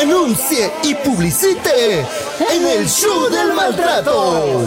[0.00, 4.62] Anuncie y publicite en el show del maltrato.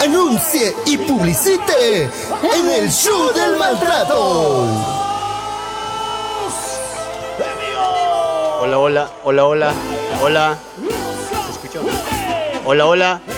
[0.00, 4.66] Anuncie y publicite en el show del maltrato.
[8.60, 9.74] Hola, hola, hola, hola,
[10.20, 10.58] hola.
[11.46, 11.80] ¿Se escuchó?
[12.64, 13.37] Hola, hola.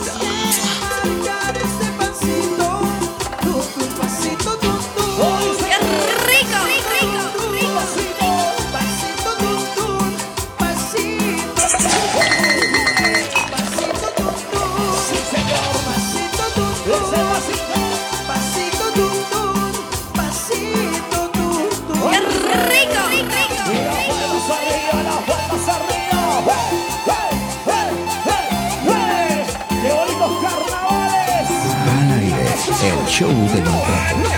[33.21, 34.30] 이런你.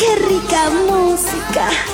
[0.00, 1.89] ¡Qué rica música!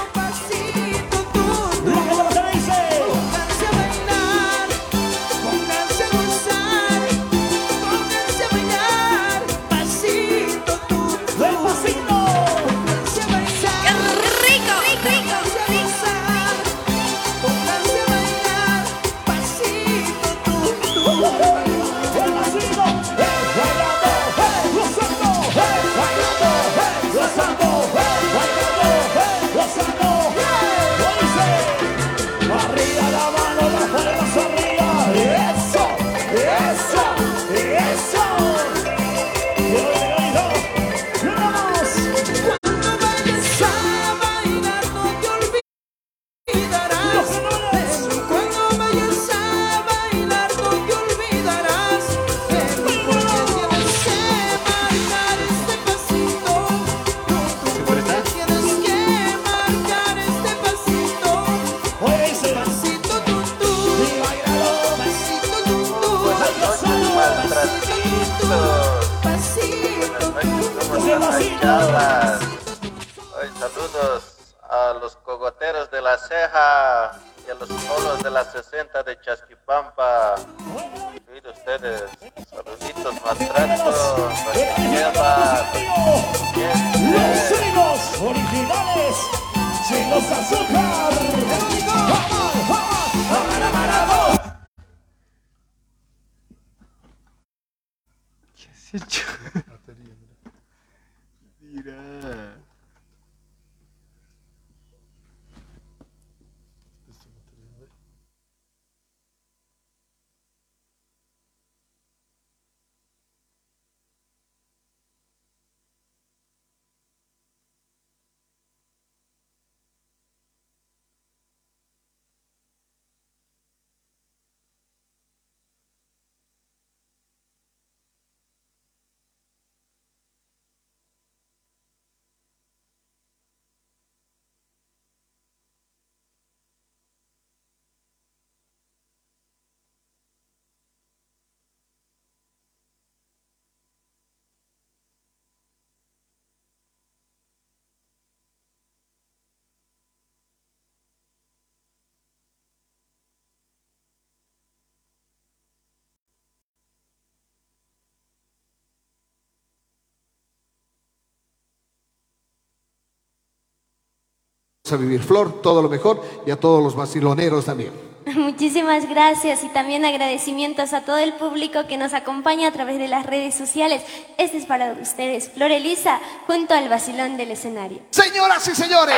[164.92, 165.22] A vivir.
[165.22, 168.06] Flor, todo lo mejor y a todos los vaciloneros también.
[168.34, 173.06] Muchísimas gracias y también agradecimientos a todo el público que nos acompaña a través de
[173.06, 174.02] las redes sociales.
[174.36, 178.00] Este es para ustedes, Flor Elisa, junto al vacilón del escenario.
[178.10, 179.16] Señoras y señores,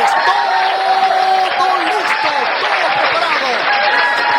[1.56, 2.28] todo listo,
[2.60, 3.48] todo preparado.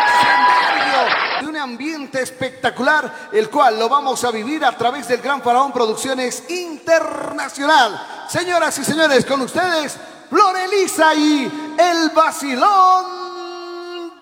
[0.06, 5.42] Escenario de un ambiente espectacular, el cual lo vamos a vivir a través del Gran
[5.42, 8.26] Faraón Producciones Internacional.
[8.28, 9.98] Señoras y señores, con ustedes,
[10.30, 13.04] Flor Elisa y el vacilón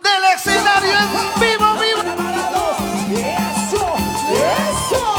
[0.02, 2.02] del escenario en vivo, vivo.
[3.12, 3.94] ¡Eso!
[4.32, 5.18] ¡Eso!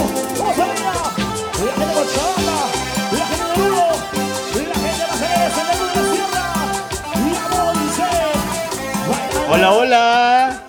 [9.50, 10.62] Hola, hola.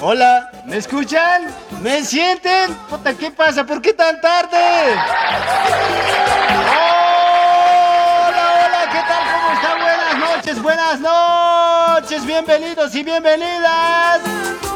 [0.00, 1.46] Hola, ¿me escuchan?
[1.80, 2.74] ¿Me sienten?
[2.90, 3.64] Puta, ¿qué pasa?
[3.64, 4.58] ¿Por qué tan tarde?
[8.28, 9.22] Hola, hola, ¿qué tal?
[9.32, 9.78] ¿Cómo están?
[9.80, 14.20] Buenas noches, buenas noches, bienvenidos y bienvenidas.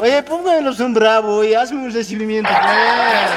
[0.01, 2.49] Oye, pónganlos un bravo y hazme un recibimiento.
[2.51, 3.31] pues.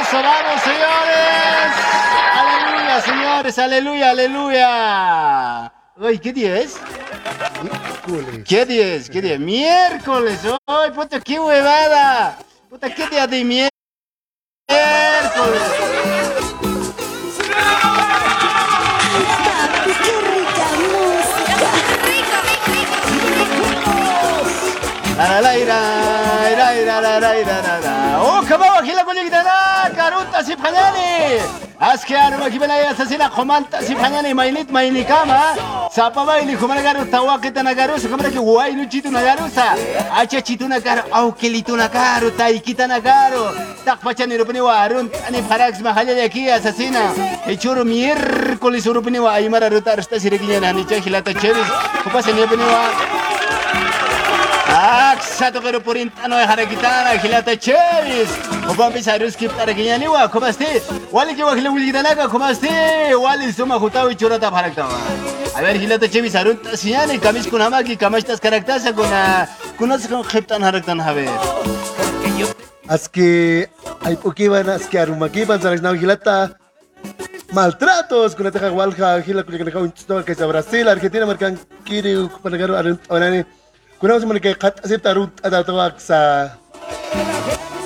[0.00, 1.70] Eso, vamos, señores.
[2.34, 5.72] Aleluya, señores, aleluya, aleluya.
[6.00, 6.80] Oye, ¿qué día es?
[8.46, 9.08] ¿Qué día es?
[9.08, 9.38] ¿Qué día?
[9.38, 10.40] Miércoles.
[10.66, 12.38] ¡Ay, puta, qué huevada!
[12.68, 13.70] Puta, ¿qué día de miércoles?
[15.34, 15.58] Papi,
[31.80, 34.34] ¡Haz que arma aquí la asesina comanta si pañani!
[34.34, 35.54] ¡Mainit, mainikama!
[35.90, 36.56] ¡Sapa baili!
[36.56, 37.22] ¡Como la garuta!
[37.22, 38.08] ¡Wakita na garusa!
[38.08, 39.74] ¡Como la que guay luchito na garusa!
[40.14, 41.04] ¡Hacha chito na garo!
[41.10, 42.30] ¡Au, que lito na garo!
[42.32, 43.52] ¡Taikita na garo!
[43.84, 45.10] ¡Tak pachani rupani warun!
[45.26, 45.80] ¡Ani parax
[46.24, 47.12] aquí, asesina!
[47.46, 49.34] ¡Echoro miércoles rupani wa!
[49.34, 49.92] ¡Aymara ruta!
[49.92, 50.72] ¡Arsta sirikinya na!
[50.72, 51.66] ¡Nicha gilata chevis!
[52.02, 53.93] ¡Kupa se niya wa!
[54.76, 58.28] Aksato pero por intano de harakitana, gilata chevis.
[58.68, 60.82] Opa pisarus kip tarakinyani wa, ¿cómo esté?
[61.12, 63.14] Wali que wajile wulgitanaka, ¿cómo esté?
[63.14, 64.98] Wali suma jutao y churata haraktawa.
[65.54, 69.06] A ver, gilata chevis arun tasiyani, kamis kun hamaki, kamashtas karaktasa con
[69.78, 71.30] kunas con khiptan haraktan a ver.
[72.88, 73.66] Aski
[74.02, 76.58] ay pokiban aski arumakiban sa na gilata
[77.52, 82.74] maltratos con walja gila con que un que es Brasil Argentina marcan kiri para garu
[82.74, 83.44] arun onani
[83.98, 86.50] kuna mas manike kat asip tarut ada tawak sa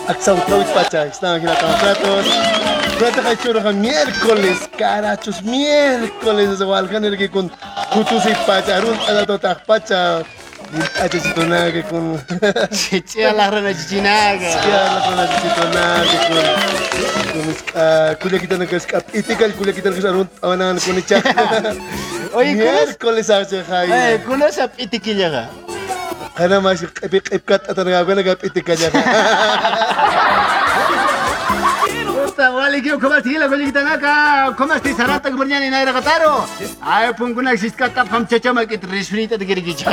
[0.09, 2.29] aksa utawit pacha está gilata maltratos
[2.99, 7.47] Trata kay choro ka miércoles, carachos, miércoles sa walja nilgi kun
[7.95, 10.27] kutusi pacha arun ada to tak pacha
[11.01, 12.19] Acha si tonaga con
[12.71, 14.51] Chichia la rana chichinaga.
[14.61, 16.47] Kaya ko na si tonaga con
[17.33, 21.25] con ah kuya kita nagkaskap itikal kuya kita nagkasaron awanan ko ni chat.
[22.37, 24.19] Oye, kunas, miércoles sa siya eh, kaya.
[24.29, 24.77] kunas ap
[26.37, 28.95] ከነማሽ ቅቢ ቅብካ ተተነጋገነ ጋጲት ከጀረ
[32.59, 34.13] waligii kuma sigila goligitanga ka
[34.59, 36.35] kuma si sarat tak bernya ni naira kataro
[36.95, 39.87] ay pungkuna sis kata pam caca makit resmi tak gergicha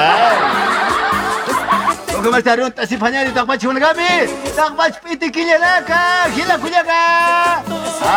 [2.25, 2.31] gichai.
[2.31, 6.83] O kumas tarun tasip hanya di takpat chun gabi, takpat piti kilya naka, gila kulya
[6.83, 7.63] ka.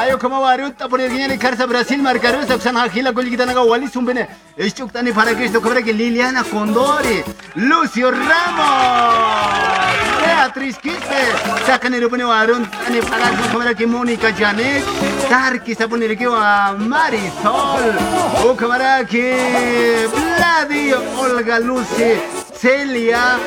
[0.01, 3.63] Ayo kuma warut tapur yerginya ni karsa Brasil markaru saksan ha gila kuli kita naka
[3.65, 4.29] wali sumbene.
[4.59, 7.23] Ishuk tani para Cristo kubra que Liliana Condori,
[7.57, 9.79] Lucio Ramos.
[10.21, 11.21] Beatriz Quispe,
[11.67, 14.85] sacan el opone warun, ani para que kamera que Mónica Janet,
[15.29, 17.97] Tarki sa pone que a Marisol,
[18.45, 22.19] o kamera que Vladi, Olga Lucy,
[22.61, 23.39] Celia,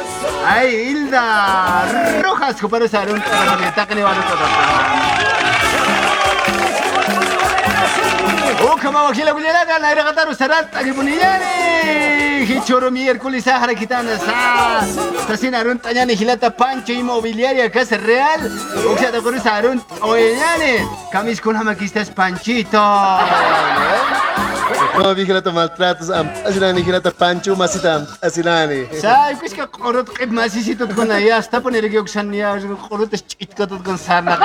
[0.47, 3.21] ay Hilda Rojas, que para usar un
[3.75, 4.23] tacan y warun
[8.63, 14.85] O kama wakila kulilaga na ira kataru sarat agi puniyani hichoro miércoles sa harakitana sa
[15.27, 18.39] sa sinarun tanyani hilata pancho inmobiliaria casa real.
[18.87, 19.81] O sea te corres arun
[21.11, 22.09] kamis kun hamakistas
[24.91, 28.87] panchito Como vi gilata maltratos am asilani gilata pancho masita asilani.
[29.01, 32.57] sa kus ka qorot qib masisito kun ya sta punere ge oksan ya
[32.89, 34.37] qorot chit ka kun sarna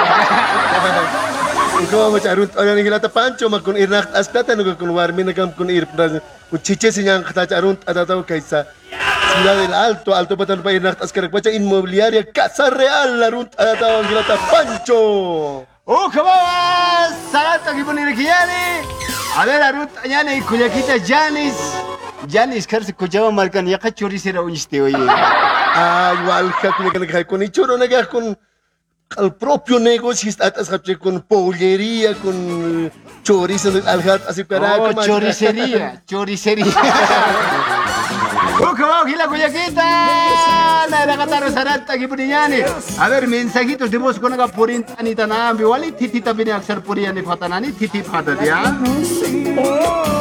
[1.91, 5.87] Como mo charun asilani gilata pancho makun irnak aspata no kun warmi nagam kun ir
[5.87, 8.67] kun chiche sinyang kata charun atataw kaisa.
[9.37, 14.37] Ciudad del Alto, Alto Patan pa irnak askarak pacha inmobiliaria Casa Real larun atataw gilata
[14.51, 14.97] pancho.
[14.97, 15.76] o kama
[17.33, 18.63] sarat agi punere kiyani
[19.39, 21.59] a ver arut anyani kuyakita janis
[22.93, 23.67] cochaba marcan,
[24.43, 24.97] uniste, oye.
[24.99, 26.91] Ay, walja, con
[27.25, 28.37] con el choro, nega, con
[29.19, 30.29] el propio negocio,
[30.99, 32.91] con pollería, con
[34.29, 36.67] así para Oh, choricería, choricería.
[38.59, 42.63] Ucabao, Gila Cuyaquita, la de Gataro Sarata, Gipriani.
[42.99, 47.21] A ver, mensajitos de voz con la Purin Anita Nambi, Wali Titi también Axar Puriani
[47.21, 48.75] Fatanani, Titi Fatat, ¿ya?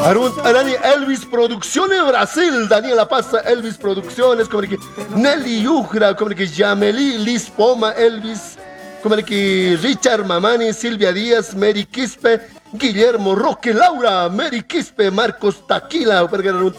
[0.06, 4.78] Arun, Arani Elvis Producciones Brasil, Daniela Pasa Elvis Producciones, como que
[5.16, 8.58] Nelly Yugra, como que Jameli Liz Poma Elvis,
[9.02, 12.42] como que Richard Mamani, Silvia Díaz, Mary Quispe,
[12.74, 16.76] Guillermo Roque, Laura, Mary Quispe, Marcos Taquila, porque Arun,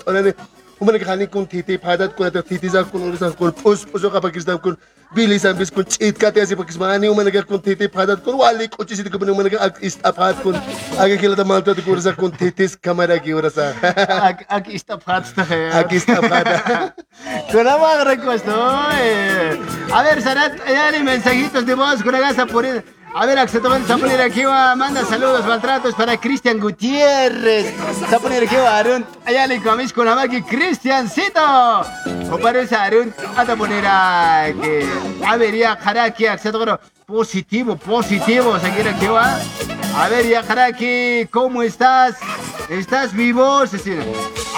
[0.81, 4.11] Arani, umane khani kun titi phadat kun ta titi za kun urisa kun pus puso
[4.11, 4.77] ka pakistan kun
[5.15, 8.37] bili san bis kun chit ka te asi pakismani umane ka kun titi phadat kun
[8.39, 10.55] wali ko chisi kun umane ka ist aphat kun
[10.99, 13.73] age khila ta malta tu urisa kun titis kamera ki urisa
[14.49, 15.43] Aquí está Fatsta.
[15.81, 16.95] Aquí está Pata.
[17.53, 18.53] Con la más recuesto.
[19.01, 19.59] eh.
[19.93, 22.85] A ver, Sarat, ya ni mensajitos de voz con la gasa por ir.
[23.19, 27.75] A ver, Axetoman, se va a poner aquí, va, manda saludos, maltratos para Cristian Gutiérrez.
[27.99, 29.07] Se va a poner aquí, va, Arun.
[29.25, 31.41] Allá le comis con la maqui, Cristiancito.
[32.31, 34.87] O parece Arun, a poner a que.
[35.27, 39.39] A ver, ya, Jaraki, Axetoman, positivo, positivo, se quiere va.
[39.97, 42.17] A ver, ya, Jaraki, ¿cómo estás?
[42.69, 43.61] ¿Estás vivo?
[43.61, 44.05] Asesino.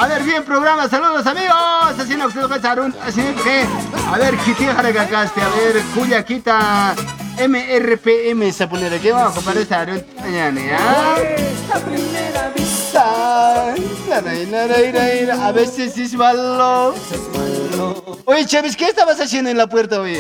[0.01, 1.55] A ver, bien programa, saludos amigos.
[1.91, 2.29] Asesino,
[2.65, 3.65] Arun, así que.
[4.13, 6.97] A ver, Kitty Jaragacaste, a ver, Cuyaquita.
[7.39, 9.87] MRPM se pone de qué vamos a comparar esta
[10.21, 11.17] mañana, ¿ya?
[11.69, 11.81] La
[14.21, 16.95] primera A veces es malo.
[18.25, 20.19] Oye, Chavis, ¿qué estabas haciendo en la puerta hoy?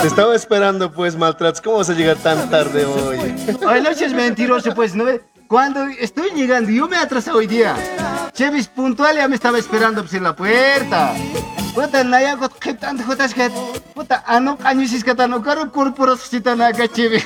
[0.00, 3.18] Te estaba esperando pues maltratos, ¿cómo vas a llegar tan tarde hoy?
[3.66, 5.22] Oye, no seas mentiroso, pues, ¿no ves?
[5.48, 7.74] Cuando estoy llegando, yo me atrasé hoy día.
[8.32, 11.14] Chevis puntual ya me estaba esperando pues, en la puerta.
[11.76, 13.50] Puta, naya, ¿qué tanto jotas que?
[13.94, 17.22] Puta, ano caño si es que tan no caro corporos si tan acá, Chevis.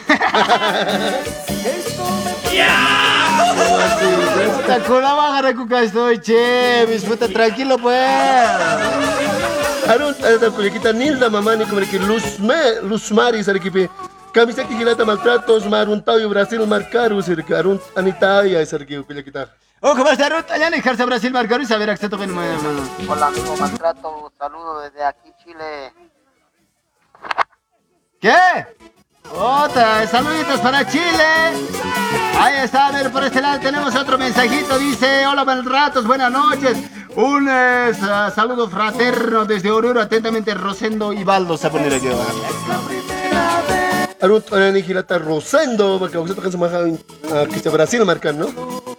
[4.56, 7.04] Puta, con la baja recuca estoy, Chevis.
[7.04, 8.10] Puta, tranquilo, pues.
[9.86, 10.16] Arun,
[10.56, 13.88] kulikita Nilda mamani como que Luz Me, Luz Mari sar que
[15.06, 16.60] maltratos marun yung Brasil
[17.46, 19.48] que Arun anita ya sar que kulikita.
[19.82, 20.50] Oh, ¿cómo está, Ruth?
[20.50, 22.48] Allá en Ejarza, Brasil, Marcaro, y saber acceso que no me
[23.08, 25.92] Hola amigo Maltrato, saludo desde aquí Chile.
[28.20, 28.36] ¿Qué?
[29.34, 31.24] Otra, saluditos para Chile.
[32.38, 34.78] Ahí está, a ver, por este lado tenemos otro mensajito.
[34.78, 36.76] Dice, hola Maltratos, buenas noches.
[37.16, 42.08] Un eh, sa- saludo fraterno desde Oruro, atentamente Rosendo Ibaldo se pone aquí.
[44.22, 46.80] Arun anani hilata Rosendo, porque usted kan samaha
[47.48, 48.46] que está Brasil marcan, ¿no?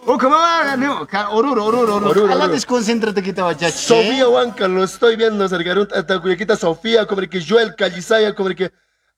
[0.06, 0.76] Oh, ¿cómo va?
[0.76, 2.32] No, Oruro, Oruro, Oruro.
[2.34, 3.72] Ala, desconcéntrate que te vaya.
[3.72, 8.34] Sofía Huanca, lo estoy viendo, sar que Arun ata kulikita Sofía como que Joel Calizaya
[8.34, 8.72] como que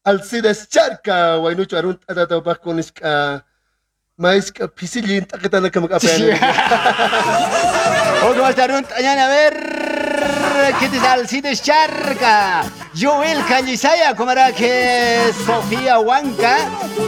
[0.04, 3.46] Alcides Charca, Wainucho Arun ata ata pa con iska
[4.18, 6.38] mais ka pisilin takita na kamag apen.
[8.26, 8.90] Oh, ¿cómo está, Ruth?
[8.96, 9.54] Allá, a ver,
[10.80, 11.22] ¿qué te sale?
[11.22, 12.64] Alcides Charca,
[13.00, 16.58] Joel Calizaya, ¿cómo era que Sofía Huanca?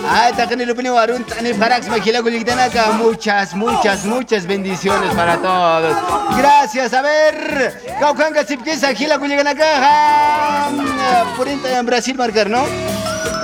[0.07, 2.91] Ah, con en Maquila, Gulitanaka.
[2.93, 5.95] Muchas, muchas, muchas bendiciones para todos.
[6.37, 10.69] Gracias, a ver, Caucanga, Sipkisa, Gila, Gulitanaka.
[11.35, 12.65] Por en Brasil, marcar, ¿no?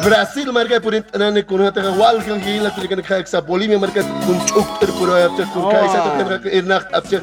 [0.04, 4.90] Brasil marca por anani kun hata walka gila kulikan kha sa Bolivia marca kun chukter
[5.94, 7.22] sa kan irnacht apcha.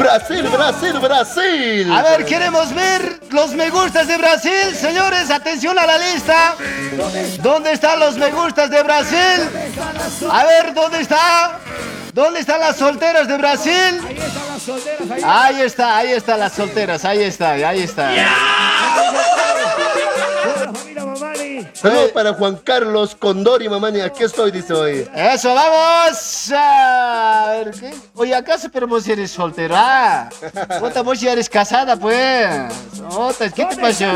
[0.00, 1.92] Brasil, Brasil, Brasil.
[1.92, 5.30] A ver, queremos ver los me gustas de Brasil, señores.
[5.30, 6.54] Atención a la lista.
[7.42, 9.50] ¿Dónde están los me gustas de Brasil?
[10.30, 11.58] A ver, ¿dónde está?
[12.12, 14.00] ¿Dónde están las solteras de Brasil?
[15.24, 18.10] Ahí está, ahí están las solteras, ahí está, ahí está.
[21.72, 24.00] Saludos para Juan Carlos Condori, mamani.
[24.00, 25.08] Aquí estoy, dice hoy.
[25.14, 26.52] Eso, vamos.
[26.52, 27.94] A ver, ¿qué?
[28.14, 30.28] Oye, ¿acaso pero vos eres soltera?
[30.80, 32.72] Ota, vos ya eres casada, pues.
[33.10, 34.06] Ota, ¿qué te pasó?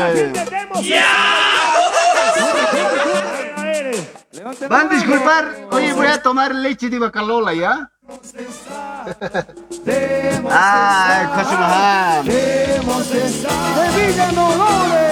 [4.69, 5.67] Van a disculpar.
[5.71, 7.91] Oye, voy a tomar leche de bacalola, ¿ya?
[10.49, 12.25] Ay, cosa más.
[14.35, 15.10] ¿Dónde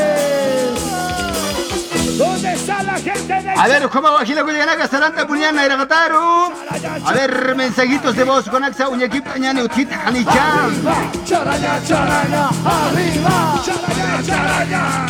[3.59, 6.53] A ver, ¿cómo va Gila Culianaca, Saranta, Puñana, Iragataru?
[7.05, 10.81] A ver, mensajitos de voz con Axa, Uñequip, Añane, Utit, Hanichan.
[11.25, 13.61] Charaña, charaña, arriba.
[13.65, 15.05] Charaña, charaña.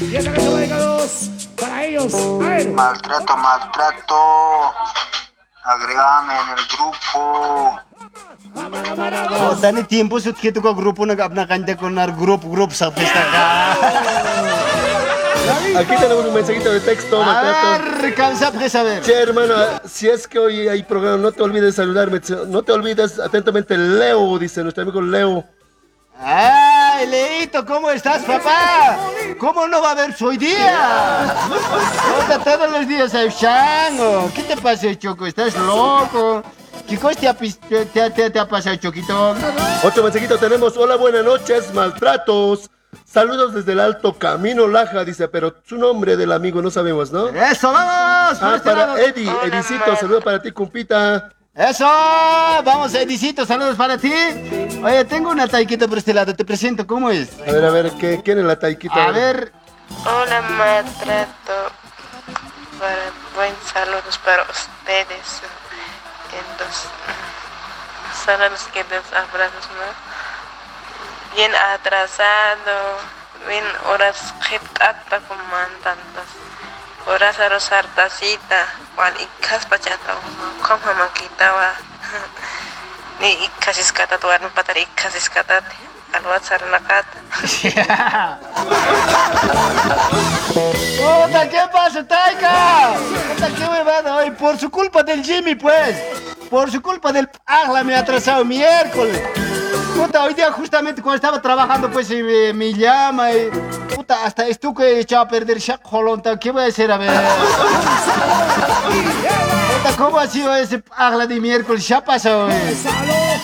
[0.00, 2.14] Y esta canción va dedicados para ellos.
[2.14, 2.70] A ver.
[2.70, 4.16] Maltrato, maltrato.
[5.64, 7.80] Agregame en el grupo.
[9.60, 13.20] Dani tiempo su que tu grupo na apna kanta con ar grupo grupo sa fiesta
[15.76, 18.04] Aquí tenemos un mensajito de texto, A ver, a ver.
[19.02, 19.54] Che, hermano,
[19.88, 22.20] si es que hoy hay programa, no te olvides de saludarme.
[22.48, 25.44] No te olvides, atentamente, Leo, dice nuestro amigo Leo.
[26.20, 28.98] Ay, Leito, ¿cómo estás, papá?
[29.38, 31.36] ¿Cómo no va a haber hoy día?
[31.48, 34.28] Puta, todos los días hay chango.
[34.34, 35.26] ¿Qué te pasa, Choco?
[35.26, 36.42] ¿Estás loco?
[36.88, 39.36] ¿Qué cosa te ha, pis- te, te- te- te ha pasado, Choquito?
[39.84, 40.76] Otro mensajito tenemos.
[40.76, 42.68] Hola, buenas noches, maltratos.
[43.10, 47.28] Saludos desde el Alto Camino Laja, dice, pero su nombre del amigo no sabemos, ¿no?
[47.28, 48.38] ¡Eso, vamos!
[48.42, 48.62] Ah, lado.
[48.62, 51.30] para Eddie, Edicito, saludos para ti, cumpita.
[51.54, 51.86] ¡Eso!
[51.86, 54.12] Vamos, Edicito, saludos para ti.
[54.84, 57.30] Oye, tengo una taiquita por este lado, te presento, ¿cómo es?
[57.40, 59.06] A ver, a ver, ¿qué, ¿quién es la taiquita?
[59.06, 59.52] A ver,
[60.04, 61.72] Hola, maltrato.
[62.78, 65.42] Para, buen saludos para ustedes.
[66.30, 66.90] Entonces,
[68.24, 70.07] saludos que abrazos, ¿no?
[71.34, 72.98] Bien atrasado,
[73.46, 76.26] bien horas jetata comandantas.
[77.06, 80.14] Horas a rosar tacita, cual y caspachata,
[80.62, 81.72] como maquitaba.
[83.20, 85.74] Ni y casi escata, tu arma patar y casi escatate.
[86.12, 87.18] Al WhatsApp la cata.
[90.98, 92.94] ¡Puta, qué pasa, Taika!
[93.28, 94.16] ¡Puta, qué huevada!
[94.16, 95.96] Oye, por su culpa del Jimmy, pues.
[96.48, 99.47] Por su culpa del Agla me ha atrasado miércoles.
[99.96, 103.50] Puta, hoy día justamente cuando estaba trabajando, pues y me, me llama y...
[103.94, 106.38] Puta, hasta esto que he echado a perder Shaq Holonta.
[106.38, 106.90] ¿Qué voy a hacer?
[106.92, 107.10] A ver.
[109.76, 111.86] Puta, ¿cómo ha sido ese Agla de miércoles?
[111.86, 112.76] Ya pasó, eh.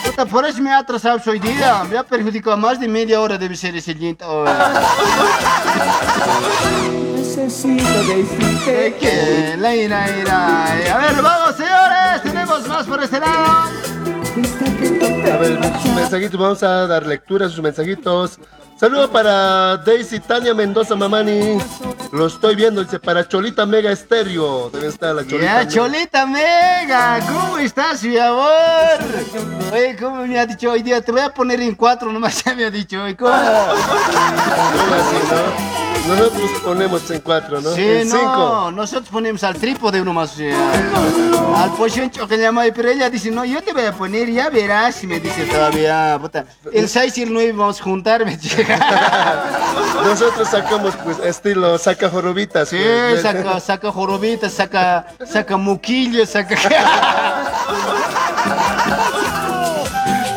[0.05, 1.83] Puta, por eso me ha atrasado hoy día.
[1.89, 4.25] Me ha perjudicado más de media hora debe ser ese lento.
[4.27, 4.45] oh.
[7.17, 9.57] Necesito decirte Que.
[9.61, 12.21] A ver, vamos, señores.
[12.23, 13.69] Tenemos más por este lado.
[14.35, 18.39] A ver, sus mensajitos, vamos a dar lectura a sus mensajitos.
[18.77, 21.57] Saludo para Daisy Tania Mendoza Mamani.
[22.11, 24.69] Lo estoy viendo, dice, para Cholita Mega Estéreo.
[24.69, 25.45] También está la Cholita.
[25.45, 25.67] Ya, Mega.
[25.69, 28.49] Cholita Mega, ¿cómo estás, mi amor?
[29.71, 30.99] Oye, ¿cómo me ha dicho hoy día?
[31.01, 33.15] Te voy a poner en cuatro, nomás ya me ha dicho hoy.
[33.15, 33.31] ¿Cómo?
[33.31, 35.85] ¿Cómo así, no?
[36.07, 37.71] Nosotros ponemos en cuatro, ¿no?
[37.73, 38.71] Sí, en no, cinco.
[38.75, 40.33] nosotros ponemos al trípode uno más.
[40.33, 44.29] o sea, al pochoncho que llama, pero ella dice, no, yo te voy a poner,
[44.31, 48.23] ya verás, y me dice todavía, puta, el 6 y el 9 vamos a juntar,
[48.23, 48.64] me dice.
[50.03, 52.69] Nosotros sacamos, pues, estilo saca jorobitas.
[52.69, 53.21] Sí, pues.
[53.21, 56.55] saca, saca jorobitas, saca, saca muquillos, saca...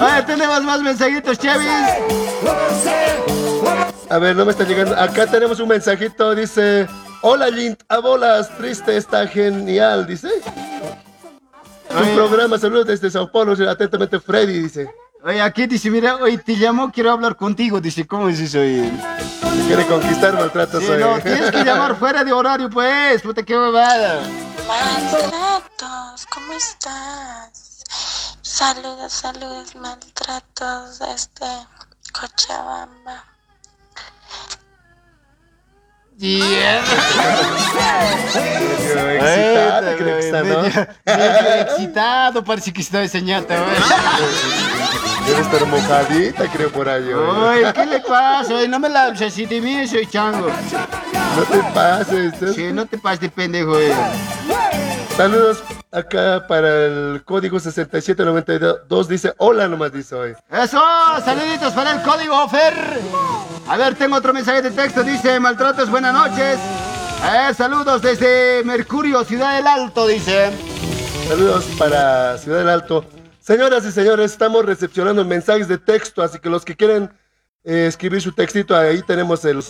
[0.01, 1.69] Oye, tenemos más mensajitos, Chavis.
[4.11, 4.97] A ver, no me está llegando.
[4.97, 6.87] Acá tenemos un mensajito, dice...
[7.21, 10.29] Hola, Lint, a bolas, triste, está genial, dice.
[11.91, 14.89] Un programa, saludos desde Sao Paulo, atentamente Freddy, dice.
[15.25, 18.61] Oye, aquí dice, mira, hoy te llamo, quiero hablar contigo, dice, ¿cómo es eso?
[18.61, 18.91] oye?
[19.67, 21.01] Quiere conquistar maltratos Sí, hoy.
[21.01, 24.21] no, tienes que llamar fuera de horario, pues, puta, qué huevada.
[24.67, 27.83] Maltratos, ¿cómo estás?
[28.43, 31.45] Saludos, saludos, maltratos, este,
[32.13, 33.25] Cochabamba.
[36.17, 36.83] Yeah.
[38.35, 40.63] Medio excitada, creo que está, ¿no?
[40.63, 43.55] Medio, medio excitado, parece que está señata,
[45.29, 47.13] Debe estar mojadita, creo, por ahí.
[47.13, 48.67] Oye, ¿qué le pasa?
[48.67, 50.49] No me la de mí, soy chango.
[50.49, 52.43] No te pases.
[52.43, 52.53] ¿eh?
[52.55, 53.93] Sí, no te pases de pendejo, oye.
[55.19, 55.63] Saludos
[55.93, 59.09] acá para el código 6792.
[59.09, 60.33] Dice hola nomás, dice hoy.
[60.51, 60.81] Eso,
[61.23, 62.99] saluditos para el código Ofer.
[63.69, 65.03] A ver, tengo otro mensaje de texto.
[65.03, 66.59] Dice, maltratos, buenas noches.
[67.23, 70.51] Eh, saludos desde Mercurio, Ciudad del Alto, dice.
[71.29, 73.05] Saludos para Ciudad del Alto.
[73.49, 77.11] Señoras y señores, estamos recepcionando mensajes de texto, así que los que quieren
[77.65, 79.65] eh, escribir su textito, ahí tenemos el-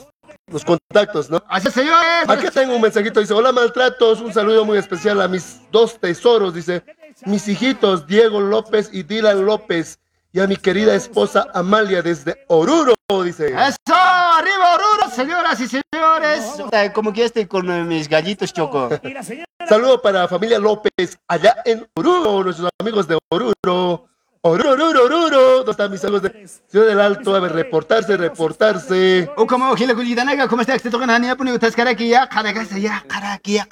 [0.51, 1.45] los contactos, ¿no?
[1.49, 2.29] Así, señores.
[2.29, 6.55] Aquí tengo un mensajito, dice, hola maltratos, un saludo muy especial a mis dos tesoros,
[6.55, 6.83] dice,
[7.25, 10.01] mis hijitos Diego López y Dylan López,
[10.33, 13.49] y a mi querida esposa Amalia desde Oruro, dice.
[13.49, 16.93] Eso, arriba Oruro, señoras y señores.
[16.95, 18.91] Como que estoy con mis gallitos, Choco.
[19.69, 24.05] Saludo para la familia López allá en Oruro, nuestros amigos de Oruro.
[24.43, 25.57] Oruro, Oruro, Oruro.
[25.59, 27.35] ¿Dónde están mis amigos de Ciudad del Alto?
[27.35, 29.29] A ver, reportarse, reportarse.
[29.37, 30.83] O como Gila Gulidanaga, ¿cómo estás?
[30.83, 33.67] Te tocan a niña, pone ustedes cara aquí, ya, ya, cara aquí, ya.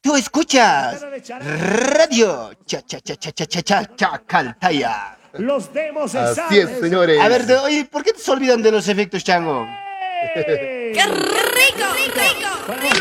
[0.00, 1.06] Tú escuchas
[1.46, 5.21] Radio Cha Cha Cha Cha Cha Cha Cha Chacaltaya.
[5.38, 7.18] Los demos Así es, señores.
[7.20, 9.66] A ver, oye, ¿por qué te se olvidan de los efectos, Chango?
[10.34, 11.86] ¡Qué rico!
[12.80, 12.98] ¡Rico!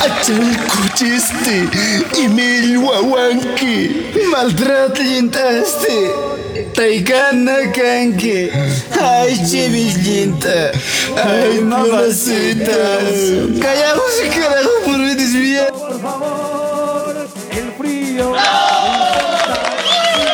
[0.00, 1.68] ¡Ay, Chalcuchiste
[2.18, 4.12] y me guaguanque.
[4.30, 6.10] Maltrato yintaste.
[6.74, 8.50] Taikana kanke.
[9.00, 10.72] Ay, chivillita.
[11.16, 13.14] Ay, mamacitas.
[13.60, 15.68] Callamos carajo por desviar.
[15.72, 16.53] Por favor,
[17.56, 18.32] el frío.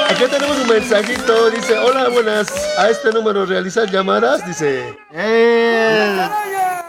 [0.08, 4.98] Aquí tenemos un mensajito, dice, hola, buenas, a este número realizar llamadas, dice.
[5.12, 6.28] Eh,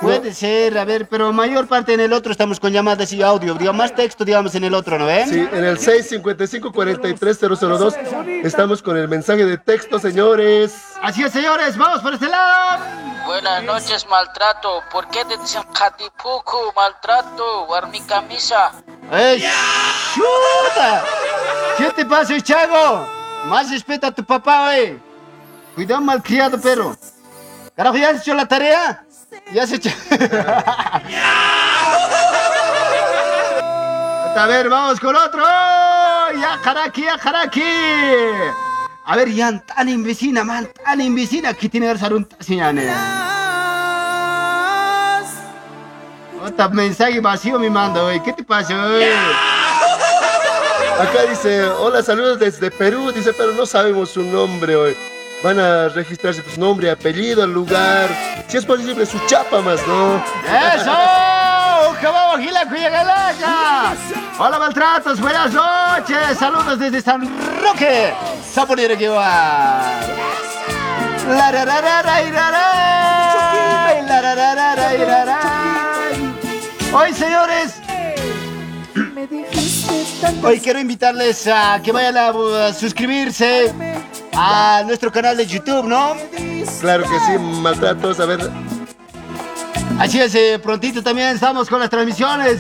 [0.02, 3.54] puede ser, a ver, pero mayor parte en el otro estamos con llamadas y audio.
[3.54, 5.30] Digamos, más texto, digamos, en el otro, ¿no ven?
[5.30, 10.74] Sí, en el 655-43002 estamos con el mensaje de texto, señores.
[11.02, 12.84] Así es, señores, vamos por este lado.
[13.26, 14.82] Buenas noches, maltrato.
[14.92, 17.66] ¿Por qué te dicen Jatipuku, maltrato?
[17.68, 18.72] Guarmi camisa.
[19.12, 19.44] ¡Ey!
[20.16, 21.06] ¡Chuta!
[21.78, 23.08] ¿Qué te pasa, Chago?
[23.46, 25.00] Más respeta a tu papá, eh.
[25.76, 26.96] Cuidado, malcriado, perro.
[27.76, 29.06] Carajo, ¿ya has hecho la tarea?
[29.54, 29.90] Ya has hecho.
[34.34, 35.40] A ver, vamos con otro.
[35.40, 37.62] Ya, jaraki, ya, jaraki.
[39.06, 41.54] A ver, ya, tan invicina, man, tan invicina.
[41.54, 42.92] ¿Qué tiene que ser un tasinane?
[46.44, 48.24] Otra mensaje vacío me manda, güey.
[48.24, 49.12] ¿Qué te pasa, güey?
[51.00, 54.98] Acá dice, hola, saludos desde Perú, dice, pero no sabemos su nombre hoy.
[55.44, 58.08] Van a registrarse su nombre, apellido, lugar,
[58.48, 60.18] si es posible su chapa más, ¿no?
[60.76, 61.96] ¡Eso!
[62.00, 63.96] ¡Cababo Gila Cuyagalaca!
[64.38, 66.38] Hola, maltratos, buenas noches.
[66.38, 67.22] Saludos desde San
[67.60, 68.14] Roque.
[68.54, 69.82] Saponero que va.
[71.28, 74.04] La ra ra ra ra ra ra.
[74.08, 75.40] La ra ra ra ra ra ra.
[76.94, 77.82] Hoy, señores,
[80.44, 82.30] hoy quiero invitarles a que vayan a,
[82.68, 83.74] a suscribirse
[84.34, 86.16] a nuestro canal de YouTube, ¿no?
[86.80, 88.50] Claro que sí, maltratos, a ver,
[90.00, 92.60] Así es, eh, prontito también estamos con las transmisiones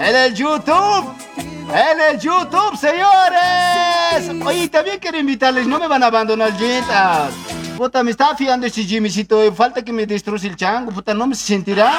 [0.00, 1.12] en el YouTube.
[1.70, 4.42] En el YouTube, señores.
[4.46, 7.30] Oye, también quiero invitarles, no me van a abandonar, jentas.
[7.76, 9.42] Puta, me está fiando ese Jimmycito.
[9.42, 10.90] eh, Falta que me destroce el chango.
[10.92, 11.92] Puta, no me sentirá.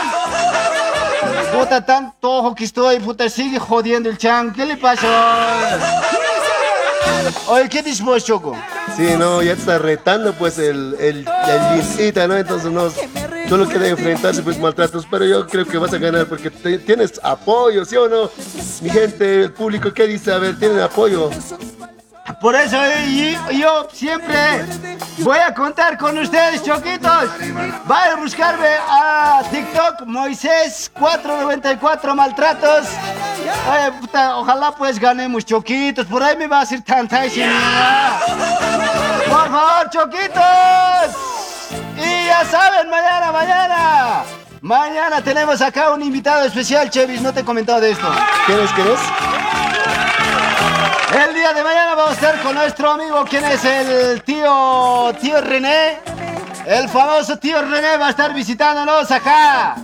[1.54, 3.00] Puta, tanto ojo que estoy.
[3.00, 4.54] Puta, sigue jodiendo el chango.
[4.54, 5.08] ¿Qué le pasó?
[7.48, 8.56] Oye, ¿qué dices vos, Choco?
[8.96, 12.36] sí, no, ya te está retando pues el, el, el Lincita, ¿no?
[12.38, 12.90] Entonces no,
[13.48, 17.86] solo queda enfrentarse pues maltratos, pero yo creo que vas a ganar porque tienes apoyo,
[17.86, 18.30] ¿sí o no?
[18.82, 20.32] Mi gente, el público, ¿qué dice?
[20.32, 21.30] A ver, ¿tienen apoyo?
[22.40, 22.78] Por eso
[23.52, 24.64] yo, siempre
[25.20, 27.26] voy a contar con ustedes, choquitos.
[27.86, 32.88] Vayan a buscarme a TikTok, Moisés494 Maltratos.
[33.72, 36.06] Oye, puta, ojalá pues ganemos, choquitos.
[36.06, 37.24] Por ahí me va a hacer tanta
[39.28, 41.18] Por favor, choquitos.
[41.98, 44.24] Y ya saben, mañana, mañana.
[44.62, 47.22] Mañana tenemos acá un invitado especial, Chevis.
[47.22, 48.10] No te he comentado de esto.
[48.46, 48.72] ¿Quién es?
[51.12, 55.42] El día de mañana vamos a estar con nuestro amigo, quien es el tío, tío
[55.42, 56.00] René.
[56.68, 59.76] El famoso tío René va a estar visitándonos acá.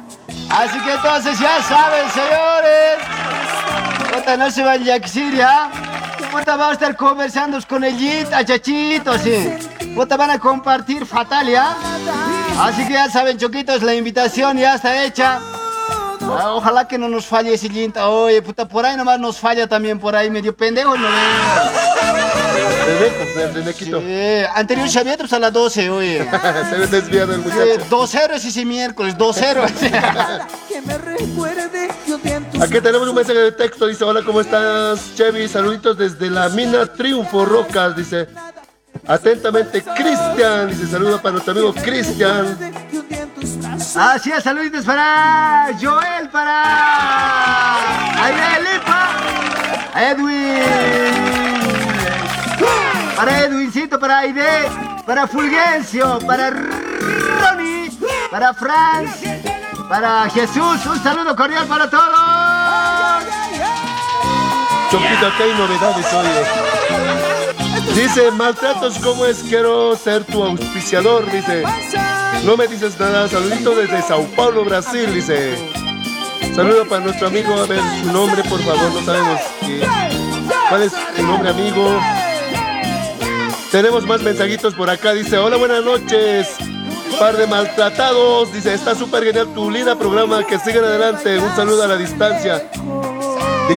[0.49, 2.99] Así que entonces ya saben, señores.
[4.13, 5.71] Puta, no se vayan a exir, ¿ya?
[6.31, 9.51] Puta, vamos a estar conversando con el Yit, a Chachito, sí.
[9.95, 11.75] Puta, van a compartir fatal, ¿ya?
[12.59, 15.39] Así que ya saben, choquitos, la invitación ya está hecha.
[16.31, 18.09] Ah, Ojalá que no nos falle ese Yinta.
[18.09, 21.07] Oye, puta, por ahí nomás nos falla también, por ahí medio pendejo, ¿no?
[23.77, 26.29] Sí, anterior Xavier pues a las 12, oye.
[26.69, 27.89] Se ve desviado el Sí, muchacho.
[27.89, 29.65] 2-0 es ese miércoles, 2-0.
[30.69, 35.47] Que me recuerde tus Aquí tenemos un mensaje de texto, dice, hola, ¿cómo estás, Chevy?
[35.47, 38.27] Saluditos desde la mina Triunfo Rocas, dice.
[39.07, 42.57] Atentamente, Cristian, dice, saludo para nuestro amigo Cristian.
[43.93, 46.63] Así es, saluditos para Joel, para
[48.25, 49.09] Ayelipa,
[49.95, 50.63] Edwin,
[53.15, 54.69] para Edwincito, para Aide,
[55.05, 57.91] para Fulgencio, para Ronnie,
[58.31, 59.11] para Franz,
[59.87, 60.85] para Jesús.
[60.85, 63.23] Un saludo cordial para todos.
[64.91, 66.27] Choquito, acá hay novedades hoy.
[67.93, 69.43] Dice, maltratos, ¿cómo es?
[69.43, 71.63] Quiero ser tu auspiciador, dice.
[72.43, 75.55] No me dices nada, saludito desde Sao Paulo, Brasil, dice.
[76.55, 79.85] Saludo para nuestro amigo, a ver su nombre, por favor, no sabemos qué-
[80.69, 81.99] cuál es su nombre, amigo.
[83.71, 86.47] Tenemos más mensajitos por acá, dice, hola, buenas noches.
[87.19, 91.39] Par de maltratados, dice, está súper genial tu linda programa, que sigan adelante.
[91.39, 92.69] Un saludo a la distancia.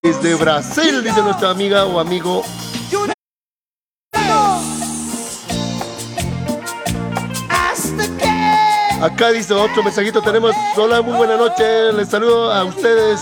[0.02, 2.44] Desde Brasil, dice nuestra amiga o amigo.
[9.00, 13.20] Acá dice otro mensajito, tenemos, hola, muy buena noche, les saludo a ustedes,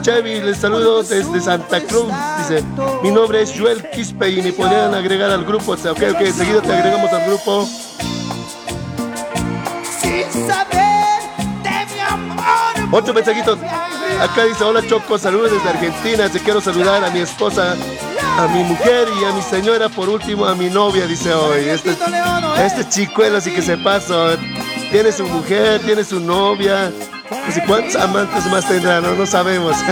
[0.00, 2.06] Chevy, les saludo desde Santa Cruz.
[2.38, 2.62] Dice,
[3.02, 5.72] mi nombre es Joel Quispe y me podrían agregar al grupo.
[5.72, 7.66] Ok, ok, enseguida te agregamos al grupo.
[10.00, 11.20] Sin saber
[11.64, 12.94] de mi amor.
[12.94, 13.58] Otro mensajito.
[14.20, 16.28] Acá dice, hola Choco, saludos desde Argentina.
[16.28, 17.74] Te quiero saludar a mi esposa,
[18.38, 21.68] a mi mujer y a mi señora, por último a mi novia, dice hoy.
[21.68, 21.96] Este,
[22.64, 24.36] este chicuelo así que se pasa.
[24.90, 26.90] Tiene su mujer, tiene su novia.
[27.30, 29.76] No sé cuántos amantes más tendrá, no, no sabemos.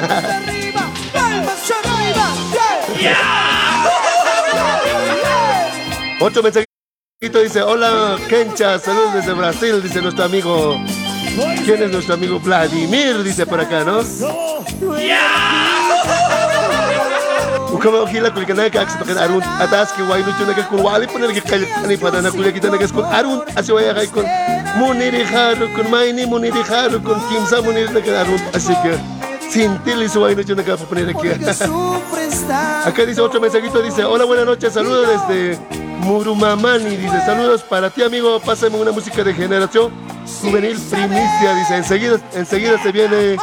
[6.19, 6.67] Otro mensajito
[7.43, 10.81] dice, hola Kencha, saludos desde Brasil, dice nuestro amigo.
[11.65, 13.23] ¿Quién es nuestro amigo Vladimir?
[13.23, 14.01] Dice por acá, ¿no?
[17.73, 19.43] Ukama hila kuli kana ka aksa kan arun.
[19.61, 21.41] Atas ki punar ki
[21.85, 23.41] ani pada na kita kun arun.
[23.57, 24.25] Asi wai kai kun
[24.79, 28.39] muniri kharu kun maini muniri kharu kun kimsa muniri arun.
[28.61, 29.17] Su aquí
[32.85, 35.59] Acá dice otro mensajito, dice, hola, buenas noches, saludos desde
[36.01, 39.91] Murumamani, dice, saludos para ti, amigo, pásame una música de generación
[40.41, 43.37] juvenil primicia, dice, enseguida, enseguida se viene.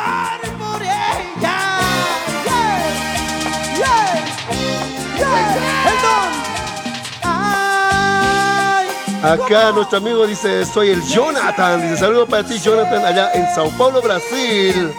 [9.24, 13.70] Acá nuestro amigo dice, soy el Jonathan, dice, saludos para ti, Jonathan, allá en Sao
[13.78, 14.94] Paulo, Brasil.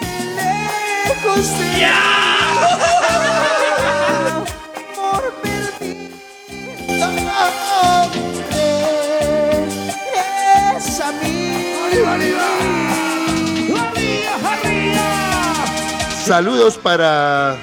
[16.25, 17.59] Saludos para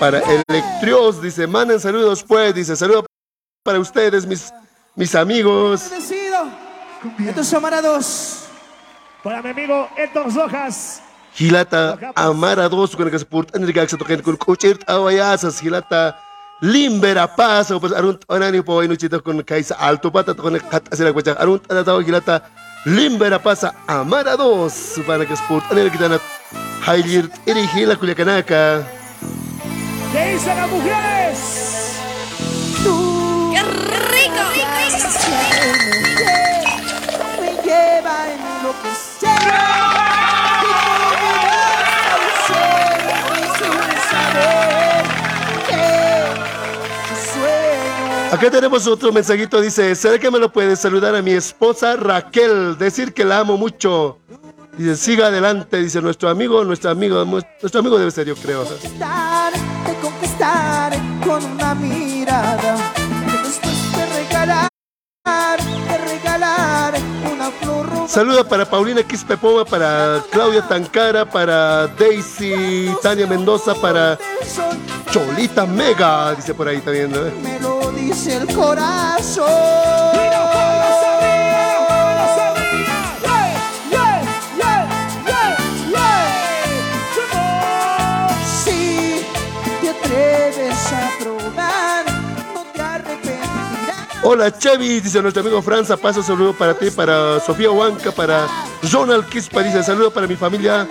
[0.00, 3.04] para Electrios, dice, manden saludos pues, dice, saludos
[3.62, 4.52] para ustedes, mis,
[4.96, 5.90] mis amigos.
[7.18, 8.44] Estos camarados.
[9.22, 11.02] Para mi amigo Héctor Rojas.
[11.38, 16.18] Hilata Amara dos con que se portan el gaxo toquen con cocher awayasas Hilata
[16.62, 21.12] Limbera pasa pues arun onani po inu chito con kaisa alto pata con kat asila
[21.12, 22.42] kwacha arun tada tawa Hilata
[22.86, 26.18] Limbera pasa Amara dos para que se portan el kitana
[26.86, 28.82] Hailir iri hila kuliakanaka
[30.12, 31.75] ¿Qué dicen las mujeres?
[37.40, 39.52] Me lleva a enloquecer.
[40.62, 43.14] Y tú me das al cielo
[43.58, 45.02] sin saber
[45.68, 45.82] que
[47.32, 48.32] sueño.
[48.32, 52.76] Acá tenemos otro mensajito, dice, ¿será que me lo puedes saludar a mi esposa Raquel?
[52.78, 54.18] Decir que la amo mucho.
[54.76, 58.62] Dice, siga adelante, dice nuestro amigo, nuestro amigo, nuestro amigo debe ser yo creo.
[58.64, 60.92] Te conquistar
[61.24, 62.76] con una mirada.
[68.16, 74.18] Saluda para Paulina Quispe Poma, para Claudia Tancara, para Daisy, Tania Mendoza, para
[75.10, 77.10] Cholita Mega, dice por ahí también.
[77.42, 80.45] Me lo dice el corazón.
[94.28, 98.48] Hola Chevy, dice nuestro amigo Franza, paso saludo para ti, para Sofía Huanca, para
[98.90, 100.84] Ronald Quispa, dice saludo para mi familia,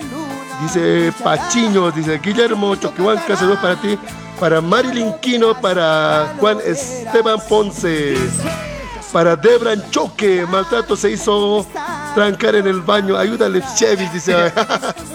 [0.62, 3.98] dice Pachiño, dice Guillermo Choquihuanca, saludos para ti,
[4.40, 8.16] para Marilyn Quino, para Juan Esteban Ponce,
[9.12, 11.66] para Debran Choque, maltrato se hizo
[12.14, 14.34] trancar en el baño, ayúdale Chevy, dice.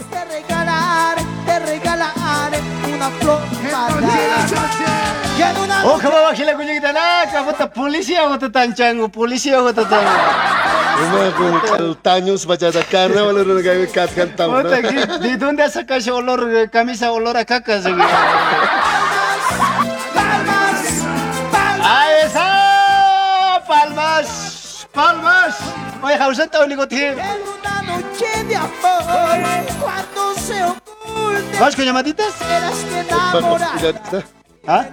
[5.81, 9.49] para una Oh, kamu wakil aku juga tanah, kamu tak polisi aku tak tancang, polisi
[9.49, 10.05] aku tak tahu.
[11.01, 14.53] Uma con caltaños bachata carna, wala rin nagawin kat kantang.
[14.53, 18.01] Oh, tak, di, di doon dia sa kasi olor, kami sa olor a sabi.
[21.81, 22.47] Ay, esa!
[23.65, 24.29] Palmas!
[24.93, 25.55] Palmas!
[26.01, 29.37] Oye, una noche de amor
[29.79, 32.33] cuando se oculte ¿Vas con llamaditas?
[32.35, 34.85] que enamorar ¿Ah?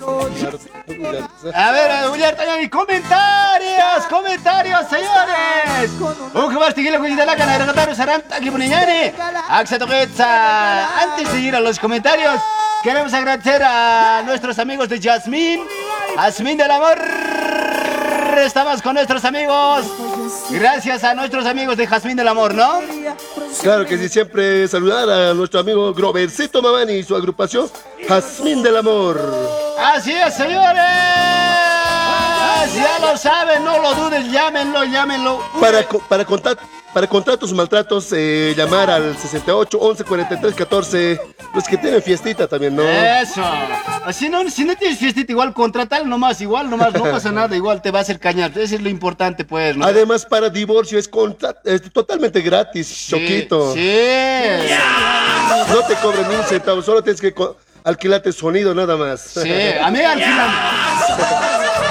[1.55, 5.91] A ver, a ver, también comentarios, comentarios, señores.
[6.35, 6.55] Un
[10.25, 11.03] la.
[11.03, 12.41] Antes de ir a los comentarios,
[12.83, 15.63] queremos agradecer a nuestros amigos de Jasmine,
[16.17, 16.99] Jasmine del amor.
[18.39, 19.85] Estamos con nuestros amigos.
[20.51, 22.81] Gracias a nuestros amigos de Jasmine del amor, ¿no?
[23.63, 27.71] Claro que sí, siempre saludar a nuestro amigo Grovercito Mamani y su agrupación
[28.09, 29.21] Jazmín del Amor.
[29.79, 30.83] Así es, señores.
[32.75, 35.41] Ya lo saben, no lo duden, llámenlo, llámenlo.
[35.61, 36.59] Para, para contar-
[36.99, 41.21] para contratos, maltratos, eh, llamar al 68 11 43 14.
[41.55, 42.83] Los que tienen fiestita también, ¿no?
[42.83, 43.41] Eso.
[44.13, 47.81] Si no, si no tienes fiestita, igual contratar nomás, igual nomás, no pasa nada, igual
[47.83, 48.51] te va a hacer cañar.
[48.51, 49.87] Eso es lo importante, pues, ¿no?
[49.87, 51.09] Además, para divorcio es,
[51.93, 53.75] totalmente gratis, Choquito.
[53.75, 54.01] Sí.
[55.69, 57.33] No te cobran ni un centavo, solo tienes que
[57.89, 59.21] alquilarte sonido nada más.
[59.21, 59.51] Sí,
[59.83, 60.55] a mí alquilame.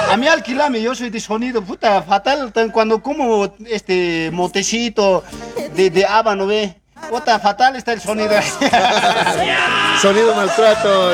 [0.10, 5.24] A mí alquilame, yo soy de sonido, puta, fatal cuando como este motecito
[5.76, 6.76] de, de habano, ve.
[7.10, 8.32] Puta, fatal está el sonido.
[10.02, 11.14] Sonido maltrato.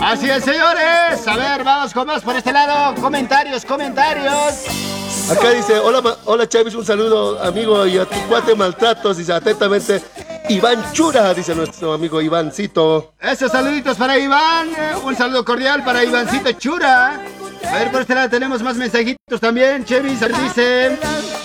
[0.00, 1.26] Así es, señores.
[1.26, 2.94] A ver, vamos con más por este lado.
[3.00, 4.93] Comentarios, comentarios.
[5.30, 10.02] Acá dice, hola, hola un saludo amigo y a tu cuate maltratos, dice atentamente,
[10.50, 13.14] Iván Chura, dice nuestro amigo Ivancito.
[13.20, 14.68] Esos saluditos para Iván.
[14.76, 17.20] eh, Un saludo cordial para Ivancito Chura.
[17.66, 19.86] A ver, por este lado tenemos más mensajitos también.
[19.86, 20.98] Chevis dice: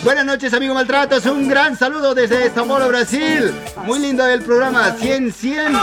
[0.04, 1.26] Buenas noches, amigo Maltratos.
[1.28, 3.54] Un gran saludo desde Paulo, Brasil.
[3.86, 4.92] Muy lindo el programa.
[5.00, 5.74] 100, 100.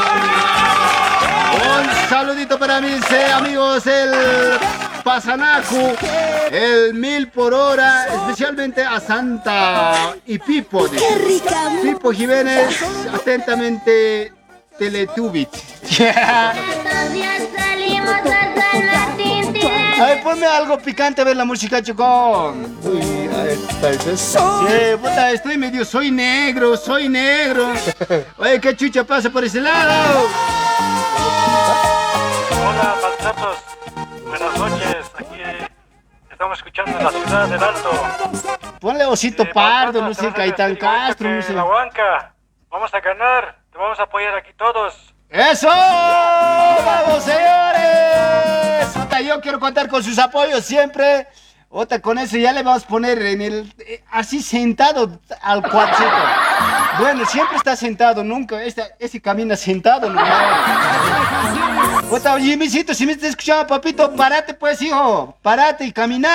[1.57, 4.11] Un saludito para mis eh, amigos, el
[5.03, 5.95] Pasanacu,
[6.51, 10.87] el Mil por Hora, especialmente a Santa y Pipo.
[10.89, 11.05] dice.
[11.83, 12.79] Pipo Jiménez,
[13.13, 14.33] atentamente,
[14.79, 15.49] Teletubit.
[19.99, 22.79] A ver, ponme algo picante a ver la música, Chocón.
[22.83, 23.01] Uy,
[23.35, 24.21] ahí está, dices.
[24.21, 27.73] Sí, puta, estoy medio, soy negro, soy negro.
[28.37, 30.27] Oye, ¿qué chucha pasa por ese lado?
[32.51, 33.59] Hola, maltratos.
[34.27, 35.11] Buenas noches.
[35.19, 35.69] Aquí eh,
[36.31, 37.91] estamos escuchando en la ciudad del Alto.
[38.81, 41.53] Ponle Osito Pardo, no sé, Caetán Castro, no sé.
[41.53, 42.35] La Huanca.
[42.71, 43.59] Vamos a ganar.
[43.73, 45.15] Te vamos a apoyar aquí todos.
[45.29, 45.69] ¡Eso!
[45.69, 48.87] ¡Vamos, señores!
[48.95, 51.27] Puta, yo quiero contar con sus apoyos siempre.
[51.69, 53.75] Otra, con eso ya le vamos a poner en el.
[53.87, 56.09] eh, así sentado al cuartito.
[56.99, 58.63] Bueno, siempre está sentado, nunca.
[58.63, 60.21] Este, ese camina sentado, no.
[62.11, 65.37] Otra, Jimmycito, si me estás escuchando, papito, parate, pues, hijo.
[65.43, 66.31] Parate y camina.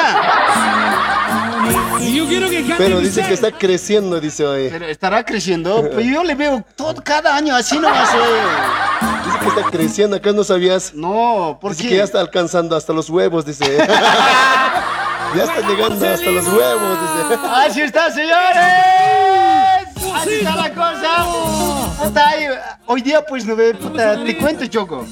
[2.13, 4.67] Yo quiero que Pero dice que está creciendo, dice hoy.
[4.69, 5.81] Pero estará creciendo.
[5.81, 8.13] Pero yo le veo todo, cada año así nomás.
[8.13, 8.17] eh.
[9.25, 10.93] Dice que está creciendo, acá no sabías.
[10.93, 11.89] No, ¿por dice qué?
[11.89, 13.77] que ya está alcanzando hasta los huevos, dice.
[15.35, 17.39] ya está llegando hasta los huevos, dice.
[17.49, 19.30] ¡Así está, señores!
[20.31, 21.25] ¡Así está la cosa!
[22.01, 22.45] Puta, ay,
[22.85, 25.05] hoy día, pues, no ve, puta, te cuento, Choco.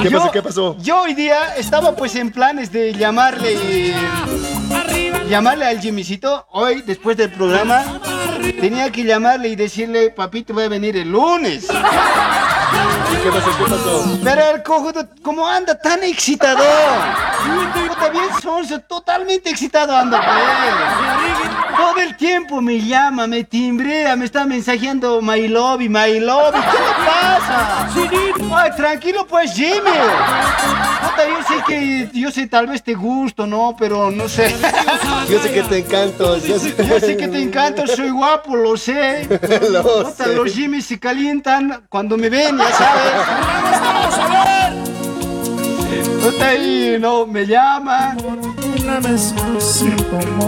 [0.00, 0.30] ¿Qué Yo- pasó?
[0.30, 0.76] ¿Qué pasó?
[0.78, 3.94] Yo hoy día estaba, pues, en planes de llamarle...
[5.28, 8.00] Llamarle al Jimmycito, hoy, después del programa,
[8.60, 11.66] tenía que llamarle y decirle, papito, voy a venir el lunes.
[14.22, 16.62] Pero el cojudo, ¿cómo anda tan excitado?
[17.88, 21.76] Puta, bien sonso, totalmente excitado anda, pues.
[21.76, 26.58] Todo el tiempo me llama, me timbrea, me está mensajeando my lobby, my lobby.
[26.58, 27.55] ¿Qué le pasa?
[28.76, 29.80] Tranquilo pues, Jimmy.
[29.80, 33.74] Puta, yo sé que, yo sé, tal vez te gusto, ¿no?
[33.78, 34.54] Pero no sé.
[35.28, 36.36] Yo sé que te encanto.
[36.38, 39.26] Yo sé, Yo sé que te encanto, soy guapo, lo sé.
[39.70, 40.34] Lo Puta, sé.
[40.34, 43.12] Los Jimmy se calientan cuando me ven, ya sabes.
[46.22, 48.55] Puta, y no, me llaman.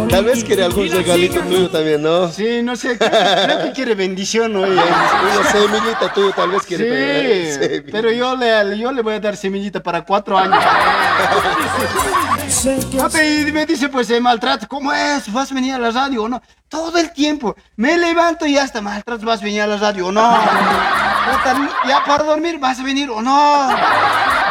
[0.08, 2.28] Tal vez quiere algún regalito tuyo también, ¿no?
[2.28, 4.70] Sí, no sé, creo que quiere bendición hoy.
[4.70, 7.52] Una semillita tuya tal vez quiere.
[7.52, 10.62] Sí, pero yo le, yo le voy a dar semillita para cuatro años.
[13.22, 15.32] Y me dice, pues, eh, maltrato, ¿cómo es?
[15.32, 16.42] ¿Vas a venir a la radio o no?
[16.68, 17.54] Todo el tiempo.
[17.76, 20.38] Me levanto y hasta maltrato, ¿vas a venir a la radio o no?
[21.86, 23.68] Ya para dormir, ¿vas a venir o no?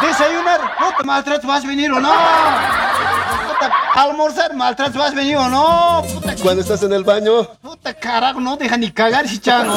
[0.02, 2.14] Desayunar, puta, maltrato, ¿vas a venir o no?
[3.60, 6.04] Puta, almorzar, maltrato, ¿vas a venir o no?
[6.14, 9.74] Puta, Cuando estás en el baño, puta carajo, no deja ni cagar si chango.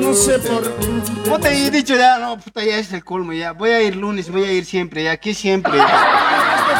[0.00, 0.68] No sé por.
[1.24, 3.52] Puta, y he dicho ya, no, puta, ya es el colmo, ya.
[3.52, 5.80] Voy a ir lunes, voy a ir siempre, ya, aquí siempre.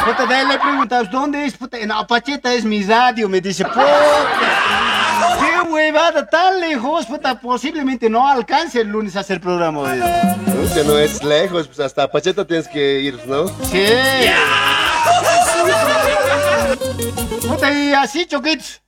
[0.05, 0.59] Puta, de ahí le
[1.09, 1.55] ¿dónde es?
[1.55, 4.92] Puta, en Apacheta es mi radio, me dice, puta.
[5.73, 9.95] Huevada, tan lejos, puta, posiblemente no alcance el lunes a hacer programa.
[9.95, 10.73] ¿no?
[10.73, 13.47] que no es lejos, pues hasta Pacheta tienes que ir, ¿no?
[13.47, 13.83] Sí.
[17.47, 18.81] Puta, y así, choquitos.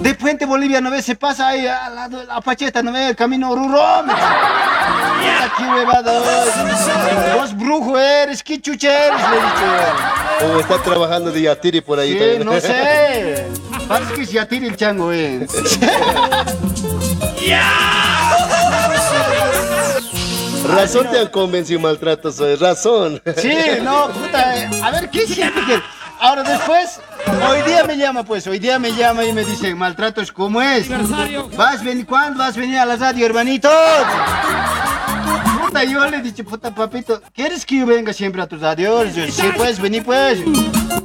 [0.00, 1.04] De Puente Bolivia, ¿no ves?
[1.04, 3.10] Se pasa ahí al lado de la Pacheta, ¿no ves?
[3.10, 4.02] El camino Ruró.
[4.02, 4.26] me dice.
[5.20, 7.34] Puta, qué huevada.
[7.36, 10.56] Vos brujo eres, qué chucha eres, le he dicho.
[10.56, 12.44] O está trabajando de Yatiri por ahí Sí, también.
[12.44, 13.46] no sé.
[13.88, 15.46] Parece que se atire el chango, eh.
[20.68, 23.20] Razón te han convencido maltratos hoy, razón.
[23.36, 24.56] Sí, no, puta.
[24.64, 25.80] eh, A ver, ¿qué siente que.?
[26.20, 27.00] Ahora después,
[27.50, 30.88] Hoy día me llama, pues, hoy día me llama y me dice, maltratos, ¿cómo es?
[31.56, 33.68] ¿Vas a venir, cuándo vas a venir a la radio, hermanito?
[35.60, 39.14] Puta, yo le he dicho, puta, papito, ¿quieres que yo venga siempre a tus radios?
[39.14, 40.40] Yo, sí, pues, vení, pues.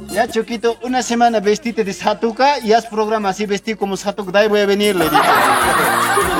[0.08, 4.38] Ya, Choquito, una semana vestite de Satuca y haz programa así vestido como Satuca, de
[4.40, 5.22] ahí voy a venir, le dije.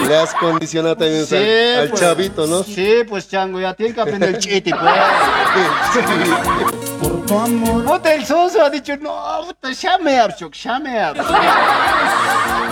[0.09, 2.01] Le has condicionado también Sí, al, al pues.
[2.01, 2.63] chavito, ¿no?
[2.65, 4.93] Sí, pues, chango, ya tiene que aprender el chiti, pues.
[7.01, 7.85] Por tu amor.
[7.85, 10.95] Puta, el soso ha dicho, no, puta, llame Choc, llame.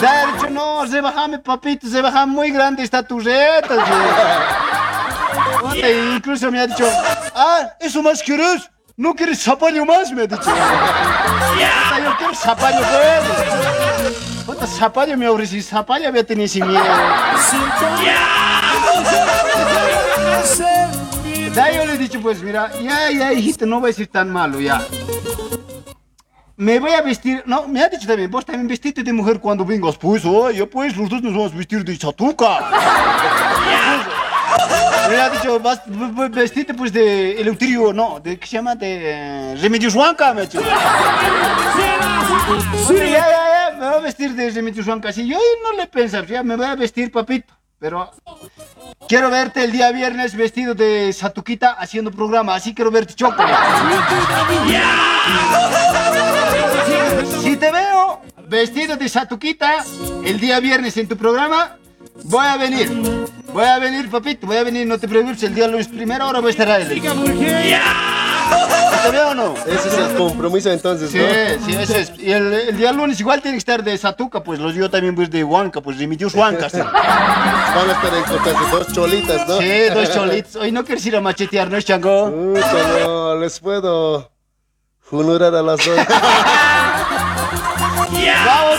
[0.00, 3.76] Ya ha dicho, no, se bajame, papito, se baja muy grande está tu reta.
[6.16, 6.89] Incluso me ha dicho,
[7.34, 8.70] ah, ¿eso más quieres?
[8.97, 10.11] ¿No quieres zapallo más?
[10.12, 10.43] Me ha dicho.
[10.43, 14.45] Yo quiero zapallo, pues.
[14.45, 16.82] Puta, zapallo me ofrecí, zapallo había tenido sin miedo.
[21.55, 24.30] Ya yo le he dicho, pues mira, ya, ya, hijito, no va a ser tan
[24.30, 24.80] malo, ya.
[26.57, 29.64] Me voy a vestir, no, me ha dicho también, vos también vestite de mujer cuando
[29.64, 32.59] vengas, pues, oye, pues, los dos nos vamos a vestir de chatuca.
[35.09, 35.82] Me ha dicho, vas,
[36.30, 38.74] vestite pues de Eleuterio, no, de, ¿qué se llama?
[38.74, 40.61] De eh, Remedios Huanca, me ha dicho.
[42.86, 45.86] Sí, ya, ya, ya, me voy a vestir de Remedios Huanca, sí, yo no le
[45.86, 48.11] pensaba, ya me voy a vestir, papito, pero
[49.09, 53.42] quiero verte el día viernes vestido de Satuquita haciendo programa, así quiero verte choco.
[57.42, 59.84] Si te veo vestido de Satuquita
[60.24, 61.78] el día viernes en tu programa,
[62.25, 62.91] voy a venir.
[63.53, 66.41] Voy a venir, papito, voy a venir, no te preocupes, el día lunes primera hora
[66.41, 66.85] voy a estar ahí.
[69.03, 69.55] ¿Te veo o no?
[69.66, 71.66] Ese es el compromiso entonces, Sí, ¿no?
[71.66, 72.12] sí, eso es.
[72.19, 75.14] Y el, el día lunes igual tiene que estar de Satuca, pues los yo también
[75.14, 76.69] pues de Huanca, pues de mi Dios Huanca.
[76.69, 76.79] sí.
[76.83, 79.59] Van a estar encontrarse dos cholitas, ¿no?
[79.59, 80.57] Sí, dos cholitos.
[80.57, 82.31] Hoy no quieres ir a machetear, ¿no, Chango?
[82.31, 82.73] Puta,
[83.05, 84.31] no, les puedo
[85.01, 85.97] funurar a las dos.
[88.47, 88.79] ¡Vamos,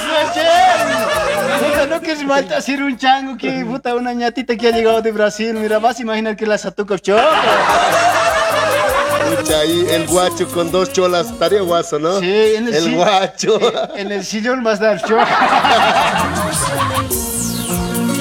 [2.10, 5.54] No quieres malta hacer un chango que, puta, una ñatita que ha llegado de Brasil.
[5.54, 7.24] Mira, vas a imaginar que la Satuca choca.
[9.38, 12.20] Pucha, ahí el guacho con dos cholas, estaría guaso, ¿no?
[12.20, 13.60] Sí, en el, El guacho.
[13.96, 15.28] En el sillón vas a dar choca.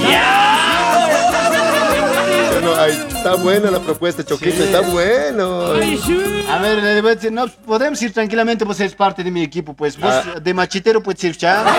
[0.08, 0.67] Ahí
[3.18, 4.62] está buena la propuesta, Choquito, Sí.
[4.62, 5.66] está bueno.
[5.66, 9.42] A ver, le voy a decir, no, podemos ir tranquilamente, pues eres parte de mi
[9.42, 10.40] equipo, pues vos Ah.
[10.40, 11.70] de machitero puedes ir chango.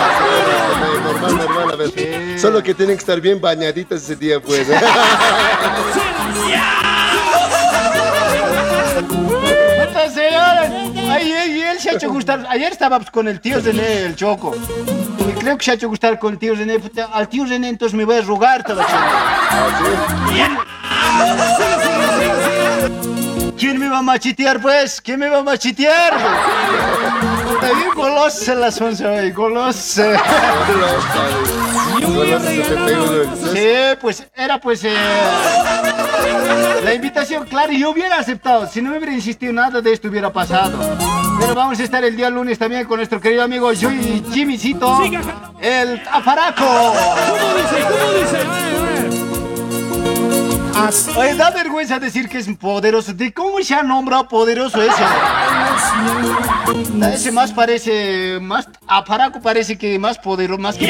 [1.04, 2.40] Normal, normal, a ver.
[2.40, 4.68] Solo que tienen que estar bien bañaditas ese día, pues.
[10.14, 10.62] Señora,
[11.12, 12.46] ay, ay, él se ha hecho gustar.
[12.50, 14.56] Ayer estaba con el tío René, el Choco.
[15.28, 16.80] Y creo que se ha hecho gustar con el tío René.
[17.14, 18.82] Al tío René entonces me voy a rogar todo
[23.58, 25.02] ¿Quién me va a machitear, pues?
[25.02, 26.14] ¿Quién me va a machitear?
[27.44, 30.18] Puta, bien golosa la sonza golosa.
[33.52, 34.94] Sí, pues era pues eh,
[36.84, 38.68] la invitación, claro, yo hubiera aceptado.
[38.68, 40.80] Si no me hubiera insistido, nada de esto hubiera pasado.
[41.40, 45.02] Pero vamos a estar el día lunes también con nuestro querido amigo Joy Jimmycito,
[45.62, 46.94] el Aparaco.
[46.94, 47.88] ¿Cómo dice?
[47.88, 48.89] ¿Cómo dice?
[51.18, 53.14] Oye, da vergüenza decir que es poderoso.
[53.14, 55.04] ¿De cómo se ha nombrado poderoso ese?
[57.14, 60.88] Ese más parece, más Aparaco parece que más poderoso, más que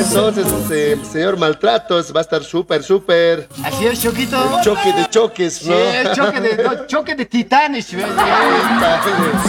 [0.00, 3.48] Así entonces, este, señor Maltratos va a estar súper, súper.
[3.62, 4.58] Así es, Choquito.
[4.58, 5.76] El choque de choques, Sí, ¿no?
[5.76, 7.94] el choque de, no, choque de titanes.
[7.94, 8.04] ¿ves?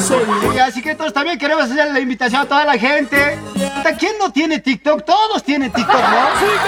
[0.05, 3.39] Sí, así que todos también queremos hacer la invitación a toda la gente.
[3.99, 5.03] ¿Quién no tiene TikTok?
[5.03, 6.01] Todos tienen TikTok, ¿no?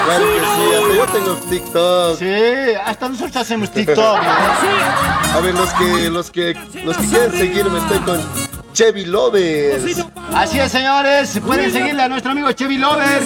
[0.06, 2.20] Claro que sí, yo tengo TikTok.
[2.20, 3.98] Sí, hasta nosotros hacemos TikTok.
[3.98, 4.04] ¿no?
[5.38, 6.54] A ver, los que, los que,
[6.84, 10.06] los que quieren seguirme, estoy con Chevy Lovers.
[10.36, 11.40] Así es, señores.
[11.44, 13.24] Pueden seguirle a nuestro amigo Chevy Lover.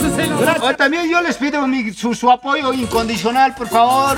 [0.61, 4.17] O también yo les pido mi- su, su apoyo incondicional, por favor.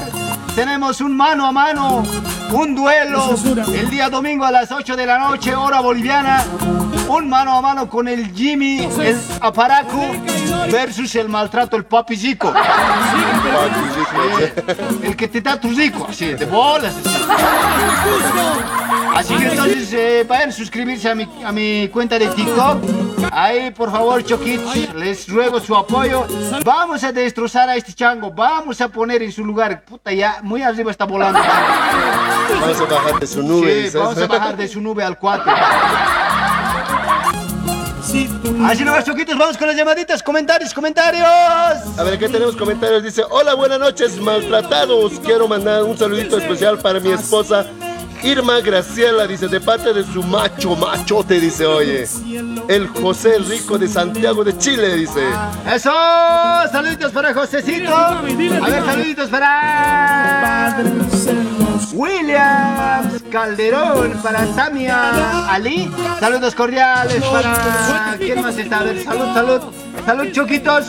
[0.54, 2.04] Tenemos un mano a mano,
[2.52, 3.34] un duelo
[3.74, 6.44] el día domingo a las 8 de la noche, hora boliviana.
[7.08, 10.06] Un mano a mano con el Jimmy, el Aparaco,
[10.72, 12.54] versus el maltrato, el Papi Zico.
[15.02, 16.94] El que te da tu rico, así, de bolas.
[19.13, 22.78] Así, así que entonces eh, vayan a suscribirse a mi, a mi cuenta de TikTok.
[23.32, 26.26] Ahí, por favor, Choquitos, les ruego su apoyo.
[26.64, 28.32] Vamos a destrozar a este chango.
[28.32, 29.84] Vamos a poner en su lugar.
[29.84, 31.40] Puta, ya muy arriba está volando.
[31.40, 33.90] Vamos a bajar de su nube.
[33.90, 35.54] Sí, vamos a bajar de su nube al 4.
[38.66, 41.26] Así nomás, choquitos, vamos con las llamaditas, comentarios, comentarios.
[41.26, 43.02] A ver, aquí tenemos comentarios.
[43.04, 45.20] Dice, hola, buenas noches, maltratados.
[45.20, 47.66] Quiero mandar un saludito especial para mi esposa
[48.24, 49.28] Irma Graciela.
[49.28, 52.08] Dice, de parte de su macho, machote, dice, oye.
[52.68, 55.24] El José Rico de Santiago de Chile, dice.
[55.74, 55.92] Eso,
[56.72, 57.96] saluditos para Josecito.
[57.96, 60.78] A ver, saluditos para
[61.94, 65.92] Williams Calderón, para Tamia Ali.
[66.20, 68.80] Saludos cordiales para quién más está.
[68.80, 69.62] A ver, salud, salud,
[70.06, 70.86] salud, choquitos.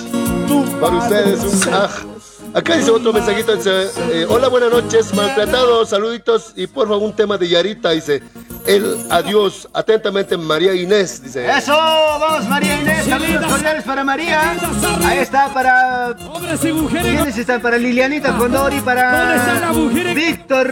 [0.80, 2.13] Para ustedes, un aj.
[2.54, 7.12] Acá dice otro mensajito, dice, eh, hola, buenas noches, maltratados, saluditos y por favor un
[7.12, 8.22] tema de Yarita, dice,
[8.64, 11.50] el adiós, atentamente María Inés, dice.
[11.50, 14.56] Eso, vamos María Inés, saludos cordiales para María.
[15.04, 16.14] Ahí está para...
[16.60, 17.60] ¿Quiénes están?
[17.60, 19.72] Para Lilianita Condori, para
[20.14, 20.70] Víctor,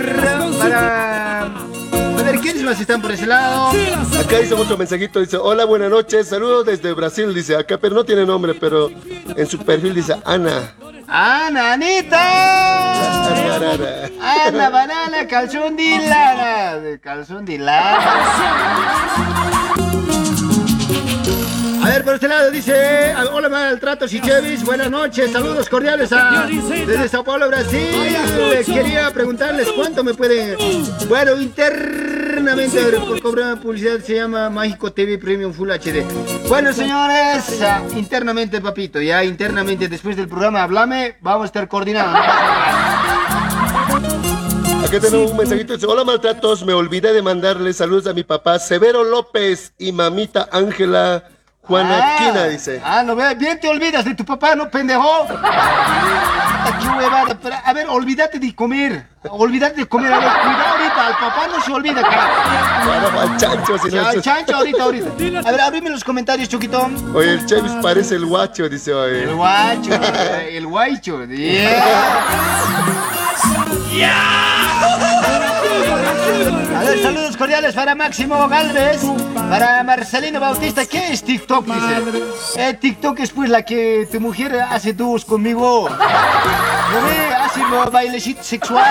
[0.61, 1.43] para...
[1.43, 3.71] A ver, ¿quiénes más están por ese lado?
[4.21, 8.05] Acá dice otro mensajito, dice, hola, buenas noches, saludos desde Brasil, dice, acá, pero no
[8.05, 8.89] tiene nombre, pero
[9.37, 10.75] en su perfil dice Ana.
[11.09, 12.23] ¡Ana, Anita!
[14.47, 16.99] Ana, banana, calzón de lana.
[17.01, 18.01] Calzón de lana.
[21.83, 26.47] A ver, por este lado dice, hola maltratos y chevis, buenas noches, saludos cordiales a,
[26.47, 28.17] desde Sao Paulo, Brasil.
[28.51, 30.57] Les quería preguntarles cuánto me pueden,
[31.09, 36.05] bueno, internamente, a ver, por cobrar publicidad se llama Mágico TV Premium Full HD.
[36.49, 43.03] Bueno, señores, ah, internamente, papito, ya internamente después del programa, háblame, vamos a estar nada.
[44.85, 48.61] Aquí tenemos un mensajito, dice, hola maltratos, me olvidé de mandarle saludos a mi papá
[48.61, 51.25] Severo López y mamita Ángela
[51.65, 52.83] Juana Quina, dice.
[52.85, 55.27] Ah, no ve, bien te olvidas de tu papá, ¿no, pendejo?
[57.65, 59.07] A ver, olvídate de comer.
[59.29, 60.13] Olvídate de comer.
[60.13, 63.21] A ver, cuidado ahorita, al papá no se olvida, carajo.
[63.21, 65.09] Al chancho, si no Al chancho ahorita, ahorita.
[65.49, 66.91] A ver, abrime los comentarios, Choquito.
[67.15, 69.23] Oye, el Chevis parece el guacho, dice, oye.
[69.23, 69.93] El guacho,
[70.51, 71.25] el guaycho.
[73.93, 74.33] Yeah.
[76.77, 79.03] A ver, saludos cordiales para Máximo Galvez,
[79.35, 80.87] para Marcelino Bautista.
[80.87, 81.67] ¿Qué es TikTok?
[81.67, 82.03] Dice.
[82.57, 85.89] Eh, TikTok es pues la que tu mujer hace dúos conmigo.
[85.89, 87.35] ¿No ve?
[87.35, 88.89] Hace los bailecitos sexuales.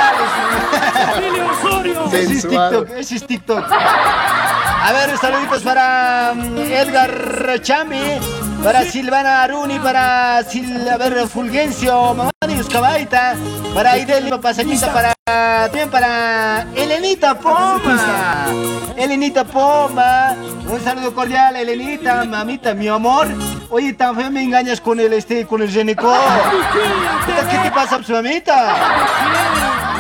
[2.11, 2.47] Ese es.
[2.47, 3.65] TikTok, ese es TikTok.
[3.71, 8.19] A ver, saluditos para mm, Edgar Chami,
[8.63, 13.35] para Silvana Aruni, para Sil, a ver, Fulgencio, mamá de Cabaita,
[13.73, 18.47] para Ideli Pasanita, para también para Elenita Poma.
[18.97, 20.35] Elenita Poma,
[20.67, 23.27] un saludo cordial, Elenita, mamita, mi amor.
[23.69, 26.13] Oye, tan feo me engañas con el este, con el Geneco.
[27.49, 28.75] ¿Qué te pasa, pues, mamita?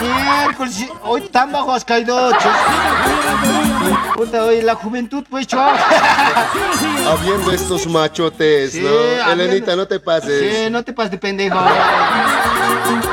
[0.01, 2.31] Miércoles, hoy tan bajo has caído.
[4.15, 5.73] Puta, oye, la juventud, pues, chua.
[7.11, 8.89] Habiendo estos machotes, Sí, ¿no?
[8.89, 10.55] habiendo- Elenita, no te pases.
[10.65, 11.57] Sí, no te pases de pendejo.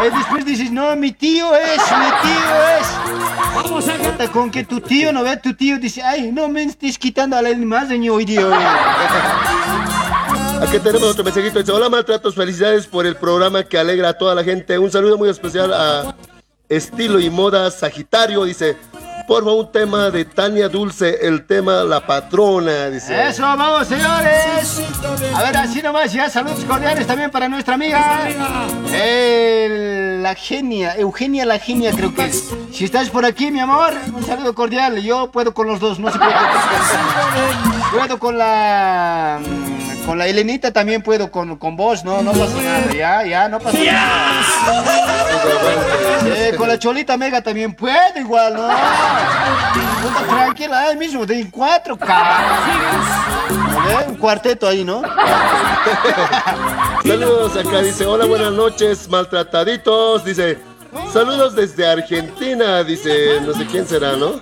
[0.05, 2.89] Eh, después dices, no, mi tío es, mi tío es.
[3.55, 6.63] Vamos a Puta, con que tu tío no ve tu tío, dice, ay, no me
[6.65, 8.43] estés quitando a la más de hoy día.
[10.63, 11.59] Aquí tenemos otro mensajito.
[11.61, 14.79] Dice, hola maltratos, felicidades por el programa que alegra a toda la gente.
[14.79, 16.15] Un saludo muy especial a
[16.69, 18.45] Estilo y Moda Sagitario.
[18.45, 18.77] Dice,
[19.29, 22.89] por favor, un tema de Tania Dulce, el tema La Patrona.
[22.89, 23.29] Dice.
[23.29, 24.83] Eso, vamos, señores.
[25.35, 28.27] A ver, así nomás, ya saludos cordiales también para nuestra amiga.
[30.23, 32.49] La genia, Eugenia la genia, creo que es.
[32.73, 35.01] Si estás por aquí, mi amor, un saludo cordial.
[35.03, 36.39] Yo puedo con los dos, no se preocupe.
[37.93, 39.39] Puedo con la.
[40.09, 43.61] Con la Elenita también puedo con, con vos, no, no pasa nada, ya, ya, no
[43.61, 44.43] pasa nada.
[46.23, 48.63] Sí, con la Cholita Mega también puedo igual, ¿no?
[48.63, 52.47] Puta, Tranquila, ahí mismo, de cuatro, cabrón.
[54.09, 55.03] Un cuarteto ahí, ¿no?
[57.05, 60.25] Saludos acá, dice, hola, buenas noches, maltrataditos.
[60.25, 60.59] Dice,
[61.13, 62.83] saludos desde Argentina.
[62.83, 64.41] Dice, no sé quién será, ¿no?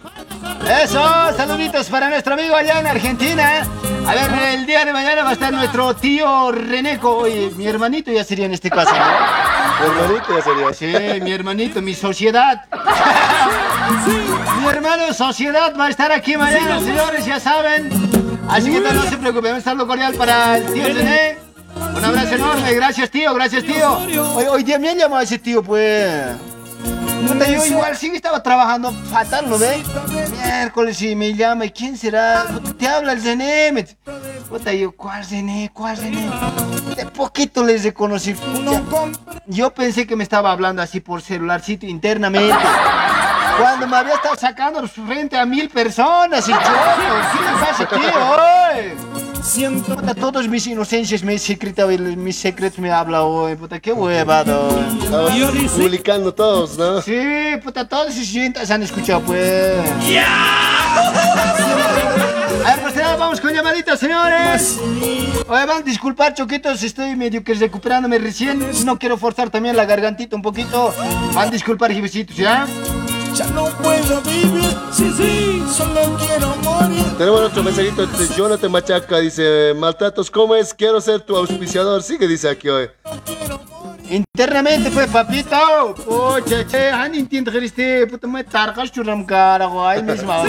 [0.82, 1.01] Eso,
[1.36, 3.66] saluditos para nuestro amigo allá en Argentina.
[4.07, 7.18] A ver, el día de mañana va a estar nuestro tío Reneco.
[7.18, 9.05] Oye, mi hermanito ya sería en este caso, ¿no?
[9.78, 10.72] Mi hermanito ya sería.
[10.72, 12.64] Sí, mi hermanito, mi sociedad.
[14.61, 17.90] mi hermano sociedad va a estar aquí mañana, señores, ya saben.
[18.49, 21.38] Así que no se preocupen, un saludo cordial para el tío René.
[21.94, 23.99] Un abrazo enorme, gracias tío, gracias tío.
[24.34, 26.56] Hoy, hoy día me llamado ese tío, pues.
[27.26, 29.78] Puta, yo igual sí estaba trabajando fatal, ¿lo ves?
[30.30, 32.45] Miércoles y me llama, ¿y quién será?
[32.53, 33.72] Puta, Te habla el Zené.
[33.72, 33.84] me-
[34.49, 35.70] Puta, yo, ¿cuál Zené?
[35.74, 36.30] ¿Cuál Zené?
[36.95, 38.34] De poquito les reconocí.
[38.34, 42.55] Puta, Yo pensé que me estaba hablando así por celularcito internamente.
[43.59, 49.26] Cuando me había estado sacando frente a mil personas y yo, ¿qué le pasa, tío?
[49.55, 49.70] Oye?
[49.70, 53.55] Puta, todos mis inocencias, mis secretos, mis secretos me hablan hoy.
[53.55, 54.68] Puta, qué huevado.
[55.03, 57.01] Estamos publicando todos, ¿no?
[57.01, 57.20] Sí,
[57.62, 59.74] puta, todos sus oyentes han escuchado, pues.
[62.64, 64.78] A ver, pues nada, vamos con llamaditas, señores.
[65.49, 68.66] Oye, van a disculpar, choquitos, estoy medio que recuperándome recién.
[68.84, 70.92] No quiero forzar también la gargantita un poquito.
[71.34, 72.66] Van a disculpar, jefecitos, ¿ya?
[73.37, 77.05] Ya no puedo vivir, sí, sí, solo quiero morir.
[77.18, 80.72] Tenemos otro mensajito de Jonathan Machaca, dice, maltratos, ¿cómo es?
[80.72, 82.03] Quiero ser tu auspiciador.
[82.03, 82.89] Sigue, dice aquí hoy.
[84.09, 85.95] Internamente fue papito.
[85.97, 90.43] Pucha, che, han intento este, puta, me targas churam cara, guay, misma.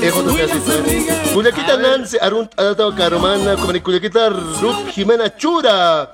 [0.00, 1.34] Ejo de Casita.
[1.34, 6.10] Cuyaquita Nancy, Arun Adatawa Caromana, como ni Cuyaquita Ruth Jimena Chura.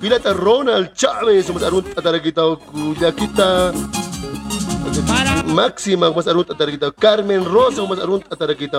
[0.00, 3.72] Pilata Ronald Chávez, somos Arun Ataraquita Cuyaquita.
[5.46, 6.92] Máxima, somos Arun Ataraquita.
[6.92, 8.78] Carmen Rosa, somos Arun Ataraquita.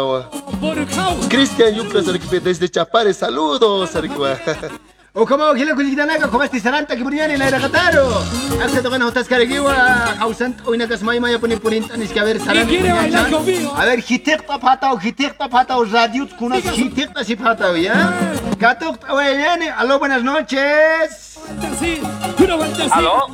[1.30, 1.74] Cristian
[2.08, 4.38] Arequipe, desde Chapare, saludos, Arequipa.
[5.20, 8.22] O como gila kulikitanaka, como este saranta la era gataro.
[8.64, 9.74] Hasta tocan hotas caragiwa,
[10.20, 12.68] hausant o inakas may maya punin punin tanis que a ver saranta.
[12.70, 13.74] quiere bailar conmigo?
[13.76, 18.14] A ver, hitekta patao, hitekta patao, radio kunas hitekta si patao, ¿ya?
[18.60, 21.40] Gatok, oye, aló, buenas noches.
[22.92, 23.26] ¿Aló?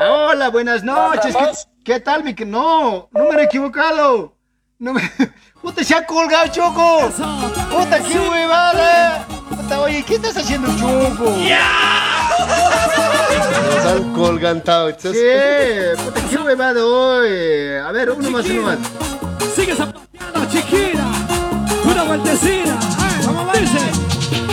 [0.00, 1.36] Hola, buenas noches.
[1.36, 2.34] ¿Qué, qué tal, mi?
[2.34, 4.34] que- No, número equivocado.
[4.80, 5.02] No me...
[5.62, 7.12] Puta, se ha colgado, Choco.
[7.70, 9.24] Puta, qué huevada.
[9.82, 11.36] Oye, ¿qué estás haciendo, Choco?
[13.74, 14.90] Nos han colgantado.
[14.90, 15.08] Sí,
[16.04, 17.76] puta, qué huevada hoy.
[17.84, 18.78] A ver, uno más, uno más.
[19.54, 21.04] Sigue zapateando, chiquita.
[21.84, 22.78] Una vueltecita.
[22.98, 23.78] Ay, vamos a verse.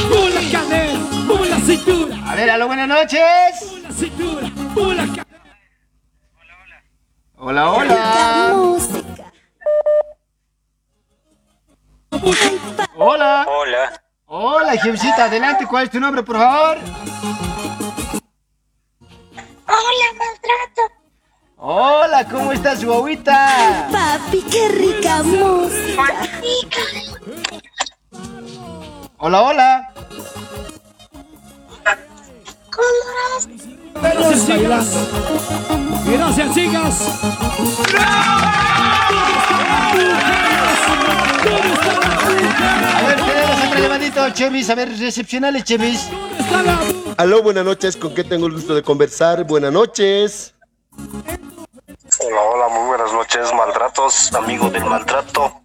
[0.10, 2.16] Pum la cadera, pum la cintura.
[2.26, 3.22] A ver, aló, buenas noches.
[3.60, 5.26] Pum la cintura, pum la cadera.
[7.38, 7.94] Hola, hola.
[8.52, 8.54] Hola.
[12.96, 13.46] Hola.
[13.48, 14.02] Hola,
[14.82, 15.66] jefecita, adelante.
[15.66, 16.78] ¿Cuál es tu nombre, por favor?
[19.68, 20.82] Hola, maltrato.
[21.58, 23.88] Hola, ¿cómo estás, guaguita?
[23.92, 26.04] Papi, qué rica música.
[29.18, 29.94] Hola, hola.
[34.02, 35.08] Gracias, chicas.
[36.06, 37.79] Gracias, chicas.
[44.40, 44.70] Chevis.
[44.70, 46.10] A ver, recepcionales, Chevis.
[47.18, 47.98] Aló, buenas noches.
[47.98, 49.44] ¿Con qué tengo el gusto de conversar?
[49.44, 50.56] Buenas noches.
[50.96, 55.62] Hola, hola, muy buenas noches, maltratos, amigo del maltrato.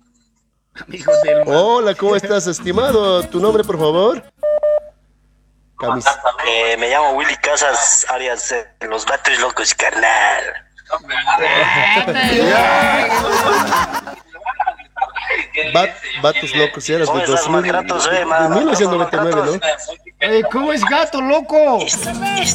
[1.46, 3.22] Hola, ¿cómo estás, estimado?
[3.22, 4.24] ¿Tu nombre, por favor?
[5.78, 6.04] Camis.
[6.44, 10.42] Eh, me llamo Willy Casas, alias eh, Los Gatos Locos, carnal.
[15.72, 19.60] Bat- Vatos locos, eras de, ¿Cómo estás, 2000, maltratos, eh, de ma- 1999, ¿no?
[20.20, 21.78] Eh, ¿Cómo es gato, loco?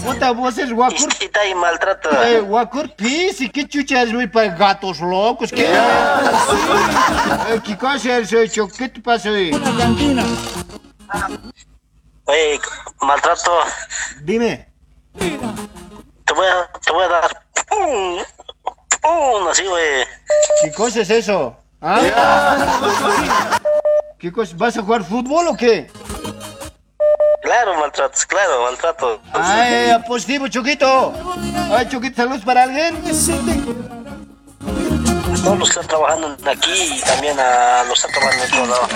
[0.05, 1.09] Puta, vos es guacur.
[1.19, 2.09] Está ahí maltrato.
[2.23, 3.41] Eh, guacur pis.
[3.41, 5.51] ¿Y qué chucha es, güey, para gatos locos?
[5.51, 5.65] ¿Qué?
[7.49, 8.67] Eh, ¿Qué cosa es, hecho?
[8.67, 9.51] ¿Qué te pasa ahí?
[12.25, 12.59] Oye,
[13.01, 13.51] maltrato,
[14.21, 14.67] Dime.
[15.17, 17.43] te voy a, te voy a dar.
[17.67, 18.17] pum,
[19.01, 20.05] pum, así, güey.
[20.63, 21.57] ¿Qué cosa es eso?
[21.81, 23.59] ¿Ah?
[24.17, 24.53] ¿Qué cosa?
[24.57, 25.89] ¿Vas a jugar fútbol o qué?
[27.41, 29.21] Claro, maltratos, claro, maltrato.
[29.31, 31.13] Ay, eh, positivo, Choquito.
[31.71, 33.01] Ay, Choquito, saludos para alguien.
[35.41, 38.65] Todos los que están trabajando aquí y también a los que están trabajando en otro
[38.67, 38.87] lado.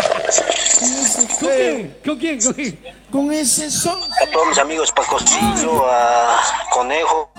[1.39, 1.97] ¿Con quién?
[2.05, 2.41] ¿Con quién?
[2.41, 2.79] ¿Con quién?
[3.09, 3.97] Con ese son.
[4.21, 7.31] A todos mis amigos Pacostillo, a Conejo,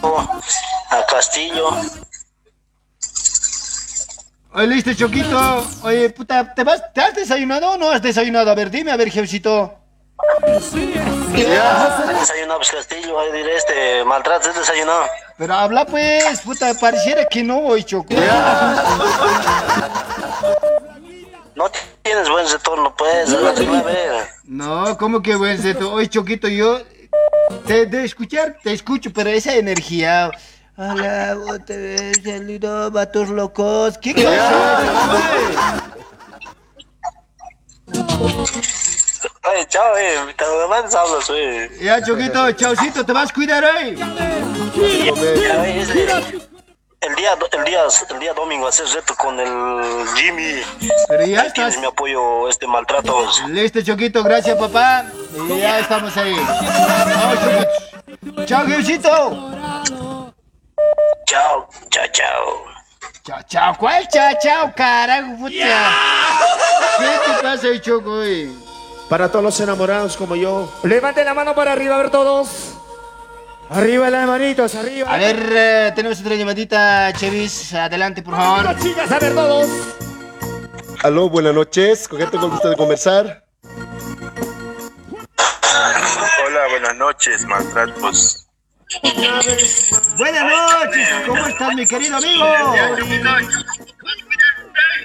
[0.88, 1.68] a Castillo.
[4.57, 5.66] Oye, listo, Choquito.
[5.82, 8.52] Oye, puta, ¿te, vas, ¿te has desayunado o no has desayunado?
[8.52, 9.74] A ver, dime, a ver, jefecito.
[10.46, 10.72] ¿Has
[12.20, 13.18] desayunado, pues, Castillo?
[13.18, 15.07] Ahí diré, este, maltrato, ¿has desayunado?
[15.36, 18.14] Pero habla pues, puta, pareciera que no hoy, Choco.
[21.57, 21.70] No
[22.02, 24.28] tienes buen retorno, pues, a ver.
[24.44, 25.92] No, ¿cómo que buen seto?
[25.92, 26.80] Hoy, Choquito, yo
[27.66, 30.30] te, de escuchar, te escucho, pero esa energía.
[30.76, 33.96] Hola, te saludo, vatos locos.
[33.98, 34.80] ¿Qué cosa?
[39.42, 41.70] Ay, chao, eh, te demás hablas, eh.
[41.80, 43.96] Ya, Choquito, chaucito, te vas a cuidar eh, El
[47.14, 50.60] día, el día, el día domingo hacer reto con el Jimmy.
[51.06, 51.78] Pero ya estás.
[51.78, 53.24] mi apoyo, este maltrato.
[53.48, 55.04] Listo, Choquito, gracias, papá.
[55.48, 56.34] Y ya estamos ahí.
[58.24, 58.44] Choquito.
[58.46, 59.52] Chao, jefecito.
[61.26, 62.64] Chao, chao, chao.
[63.24, 63.76] Chao, chao.
[63.78, 65.51] ¿Cuál chao, chao, carajo, puta?
[66.99, 68.20] ¿Qué te pasa, Choco?
[69.09, 70.72] Para todos los enamorados como yo.
[70.82, 72.74] Levanten la mano para arriba, a ver todos.
[73.70, 75.12] Arriba las manitos, arriba.
[75.12, 77.72] A ver, eh, tenemos otra llamadita, Chevis.
[77.74, 78.64] Adelante, por favor.
[78.64, 79.68] Las chicas, a ver todos.
[81.03, 82.07] Aló, buenas noches.
[82.09, 83.45] ¿Con qué tengo el gusto de conversar?
[86.47, 88.43] Hola, buenas noches, maltratos.
[90.16, 91.09] Buenas noches.
[91.26, 92.47] ¿Cómo estás, mi querido amigo?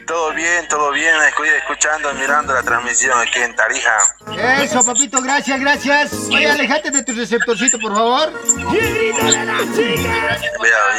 [0.06, 1.16] Todo bien, todo bien.
[1.58, 4.16] Escuchando, mirando la transmisión aquí en Tarija.
[4.62, 6.14] Eso, papito, gracias, gracias.
[6.30, 8.34] Oye, alejate de tu receptorcito, por favor.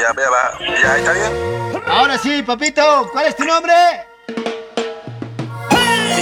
[0.00, 0.58] Ya, vea, va.
[0.60, 1.82] Ya, ¿está bien?
[1.86, 3.74] Ahora sí, papito, ¿cuál es tu nombre?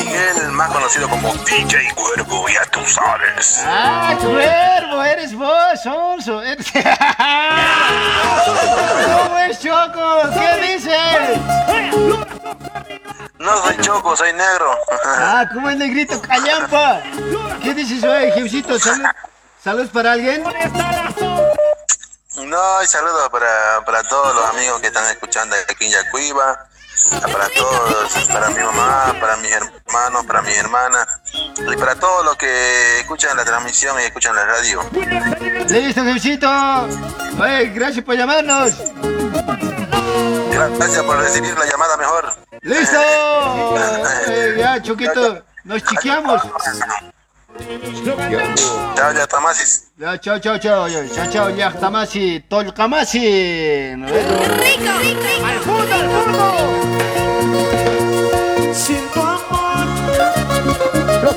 [0.05, 3.61] Miguel, más conocido como DJ Cuervo, ya tú sabes.
[3.65, 6.43] Ah, cuervo, eres vos, Sonso.
[6.43, 6.71] Eres-
[9.17, 10.23] ¿Cómo es, Choco?
[10.35, 11.39] ¿Qué dices?
[13.39, 14.77] No soy choco, soy negro.
[15.21, 16.21] Ah, ¿cómo es negrito?
[16.23, 17.01] Callampa.
[17.63, 18.79] ¿Qué dices hoy, Jimcito?
[18.79, 19.05] ¿Salud?
[19.63, 20.43] ¿Salud para alguien?
[22.45, 26.67] No, y saludos para, para todos los amigos que están escuchando aquí en Yacuiba.
[27.11, 31.07] Para todos, para mi mamá, para mis hermanos, para mi hermana.
[31.35, 34.83] Y para todos los que escuchan la transmisión y escuchan la radio.
[35.69, 36.49] Listo, Jimcito.
[37.41, 38.75] Oye, gracias por llamarnos.
[40.53, 42.37] Gracias por recibir la llamada mejor.
[42.63, 42.99] ¡Listo!
[44.57, 46.43] Ya, Choquito, nos chiqueamos.
[48.95, 49.91] Chao, ya Tamasis.
[49.99, 50.89] Ya, chao, chao, chao.
[50.89, 53.95] ya, Chao, chao, ya, tamasi, tolkamasi.
[53.97, 54.27] ¿no ves?
[55.45, 56.45] ¡Al fondo, al fondo!
[58.75, 59.87] Sin tu amor,
[61.23, 61.35] Los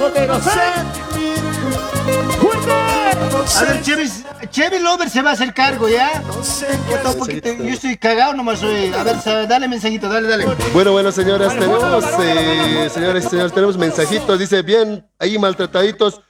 [3.43, 3.57] ¿eh?
[3.57, 6.21] A ver, Chevis, Chevis Lover se va a hacer cargo, ¿ya?
[6.89, 8.91] Yo, tampoco te- yo estoy cagado nomás hoy.
[8.93, 9.15] A ver,
[9.47, 10.45] dale mensajito, dale, dale.
[10.73, 14.39] Bueno, bueno, señoras, tenemos, eh, señores y señores, tenemos mensajitos.
[14.39, 16.21] Dice, bien, ahí maltrataditos.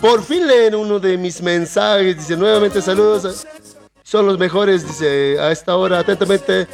[0.00, 2.16] Por fin leen uno de mis mensajes.
[2.16, 3.46] Dice, nuevamente saludos.
[4.10, 6.66] Son los mejores, dice, a esta hora, atentamente,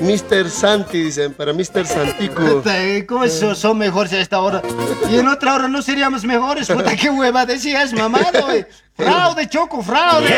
[0.00, 0.48] Mr.
[0.48, 1.84] Santi, dicen, para Mr.
[1.84, 2.62] Santico.
[2.66, 4.62] Eh, ¿Cómo eso son mejores a esta hora?
[5.10, 6.68] Y en otra hora no seríamos mejores.
[6.68, 8.64] Puta, qué hueva decías, mamado, güey.
[8.96, 10.32] Fraude, Choco, fraude.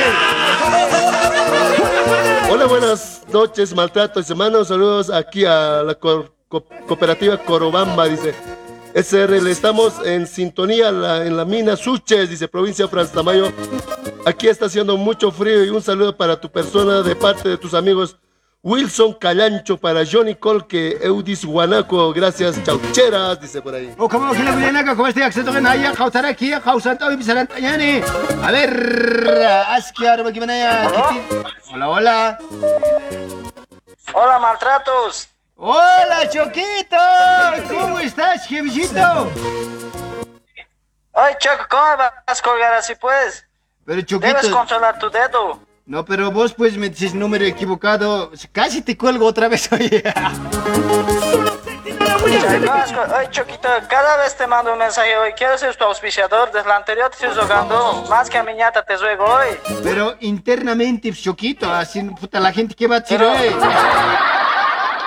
[2.50, 4.68] Hola, buenas noches, maltratos, hermanos.
[4.68, 8.34] Saludos aquí a la co- co- cooperativa Corobamba, dice.
[8.97, 13.53] SRL, estamos en sintonía la- en la mina Suches, dice provincia Franz Tamayo.
[14.24, 17.74] Aquí está haciendo mucho frío y un saludo para tu persona de parte de tus
[17.74, 18.16] amigos
[18.62, 23.94] Wilson Calancho, para Johnny Colque, Eudis Guanaco, gracias, chaucheras, dice por ahí.
[23.99, 27.16] O como que la buena como este acceso que naya, causar aquí, causar todo y
[27.18, 28.01] pisar yani.
[28.42, 28.70] A ver.
[31.72, 32.38] Hola, hola.
[34.14, 35.28] Hola, maltratos.
[35.59, 36.96] Hola, Choquito.
[37.68, 39.30] ¿Cómo estás, jefecito?
[41.12, 41.96] Oye, Choco, ¿cómo
[42.26, 43.46] vas a colgar así, pues?
[43.86, 44.50] Pero Debes Choquito.
[44.57, 45.61] controlar tu dedo.
[45.86, 48.32] No, pero vos pues me dices número equivocado.
[48.52, 50.02] Casi te cuelgo otra vez, oye.
[52.24, 55.32] Oye, Choquito, cada vez te mando un mensaje hoy.
[55.32, 56.50] Quiero ser tu auspiciador.
[56.52, 58.04] Desde la anterior te estoy jugando.
[58.11, 59.57] Más que a mi ñata te ruego hoy.
[59.82, 63.57] Pero internamente, Choquito, así, puta, la gente que va a decir, Pero- oye.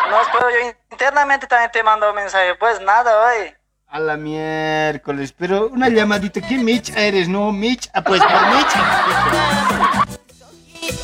[0.10, 0.58] No, pero yo
[0.92, 2.56] internamente también te mando mensaje.
[2.56, 3.54] Pues nada, hoy.
[3.88, 6.42] A la miércoles, pero una llamadita.
[6.42, 7.52] ¿Qué Mitch eres, no?
[7.52, 8.76] Mitch, ah, pues por Mitch.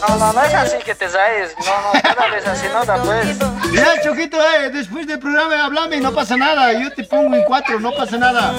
[0.07, 1.55] No, no, no es así que te sabes.
[1.59, 3.39] No, no, cada vez así no da, pues.
[3.73, 6.73] Ya, Choquito, eh, después del programa hablame y no pasa nada.
[6.73, 8.53] Yo te pongo en cuatro, no pasa nada.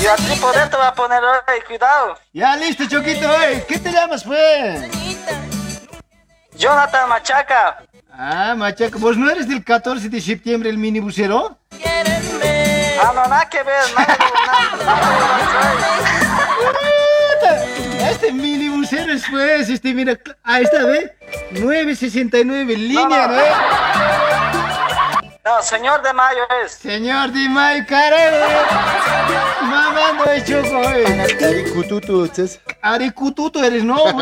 [0.00, 2.18] Y a ti poder te va a poner hoy, cuidado.
[2.32, 3.64] Ya, listo, Choquito, eh.
[3.68, 4.90] ¿Qué te llamas, pues?
[6.56, 7.85] Jonathan Machaca.
[8.18, 11.58] Ah, machaca, ¿vos no eres del 14 de septiembre el minibusero?
[12.98, 14.16] Ah, no, nada que ver, nada,
[18.10, 21.14] Este minibusero es pues, este, mira, ahí está, ¿ve?
[21.60, 23.36] 969, línea, ¿no?
[25.44, 26.72] No, señor de Mayo es.
[26.72, 28.64] Señor de Mayo, carajo.
[29.60, 31.36] Mamando de choco, eh.
[31.44, 32.60] Aricututu, ches.
[32.80, 33.96] Aricututu eres, ¿no?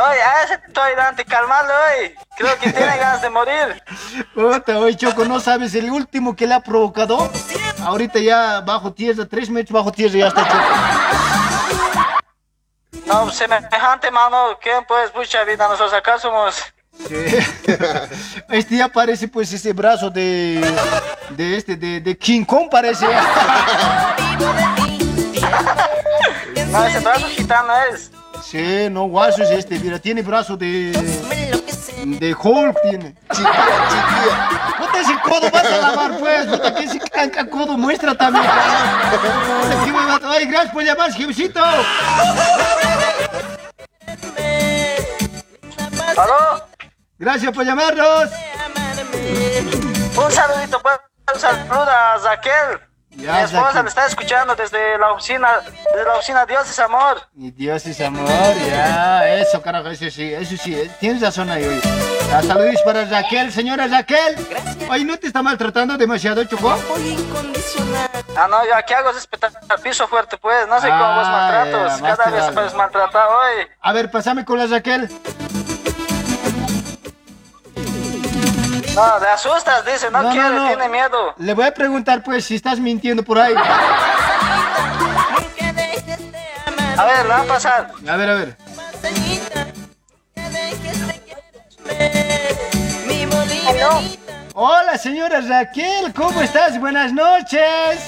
[0.00, 2.14] Oye, a ese estoy dante, calmalo hoy.
[2.36, 3.82] Creo que tiene ganas de morir.
[4.34, 7.30] Puta, oye, Choco, ¿no sabes el último que le ha provocado?
[7.84, 10.64] Ahorita ya bajo tierra, tres metros bajo tierra ya está Choco.
[13.06, 15.68] No, semejante mano, ¿quién pues, pucha vida?
[15.68, 16.62] Nosotros acá somos.
[18.48, 20.60] Este ya parece pues ese brazo de.
[21.30, 23.06] de este, de, de King Kong parece.
[26.66, 28.10] No, ese brazo gitano es.
[28.50, 30.90] Sí, no, guaso es este, mira, tiene brazo de.
[32.18, 33.14] De Hulk tiene.
[33.30, 34.74] Chiquilla, chiquilla.
[34.76, 36.46] Puta, ese codo vas a lavar, pues.
[36.46, 38.44] Puta, que ese canca codo muestra también.
[39.84, 41.60] Qué gracias por llamar, jefecito.
[46.16, 46.66] ¿Aló?
[47.20, 48.30] Gracias por llamarnos.
[50.16, 50.98] Un saludito, pues,
[51.32, 52.89] un saludo a Raquel.
[53.20, 55.48] Ya, Mi esposa me está escuchando desde la oficina,
[55.92, 57.22] desde la oficina Dios es Amor.
[57.34, 58.26] Mi Dios es amor,
[58.68, 61.80] ya, eso carajo, eso sí, eso sí, eh, tienes razón ahí, oye.
[62.28, 64.36] Ya, saludos para Raquel, señora Raquel.
[64.88, 66.70] Oye, ¿no te está maltratando demasiado, Choco?
[68.36, 70.66] Ah, no, yo aquí hago es espetar al piso fuerte, pues.
[70.68, 71.30] No sé cómo vos Ah,
[71.66, 72.00] maltratos.
[72.00, 72.52] Cada vez vale.
[72.52, 73.66] puedes maltratar hoy.
[73.80, 75.08] A ver, pásame con la Raquel.
[79.00, 80.10] No, te asustas, dice.
[80.10, 80.66] No, No, quiere, no.
[80.68, 81.34] tiene miedo.
[81.38, 83.54] Le voy a preguntar, pues, si estás mintiendo por ahí.
[86.96, 87.92] A ver, la va a pasar.
[88.06, 88.56] A ver, a ver.
[93.68, 94.00] Aló.
[94.54, 96.78] Hola, señora Raquel, ¿cómo estás?
[96.78, 98.00] Buenas noches.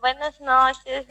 [0.00, 1.06] Buenas noches.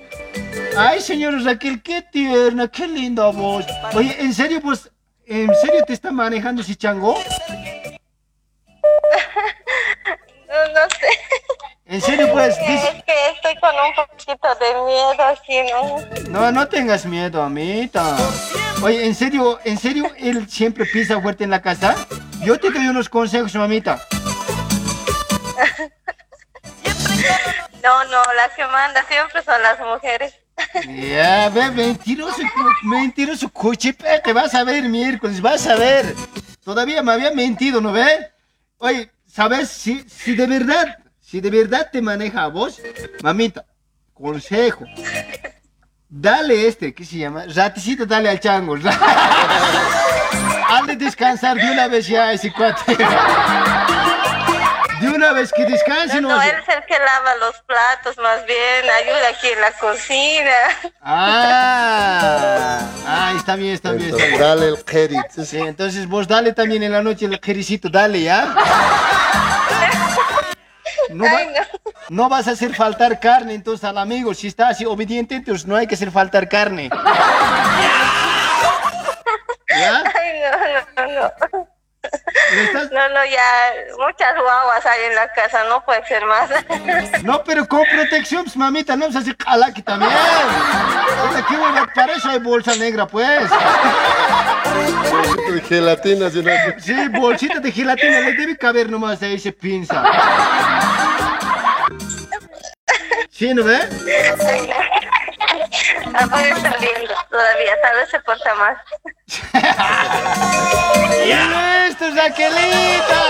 [0.78, 3.66] Ay, señora Raquel, qué tierna, qué linda voz.
[3.94, 4.90] Oye, ¿en serio, vos,
[5.26, 7.18] en serio te está manejando ese chango?
[10.48, 11.08] No, no sé.
[11.86, 16.30] En serio, pues, dice- Es que estoy con un poquito de miedo aquí, ¿no?
[16.30, 18.18] No, no tengas miedo, amita.
[18.84, 21.96] Oye, ¿en serio, en serio él siempre pisa fuerte en la casa?
[22.44, 24.00] Yo te doy unos consejos, mamita.
[27.84, 30.34] No, no, las que manda siempre son las mujeres.
[30.88, 32.42] Ya, ve, mentiroso,
[32.84, 36.14] mentiroso cuchipe, te vas a ver miércoles, vas a ver.
[36.64, 38.31] Todavía me había mentido, ¿no ve?
[38.84, 39.70] Oye, ¿sabes?
[39.70, 42.82] Si, si de verdad, si de verdad te maneja a vos,
[43.22, 43.64] mamita,
[44.12, 44.86] consejo.
[46.10, 47.46] Dale este, ¿qué se llama?
[47.46, 48.76] Raticito, dale al chango.
[50.68, 52.98] Hazle descansar de una vez ya ese cuate.
[55.22, 59.28] Una vez que descanse, No, él es el que lava los platos, más bien, ayuda
[59.30, 60.52] aquí en la cocina.
[61.00, 64.10] Ah, ah, está bien, está bien.
[64.10, 64.42] Está Entonces, bien.
[64.42, 65.46] dale el crédito.
[65.46, 68.46] Sí, entonces vos dale también en la noche el jericito, dale, ¿ya?
[71.12, 71.62] No, va- Ay, no.
[72.10, 74.34] no vas a hacer faltar carne entonces al amigo.
[74.34, 76.90] Si está así obediente, entonces no hay que hacer faltar carne.
[79.70, 80.04] ¿Ya?
[80.16, 80.42] Ay,
[80.98, 81.68] no, no, no.
[82.56, 86.50] ¿Le estás- No, no, ya muchas guaguas hay en la casa, no puede ser más.
[87.24, 90.12] No, pero con protección, pues, mamita, no vamos a hacer calaki también.
[91.48, 91.88] ¿qué hueva?
[91.94, 93.50] Para eso hay bolsa negra, pues.
[95.54, 96.52] De gelatina, si no.
[96.80, 100.04] Sí, bolsita de gelatina, le debe caber nomás ahí ese pinza.
[103.30, 103.80] ¿Sí, no ve?
[106.14, 108.78] Ahora está lindo todavía, tal vez se porta más.
[111.88, 113.22] ¡Listo, Raquelita!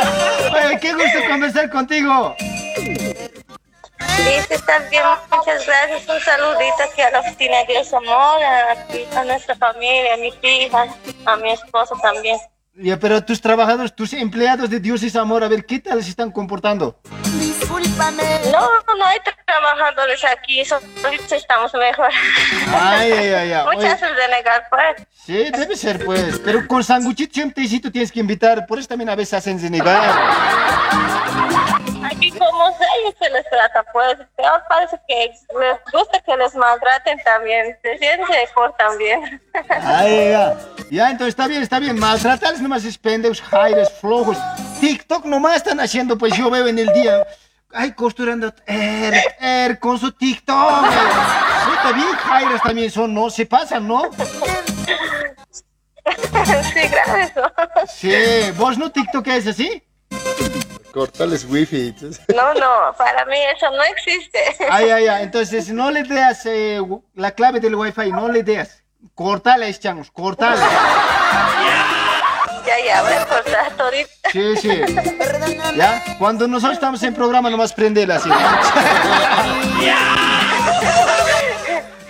[0.54, 2.36] Oye, qué gusto conversar contigo.
[4.26, 6.10] Listo, estás bien, muchas gracias.
[6.10, 10.34] Un saludito aquí a la oficina de Dios Amor, a, a nuestra familia, a mis
[10.42, 10.89] hijas,
[11.26, 12.38] a mi esposo también.
[12.74, 16.10] Ya, pero tus trabajadores, tus empleados de Dios es amor, a ver, ¿qué tal se
[16.10, 17.02] están comportando?
[18.52, 20.82] No, no hay trabajadores aquí, solo
[21.32, 22.10] estamos mejor.
[22.74, 23.64] Ay, ay, ay, ay.
[23.64, 25.08] Muchas Oye, gracias de negar, pues.
[25.26, 26.40] sí, debe ser, pues.
[26.44, 29.72] Pero con sanguchito siempre sí tú tienes que invitar, por eso también a veces hacen
[29.72, 30.12] negar.
[32.04, 34.18] Aquí como ellos se les trata, pues.
[34.36, 37.78] Peor parece que les gusta que les maltraten también.
[37.82, 39.42] Se sienten se portan bien.
[39.70, 40.58] Ay, ya.
[40.90, 41.98] Ya, entonces está bien, está bien.
[41.98, 44.38] Maltratarles nomás es pendejos, jaires, flojos.
[44.82, 47.26] TikTok nomás están haciendo, pues yo veo en el día.
[47.74, 50.56] Ay, costurando er, er, con su TikTok.
[50.58, 53.30] Puta, bien jaires también son, ¿no?
[53.30, 54.10] Se pasan, ¿no?
[56.74, 57.34] sí, gracias.
[57.88, 58.12] Sí,
[58.58, 59.84] ¿vos no TikTok es así?
[60.92, 61.96] Cortales wifi.
[62.36, 64.40] No, no, para mí eso no existe.
[64.70, 65.24] Ay, ay, ay.
[65.24, 66.82] Entonces, no le deas eh,
[67.14, 68.84] la clave del wifi, no le deas.
[69.16, 70.62] Cortale, changos, cortale.
[72.66, 74.09] Ya, ya, voy a cortar todito.
[74.32, 74.82] Sí, sí.
[75.76, 76.03] ¿Ya?
[76.20, 78.30] Cuando nosotros estamos en programa, nomás prendela así.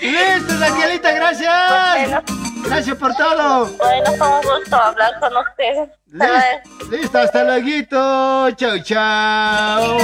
[0.01, 2.23] Listo, Raquelita, gracias.
[2.65, 3.65] Gracias por todo.
[3.77, 5.89] Bueno, fue un gusto hablar con ustedes.
[6.07, 8.49] Listo, listo, hasta luego.
[8.55, 9.97] Chau, chau.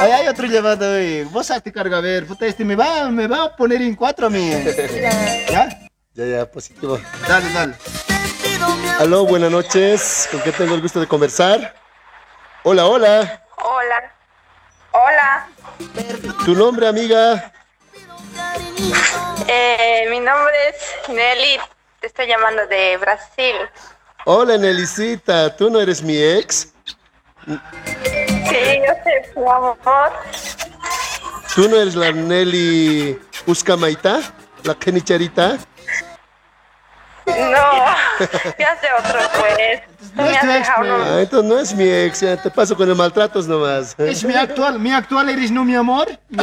[0.00, 1.24] Ay, hay otro llamado ahí.
[1.24, 2.26] Vos hazte carga, a ver.
[2.26, 4.50] Puta, este me va, me va a poner en cuatro a mí.
[5.50, 5.68] ¿Ya?
[6.14, 7.00] Ya, ya, positivo.
[7.26, 7.74] Dale, dale.
[8.98, 10.28] Aló, buenas noches.
[10.30, 11.74] ¿Con qué tengo el gusto de conversar?
[12.64, 13.42] Hola, hola.
[13.56, 14.12] Hola.
[14.92, 15.48] Hola.
[16.44, 17.52] ¿Tu nombre, amiga?
[19.46, 21.58] Eh, mi nombre es Nelly.
[22.00, 23.56] Te estoy llamando de Brasil.
[24.24, 26.72] Hola, Nelicita, ¿tú no eres mi ex?
[27.46, 30.12] Sí, yo sé, mi amor.
[31.54, 34.20] ¿Tú no eres la Nelly Uscamaita?
[34.64, 35.58] ¿La Kenicharita?
[37.36, 37.84] No,
[38.58, 39.80] ya sé otro pues.
[40.14, 42.94] Me has dejado no- Ah, entonces no es mi ex, ya te paso con el
[42.96, 43.94] maltratos nomás.
[43.98, 46.08] Es mi actual, mi actual eres no mi amor.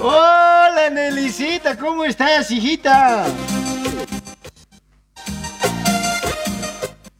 [0.00, 3.24] Hola Nelicita, ¿cómo estás, hijita?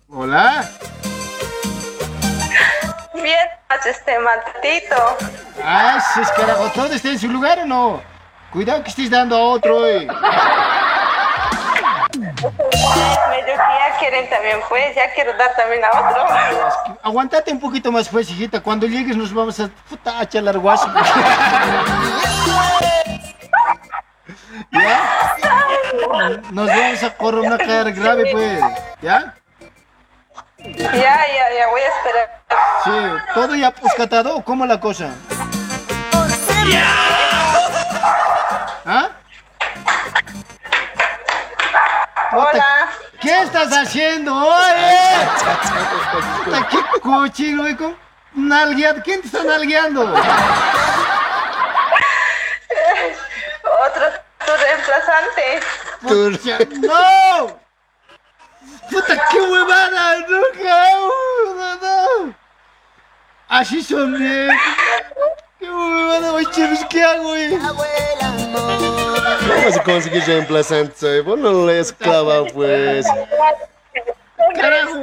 [0.09, 0.69] Hola.
[3.15, 3.49] Bien,
[3.87, 5.17] este maldito.
[5.63, 8.14] Ah, se escarajó, ¿todo está en su lugar o no?
[8.55, 10.07] Cuidado que estés dando a otro, eh.
[10.07, 10.15] Medio
[13.45, 16.25] que ya quieren también, pues, ya quiero dar también a otro.
[17.03, 18.61] Aguantate un poquito más, pues, hijita.
[18.61, 20.87] Cuando llegues nos vamos a puta, a charlar guaso.
[24.71, 25.35] ¿Ya?
[26.53, 28.61] Nos vamos a correr una cara grave, pues.
[29.03, 29.35] ¿Ya?
[30.59, 32.41] Ya, ya, ya, voy a esperar.
[32.85, 32.93] Sí.
[33.35, 35.11] ¿Todo ya puscatado o cómo la cosa?
[38.87, 39.11] ¿Ah?
[42.33, 42.91] Hola.
[43.21, 44.35] ¿Qué estás haciendo?
[44.35, 45.29] ¡Oye!
[46.71, 47.97] ¿Qué cochino, con
[48.35, 49.03] nalgueado?
[49.03, 50.03] ¿Quién te está nalgueando?
[53.63, 54.07] Otro,
[54.45, 55.61] tu reemplazante.
[56.03, 57.59] Pucha, ¡No!
[58.91, 60.19] ¡Puta, qué huevada!
[60.29, 60.91] ¡Nunca!
[61.57, 62.35] ¡No, no!
[63.49, 64.49] Así son, eh.
[65.59, 66.47] ¡Qué huevada, güey!
[66.91, 67.59] ¿Qué hago, güey?
[67.59, 67.85] ¿Cómo
[69.65, 71.21] vas a conseguir reemplazante?
[71.23, 73.07] Vos no le has clavado, pues.
[74.55, 75.03] ¡Carajo!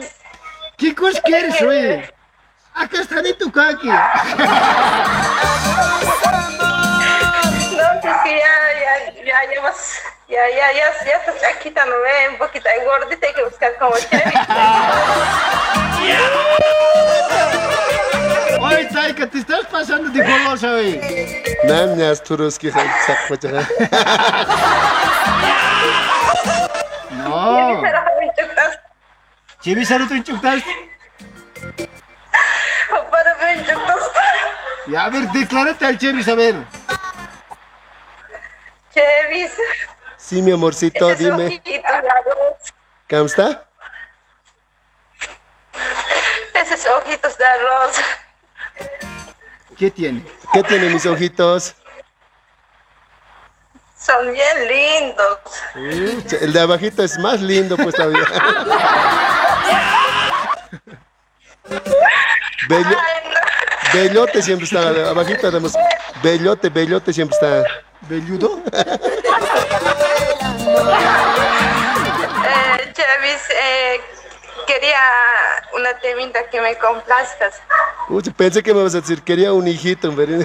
[0.78, 2.03] ¿Qué cosa quieres, güey?
[2.74, 3.88] Acá está ni tu caqui.
[3.88, 3.99] No,
[8.01, 12.38] pues que ya, ya, ya llevas, ya, ya, ya, ya estás chaquita, no ve, un
[12.38, 14.32] poquito de gordita, hay que buscar como chévere.
[18.62, 21.01] Oye, Taika, te estás pasando de golosa, güey.
[21.64, 23.68] Nanyas turuski sakpacha.
[27.12, 27.82] No.
[29.62, 30.62] Chibi saruto inchuktas.
[33.12, 34.12] Para ver, entonces,
[34.88, 36.55] Ya, a ver, declárate al Chevis, a ver.
[38.93, 39.51] Chevis.
[40.18, 41.62] Sí, mi amorcito, esos dime.
[43.09, 43.66] ¿Cómo está?
[46.53, 48.01] Esos ojitos de arroz.
[49.78, 50.24] ¿Qué tiene?
[50.54, 51.76] ¿Qué tiene mis ojitos?
[53.98, 55.40] Son bien lindos.
[56.42, 58.26] El de abajito es más lindo, pues todavía.
[62.68, 62.98] Bello-
[63.94, 65.74] bellote siempre está, abajito además.
[66.24, 67.64] Bellote, bellote siempre está.
[68.08, 68.62] ¿Belludo?
[72.44, 74.02] Eh, Chevis, eh,
[74.66, 74.99] quería
[75.76, 77.62] una temita que me complazcas.
[78.09, 80.34] Uy, pensé que me vas a decir, quería un hijito, pero...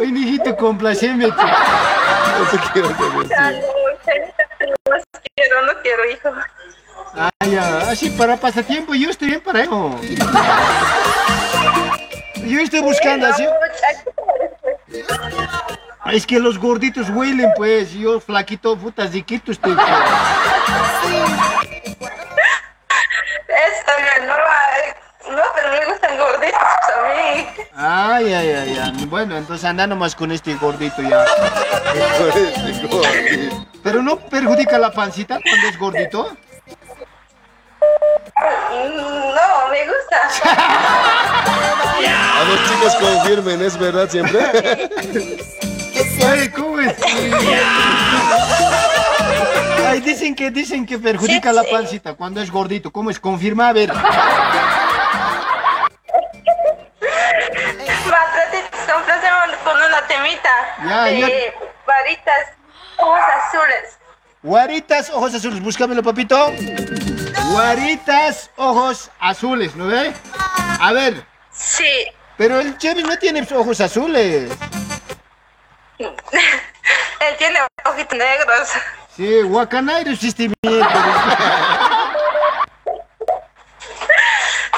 [0.00, 1.26] Un hijito, complaceme.
[1.26, 1.36] Eso
[2.72, 3.50] quiero decía.
[3.50, 4.96] no,
[5.34, 6.30] quiero, no quiero hijo.
[7.14, 10.00] Ah, ya, así para pasatiempo, yo estoy bien para eso.
[12.46, 13.46] Yo estoy buscando así.
[16.00, 17.92] Ah, Es que los gorditos huelen, pues.
[17.92, 19.74] Yo flaquito, puta, ziquito estoy.
[19.74, 19.86] pues.
[23.50, 24.92] Está bien, no, ay,
[25.34, 27.46] no, pero me gustan gorditos a mí.
[27.76, 29.06] Ay, ay, ay, ay.
[29.06, 31.24] Bueno, entonces anda nomás con este gordito ya.
[33.82, 36.36] Pero no perjudica la pancita cuando es gordito.
[38.38, 40.30] No, me gusta.
[42.36, 44.40] A ver, chicos, confirmen, ¿es verdad siempre?
[46.26, 46.96] Ay, ¿cómo es?
[49.90, 52.90] Ay, dicen que, dicen que perjudica la pancita cuando es gordito.
[52.92, 53.18] ¿Cómo es?
[53.18, 53.92] Confirma, a ver.
[59.64, 60.50] Con una temita.
[60.88, 61.28] Ya, de ya.
[61.86, 62.48] varitas,
[62.96, 63.98] ojos azules.
[64.42, 65.60] Guaritas, ojos azules.
[65.60, 66.52] Búscamelo, papito.
[67.50, 70.14] Guaritas, ojos azules, ¿no ve?
[70.80, 71.26] A ver.
[71.52, 72.06] Sí.
[72.38, 74.50] Pero el Chevy no tiene ojos azules.
[75.98, 78.70] Él tiene ojitos negros.
[79.20, 80.56] Sí, Guacanay resistimiento.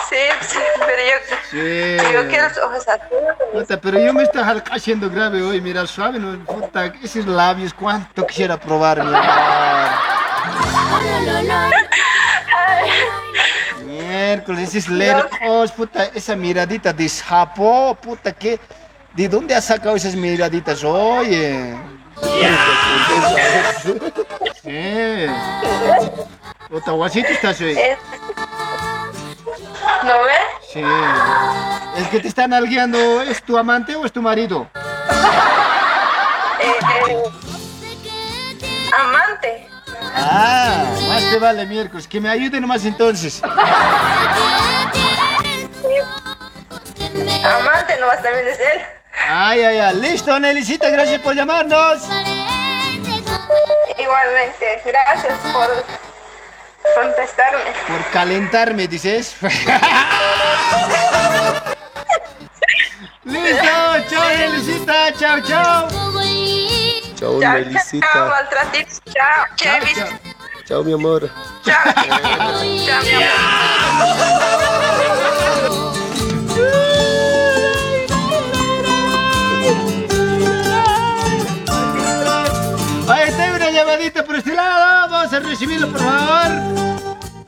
[0.09, 2.12] Sí, sí, pero yo, Sí.
[2.12, 3.36] yo quiero ojos azules.
[3.53, 8.26] Puta, pero yo me estoy haciendo grave hoy, mira, suave, no, puta, esos labios, cuánto
[8.26, 9.90] quisiera probar, mi amor.
[13.86, 18.59] Miércoles, esos lercos, puta, esa miradita de sapo, puta, ¿qué?
[19.14, 21.76] ¿De dónde has sacado esas miraditas, oye?
[22.23, 23.93] Sí,
[24.62, 25.27] Sí.
[26.70, 27.77] Otra guasito estás hoy.
[30.05, 30.70] ¿No ves?
[30.73, 30.83] Sí.
[31.97, 34.68] ¿El que te está nalgueando es tu amante o es tu marido?
[36.61, 37.23] Eh, eh,
[38.99, 39.68] amante.
[40.14, 42.07] Ah, más te vale miércoles.
[42.07, 43.43] Que me ayude nomás entonces.
[47.45, 49.01] Amante nomás también es él.
[49.29, 49.97] Ay, ay, ay.
[50.01, 52.03] Listo, Nelicita, gracias por llamarnos.
[53.99, 55.85] Igualmente, gracias por
[56.95, 57.61] contestarme.
[57.87, 59.35] Por calentarme, dices.
[63.25, 63.65] Listo,
[64.11, 65.89] chao, Nelicita, chao, chao.
[65.89, 66.13] Chao,
[67.19, 68.25] Chao, chao, Melisita.
[68.27, 69.01] maltratito.
[69.13, 69.99] Chao, Chevis.
[70.67, 71.31] Chao, mi amor.
[71.65, 73.23] Chao, chao, mi Ahí
[84.03, 85.11] llamadita por este lado.
[85.11, 86.50] Vamos a recibirlo, por favor.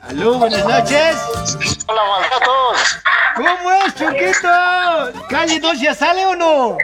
[0.09, 1.15] Aló, buenas noches.
[1.87, 2.99] Hola, maltratos.
[3.35, 4.47] ¿Cómo es, Choquito?
[5.29, 6.77] ¿Calle 2 ya sale o no?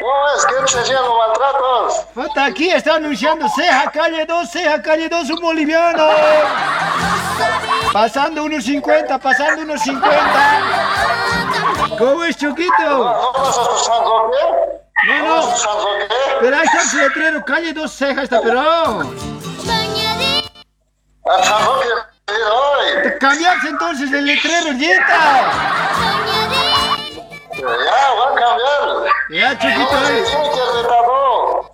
[0.00, 0.44] ¿Cómo es?
[0.46, 1.94] ¿Qué te decían los maltratos?
[2.14, 6.08] Puta, aquí está anunciando Ceja, calle 2, Ceja, calle 2, un boliviano.
[7.92, 10.18] Pasando unos 50, pasando unos 50.
[11.98, 14.83] ¿Cómo es, a San Roque?
[15.06, 15.52] No, ¿No vas no.
[15.52, 16.14] a San Roque?
[16.40, 18.60] Pero ahí está el letrero, calle 2, Ceja, está, pero...
[21.26, 23.02] Hoy.
[23.02, 25.50] Te cambiaste entonces el letrero, Yeta.
[27.56, 29.12] Ya, va a cambiar.
[29.30, 30.24] Ya, Choquito, ¿Cómo ahí.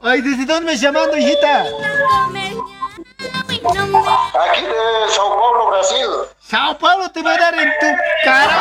[0.03, 1.65] Ay, ¿desde dónde me llamando, hijita?
[4.41, 6.07] Aquí de Sao Paulo, Brasil.
[6.41, 7.87] Sao Paulo te va a dar en tu
[8.25, 8.57] cara.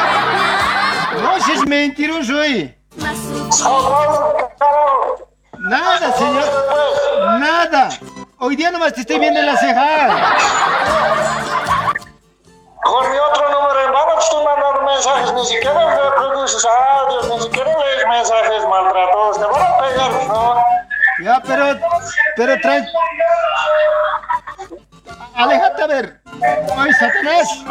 [1.22, 2.78] No seas mentiroso, eh.
[5.57, 7.39] Nada, señor.
[7.39, 7.89] Nada.
[8.39, 10.35] Hoy día nomás te estoy viendo en la ceja.
[12.83, 17.29] Con mi otro número en mano te estoy mandando mensajes, ni siquiera me produces audios,
[17.29, 19.37] ni siquiera lees mensajes maltratados.
[19.39, 20.57] Te van a pegar, por favor.
[21.23, 21.79] Ya, pero,
[22.35, 22.85] pero trae.
[25.35, 26.21] Alejate a ver.
[26.77, 27.65] Ay, Satanás.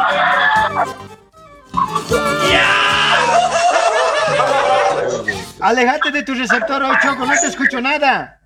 [5.61, 8.39] Alejate de tu receptor hoy, Choco, no te escucho nada.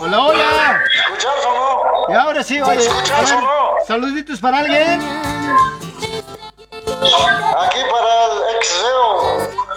[0.00, 0.80] Hola, hola.
[0.94, 1.52] ¿Escuchas o
[2.08, 2.14] no?
[2.14, 2.80] Y ahora sí, oye.
[2.80, 3.70] ¿Escuchas o no?
[3.86, 5.00] Saluditos para alguien.
[7.56, 8.84] Aquí para el ex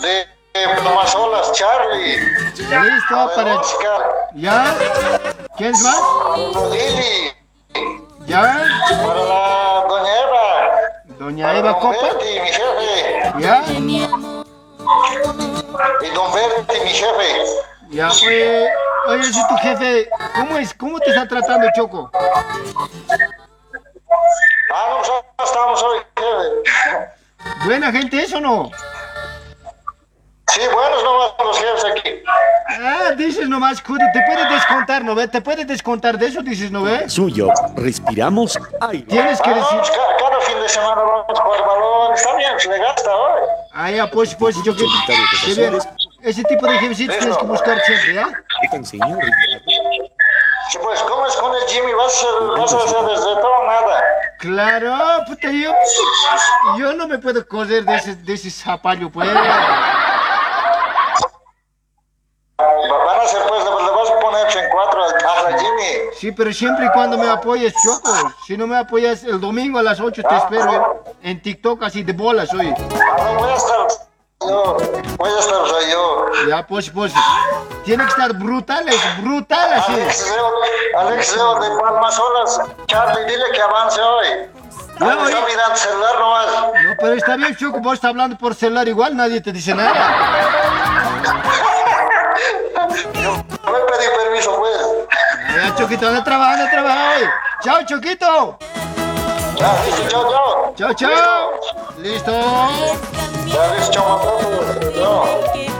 [0.02, 2.18] de de Plamazolas, Charlie.
[2.56, 3.56] Listo, para.
[3.56, 4.01] Oscar.
[4.36, 4.76] ¿Ya?
[5.58, 5.99] ¿Quién es más?
[6.72, 7.34] Lili.
[8.28, 8.64] ¿Ya?
[9.04, 10.45] Para la doña Eva.
[11.18, 11.97] Doña Eva Copa.
[12.04, 13.34] Berti, mi jefe.
[13.39, 13.64] ¿Ya?
[16.01, 17.30] Y don Berti, mi jefe.
[17.89, 18.70] Ya, oye,
[19.08, 20.74] oye, si tu jefe, ¿cómo es?
[20.74, 22.12] ¿Cómo te está tratando, Choco?
[24.72, 27.10] Ah, no, ya estamos hoy, jefe.
[27.66, 28.72] ¿Buena gente eso o no?
[30.54, 32.24] Sí, buenos nomás los jefes aquí.
[32.80, 35.28] Ah, dices nomás, Cudo, te puedes descontar, ¿no ve?
[35.28, 37.10] Te puedes descontar de eso, dices, ¿no ve?
[37.10, 39.04] Suyo, respiramos aire.
[39.08, 39.72] Tienes que Ah, decir...
[39.72, 42.13] vamos, ca- cada fin de semana vamos a jugar balón.
[42.13, 43.42] Está bien, se le gasta hoy.
[43.74, 44.84] Ah, ya, pues, pues, yo que...
[45.46, 45.78] que bien.
[46.21, 48.28] Ese tipo de jefecitos tienes que buscar siempre, ¿ya?
[48.71, 49.20] Tan señor.
[50.70, 51.93] Sí, pues, ¿cómo es con el Jimmy?
[51.93, 54.04] ¿Vas a, vas a hacer desde todo nada?
[54.39, 54.96] Claro,
[55.28, 55.71] puta, yo...
[56.78, 59.30] Yo no me puedo correr de ese, de ese zapallo, pues.
[62.59, 66.09] Va- Van a hacer, pues, le vas a poner en cuatro a Jimmy.
[66.20, 68.13] Sí, pero siempre y cuando me apoyes, Choco.
[68.46, 72.04] Si no me apoyas el domingo a las 8 te espero en, en TikTok así
[72.04, 72.67] de bolas, ver,
[73.38, 73.88] voy a estar
[74.42, 74.78] yo.
[75.17, 76.25] Voy a estar yo.
[76.47, 77.12] Ya, pues, pues.
[77.86, 79.93] Tiene que estar brutales, brutal así.
[79.93, 80.34] Alex
[80.96, 82.62] Alex de Palmas Olas.
[82.88, 84.28] Charlie, dile que avance hoy.
[85.00, 85.34] Ah, oye.
[85.34, 86.46] Está mirando celular nomás.
[86.86, 89.92] No, pero está bien, Choco, vos estás hablando por celular igual, nadie te dice nada.
[93.21, 94.82] Yo me pedí permiso, pues.
[95.55, 97.28] Ya, Choquito, anda a trabajar, anda a trabajar hoy.
[97.63, 98.57] Chao, Choquito.
[99.55, 100.74] Ya, listo, chao, chao.
[100.75, 101.51] Chao, chao.
[101.97, 102.32] Listo.
[103.45, 104.21] Ya, listo, chao.
[104.95, 105.72] Chao.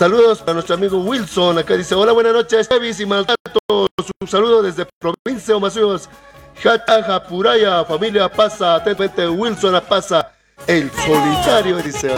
[0.00, 1.58] Saludos a nuestro amigo Wilson.
[1.58, 3.90] Acá dice: Hola, buenas noches, Tevis y maltratos.
[4.18, 6.08] un saludo desde provincia de Omasuyos.
[6.62, 10.32] Jataja, Puraya, familia pasa, atentamente Wilson pasa,
[10.66, 12.10] el solitario, dice.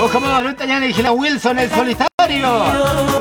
[0.00, 2.06] Oh, como ahorita ya le dije a Wilson, el solitario.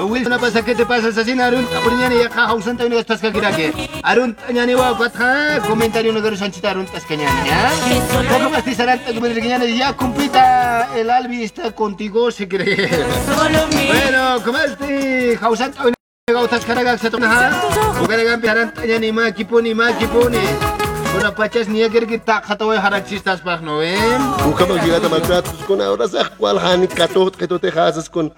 [0.06, 0.64] Wilson, pasa?
[0.64, 1.07] ¿Qué te pasa?
[1.10, 3.89] Así, Arun, Apuriñani, ya caja, usanta, unido, estás que kirake.
[4.03, 7.72] Arun, Ñani, wa, cuatja, comentario, no quiero sanchita, Arun, estás que ñani, ¿ya?
[8.38, 9.95] Poco más tisaranta, que me digan, ya,
[10.95, 12.89] el Albi está contigo, se cree.
[13.88, 15.84] Bueno, como este, Jausanta,
[16.27, 17.53] Gautas Karagak sa tunahan.
[18.02, 20.41] Bukaragan piharan tanya ni ma kipuni ma kipuni.
[21.15, 24.19] Kuna pachas niya kir kita kataway harak sistas pak noem.
[24.43, 28.35] Buka magigata maltratos con ahora sa cual hani katot katot te hasas con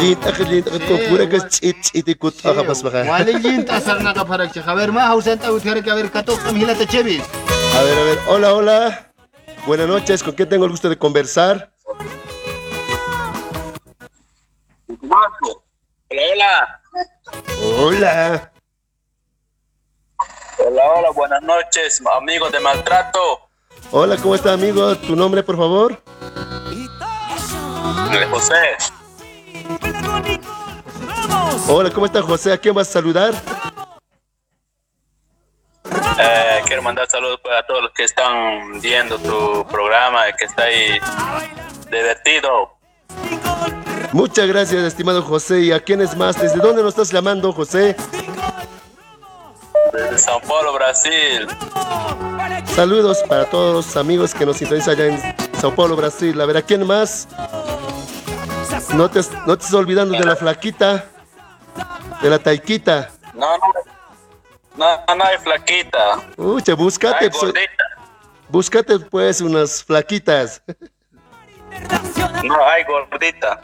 [0.00, 3.04] linta que linta que con pura que chit chit ikut aha pas baka.
[3.04, 4.64] Wali jint asar na kaparak siya.
[4.64, 7.20] A ver, ma hausan ta utkara ka ver katok tam hilata chevis.
[7.76, 8.78] A ver, a ver, hola, hola.
[9.68, 11.68] Buenas noches, ¿con quién tengo el gusto de conversar?
[15.04, 15.28] Hola,
[16.08, 16.80] hola.
[17.60, 18.55] Hola.
[20.58, 23.20] Hola, hola, buenas noches, amigos de maltrato.
[23.90, 24.96] Hola, ¿cómo está, amigo?
[24.96, 26.02] ¿Tu nombre, por favor?
[28.30, 28.76] José.
[31.68, 32.52] Hola, ¿cómo está, José?
[32.52, 33.34] ¿A quién vas a saludar?
[36.18, 40.64] Eh, quiero mandar saludos pues, a todos los que están viendo tu programa, que está
[40.64, 40.98] ahí
[41.90, 42.72] divertido.
[44.12, 45.60] Muchas gracias, estimado José.
[45.60, 46.40] ¿Y a quién es más?
[46.40, 47.94] ¿Desde dónde nos estás llamando, José?
[49.96, 51.46] Desde Sao Paulo, Brasil.
[52.74, 56.38] Saludos para todos los amigos que nos sintonizan allá en Sao Paulo, Brasil.
[56.38, 57.26] A ver, ¿a quién más?
[58.94, 61.06] No te, no te estés olvidando de la flaquita,
[62.20, 63.10] de la taiquita.
[63.32, 63.66] No, no,
[64.76, 66.20] no, no hay flaquita.
[66.36, 67.52] Uy, che, búscate, pues,
[68.48, 70.62] búscate pues unas flaquitas.
[72.44, 73.62] No, hay gordita.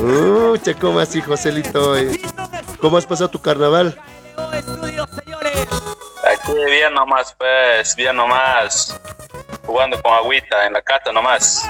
[0.00, 1.94] Uy, che, ¿cómo así, Joselito?
[1.94, 2.20] Eh,
[2.80, 3.98] ¿Cómo has pasado tu carnaval?
[6.24, 8.98] Aquí bien nomás, pues, bien nomás.
[9.66, 11.68] Jugando con agüita en la casa nomás.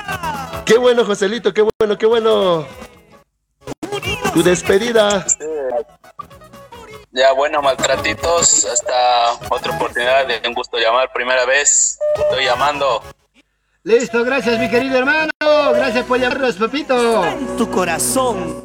[0.64, 2.66] Qué bueno, Joselito, qué bueno, qué bueno.
[4.32, 5.24] Tu despedida.
[7.12, 8.64] Ya, bueno, maltratitos.
[8.64, 10.26] Hasta otra oportunidad.
[10.26, 11.12] De un gusto llamar.
[11.12, 11.98] Primera vez.
[12.16, 13.02] Estoy llamando.
[13.84, 15.30] Listo, gracias, mi querido hermano.
[15.74, 17.22] Gracias por llamarnos, papito.
[17.56, 18.64] Tu corazón.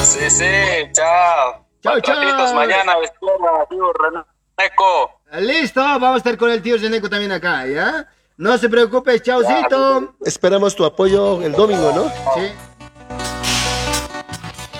[0.00, 0.90] Sí, sí.
[0.92, 1.65] Chao.
[1.82, 2.54] Chao, chao.
[2.54, 2.94] Mañana.
[3.02, 5.20] Escuela, tío Reneco.
[5.38, 8.06] Listo, vamos a estar con el tío Zeneco también acá, ¿ya?
[8.36, 10.14] No se preocupe, chaucito.
[10.24, 12.04] Esperamos tu apoyo el domingo, ¿no?
[12.34, 12.52] Sí.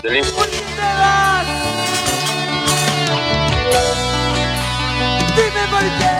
[0.02, 0.46] Dime por
[5.80, 6.15] qué.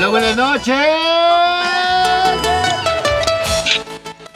[0.00, 0.74] Aló, buenas noches.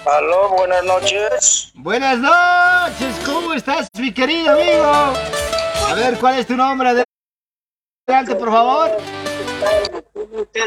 [0.05, 1.73] Aló, buenas noches.
[1.73, 4.85] Buenas noches, ¿cómo estás, mi querido amigo?
[4.85, 7.07] A ver, ¿cuál es tu nombre?
[8.07, 8.91] Adelante, por favor.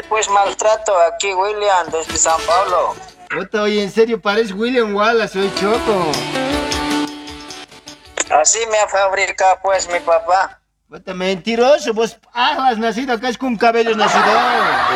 [0.09, 2.95] Pues maltrato aquí, William, desde San Pablo.
[3.29, 6.11] Puta, oye, en serio, parece William Wallace, soy Choco.
[8.31, 10.59] Así me ha fabricado pues mi papá.
[10.89, 14.23] Puta, mentiroso, vos ah, has nacido acá es con cabellos nacido.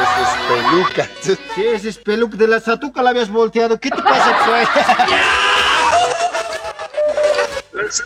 [0.01, 1.09] Ese es peluca.
[1.21, 3.77] Sí, ese es peluca de la satuca la habías volteado.
[3.77, 4.69] ¿Qué te pasa, pues?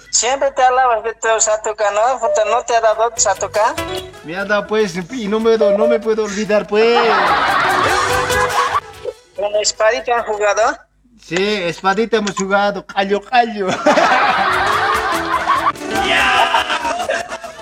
[0.10, 2.20] Siempre te hablabas de tu Satuca, ¿no?
[2.49, 3.76] ¿No te ha dado Satuca?
[4.24, 6.98] Me ha dado pues, y no me, do- no me puedo olvidar, pues.
[9.36, 10.76] ¿Con espadita han jugado?
[11.22, 13.68] Sí, espadita hemos jugado, callo, callo.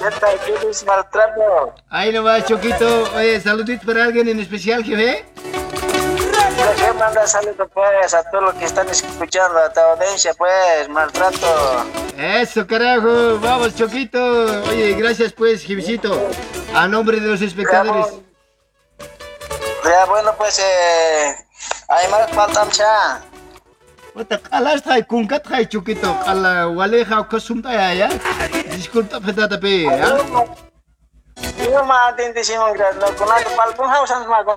[0.04, 0.38] ¿Qué tal?
[0.46, 1.74] ¿Qué es maltrato?
[1.90, 3.04] Ahí nomás, Choquito.
[3.16, 5.24] Oye, saluditos para alguien en especial, jefe.
[6.76, 11.86] ¿Qué manda saludos pues a todos los que están escuchando, a tu audiencia pues, maltrato?
[12.18, 13.40] Eso, carajo.
[13.40, 14.20] Vamos, Choquito.
[14.68, 16.30] Oye, gracias, pues, jefecito.
[16.76, 18.08] A nombre de los espectadores.
[19.86, 21.36] Ya bueno pues, eh,
[21.88, 23.22] hay más falta cha.
[24.14, 26.16] Puta, kala está con katja, Choquito.
[26.26, 28.10] Kala, waleja, o kasumta ya, ya.
[28.76, 30.18] Disculpa, petata, pe, ya.
[31.58, 34.54] Yo mah tinti sih menggerak no kuna kepal pun harus sama con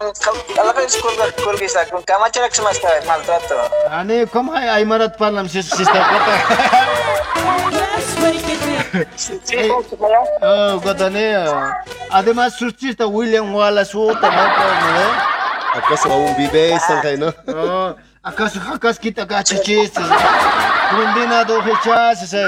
[0.53, 3.57] kalau kan sekolah sekolah bisa con kama cerak semesta maltrato.
[3.89, 6.05] Ane, ¿cómo hay, hay marat parlam si si está
[9.53, 9.71] Eh,
[10.43, 11.73] Oh, gotaneo.
[12.11, 14.45] Además, su chiste William Wallace, otra, ¿no?
[14.45, 15.07] ¿no?
[15.81, 17.33] ¿Acaso aún vive Shanghai, no?
[18.27, 20.07] ¿Acaso acaso kita gacha chistes?
[20.91, 22.43] Kundina do hechas, ese.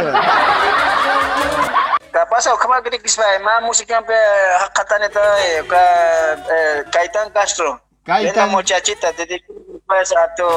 [2.12, 4.18] Kapal pasa kama kiri kispa ma música pe
[4.60, 5.22] hakatan eta
[5.70, 5.82] ka
[6.90, 7.80] Kaitan Castro.
[8.04, 8.50] Kaitan.
[8.50, 9.44] Muchachita te
[9.86, 10.48] pues a tu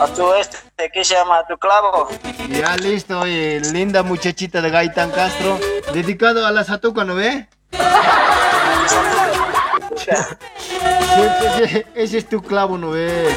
[0.00, 1.38] a tu este ¿qué se llama?
[1.38, 2.08] A tu clavo.
[2.48, 5.58] Ya listo, oye, linda muchachita de Gaitán Castro,
[5.92, 7.46] dedicado a la Satuca, ¿no ve?
[9.96, 13.28] Sí, ese, ese es tu clavo, ¿no ve?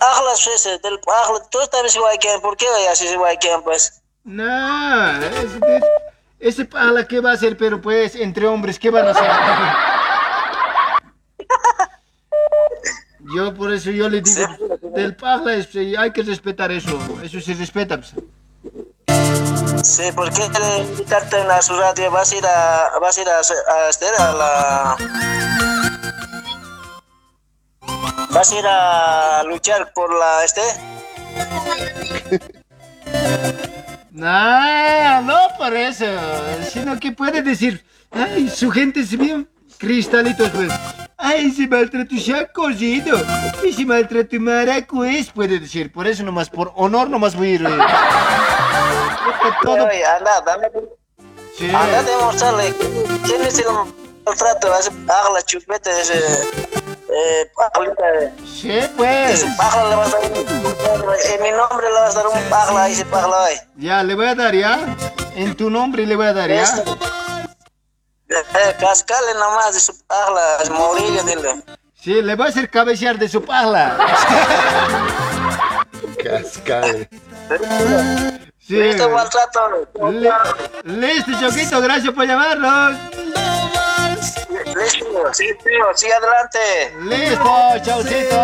[0.00, 4.00] Agla ese del agla tú sabes igual que ¿por qué así igual que pues?
[4.24, 5.58] No, ese,
[6.38, 7.56] ese pala, ¿qué va a hacer?
[7.56, 9.30] Pero pues, entre hombres, ¿qué van a hacer?
[13.34, 14.46] Yo por eso yo le digo,
[14.94, 17.96] del paja es- hay que respetar eso, eso se respeta.
[17.96, 18.12] pues.
[19.82, 22.10] Sí, ¿por qué quieren invitarte en la su radio?
[22.10, 24.96] ¿Vas a ir a, vas a, ir a, a, este, a la...
[28.30, 30.62] ¿Vas a ir a luchar por la este?
[34.12, 36.04] No, no por eso,
[36.70, 39.48] sino que puede decir, ay, su gente es bien
[39.78, 40.70] cristalitos, pues.
[41.16, 43.16] Ay, se maltrató Chacollito,
[43.64, 47.66] y se maltrató Maracués, puede decir, por eso nomás, por honor nomás voy a ir.
[47.66, 47.70] eh.
[49.62, 50.68] Todo- Oye, anda, dame...
[51.56, 51.68] Sí.
[51.74, 52.74] Anda a demostrarle
[53.24, 53.66] quién es el
[54.24, 56.18] maltrato, ese la chupete, ese...
[57.14, 58.02] Eh, pajalita,
[58.46, 59.30] Sí, pues.
[59.42, 60.34] ese le vas a dar un...
[61.30, 63.56] En mi nombre le vas a dar un pájaro a ese pájaro ahí.
[63.76, 64.78] Ya, le voy a dar ya,
[65.34, 66.64] en tu nombre le voy a dar ya.
[68.30, 71.62] Eh, cascale nomás de su pájaro, es Mourillo, dile.
[72.00, 73.98] Sí, le voy a hacer cabecear de su pala.
[76.24, 77.08] Cascade.
[78.66, 78.76] Sí.
[78.76, 79.10] Listo,
[80.84, 82.96] Listo, Choquito, gracias por llamarnos.
[84.66, 86.58] Listo, sí, tío, sigue adelante.
[87.02, 88.38] Listo, chaucito.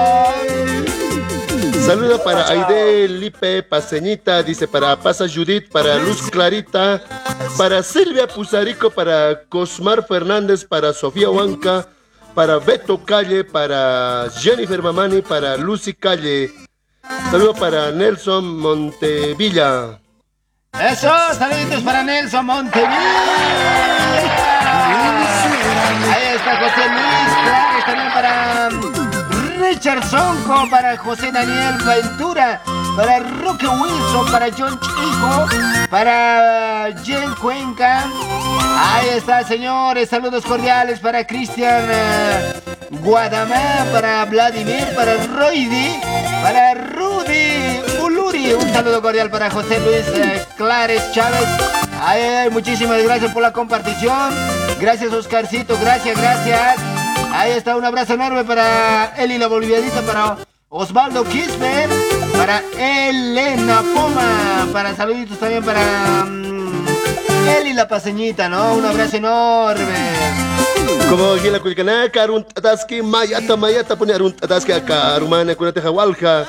[1.87, 7.03] Saludo para Aide Lipe Paseñita, dice para Pasa Judith, para Luz Clarita,
[7.57, 11.89] para Silvia Puzarico, para Cosmar Fernández, para Sofía Huanca,
[12.35, 16.53] para Beto Calle, para Jennifer Mamani, para Lucy Calle.
[17.31, 19.99] Saludo para Nelson Montevilla.
[20.75, 22.89] Eso, saluditos para Nelson Montevilla.
[26.13, 32.61] Ahí está José Luis Clares, también para mm, Richard Sonco, para José Daniel Ventura,
[32.97, 35.49] para Roque Wilson, para John Chico,
[35.91, 38.05] para Jen Cuenca.
[38.79, 42.53] Ahí está, señores, saludos cordiales para Cristian eh,
[42.91, 45.99] Guadamá, para Vladimir, para Roidi,
[46.43, 47.98] para Rudy
[48.29, 48.53] Uluri.
[48.53, 51.47] Un saludo cordial para José Luis eh, Clares Chávez.
[52.01, 54.33] Ay, muchísimas gracias por la compartición.
[54.81, 55.77] Gracias, Oscarcito.
[55.81, 56.77] Gracias, gracias.
[57.33, 60.39] Ahí está, un abrazo enorme para Eli la bolivianita, para
[60.69, 61.89] Osvaldo Kisper,
[62.37, 66.87] para Elena Poma, para saluditos también para mm,
[67.59, 68.75] Eli la paseñita, ¿no?
[68.75, 69.85] Un abrazo enorme.
[71.09, 76.47] Como gila kulkanaka arun tataski mayata mayata pone arun tataski acá arumana kunate hawalja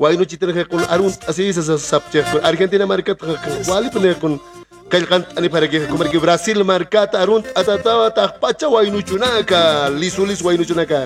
[0.00, 3.12] wayno chitene kun arun así se sapche kun Argentina marca
[3.68, 4.40] wali pone kun
[4.92, 10.64] kalkan ani para que como que Brasil marcata arun atatawa takpacha wayno chunaka lisulis wayno
[10.64, 11.00] chunaka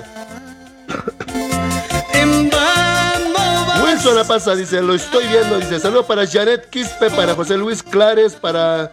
[3.82, 7.82] Wilson la pasa dice lo estoy viendo dice saludo para Janet Quispe para José Luis
[7.82, 8.92] Clares para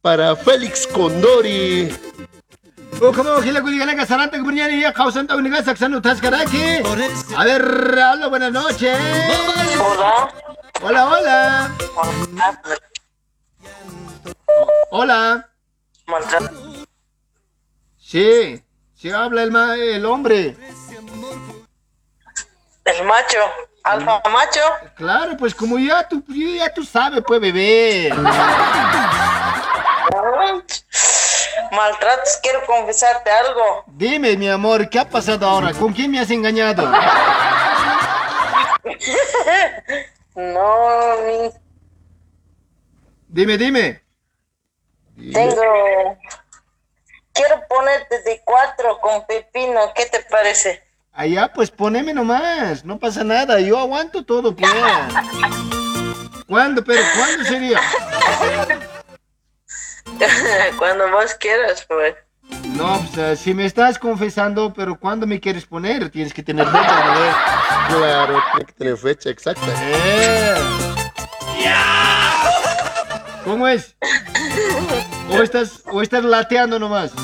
[0.00, 1.92] para Félix Condori
[3.00, 6.62] O como gila kuligana saranta kubriani ya kausanta uniga saksano taskaraki.
[7.36, 8.98] A ver, hola, buenas noches.
[9.78, 10.32] Hola.
[10.82, 11.70] Hola, hola.
[14.90, 15.48] Hola.
[17.98, 18.62] Sí,
[18.94, 20.56] sí habla el, ma- el hombre.
[22.84, 23.38] El macho,
[23.82, 24.60] alfa macho.
[24.96, 28.12] Claro, pues como ya tú, ya tú sabes, pues bebé.
[31.72, 33.84] Maltratos, quiero confesarte algo.
[33.86, 35.72] Dime, mi amor, ¿qué ha pasado ahora?
[35.72, 36.90] ¿Con quién me has engañado?
[40.34, 41.50] No, mi-
[43.28, 44.02] Dime, dime.
[45.32, 46.18] tengo.
[47.32, 50.82] Quiero ponerte de cuatro con pepino, ¿qué te parece?
[51.12, 54.70] Allá, pues poneme nomás, no pasa nada, yo aguanto todo, pues.
[56.46, 57.80] ¿Cuándo, pero cuándo sería?
[60.78, 62.14] Cuando vos quieras, pues.
[62.76, 66.10] No, pues eh, si me estás confesando, pero ¿cuándo me quieres poner?
[66.10, 67.96] Tienes que tener fecha, ¿no?
[67.98, 69.66] Claro, tiene que tener fecha exacta.
[69.80, 70.54] Eh.
[73.44, 73.94] ¿Cómo es?
[75.30, 77.12] ¿O estás, o estás lateando nomás?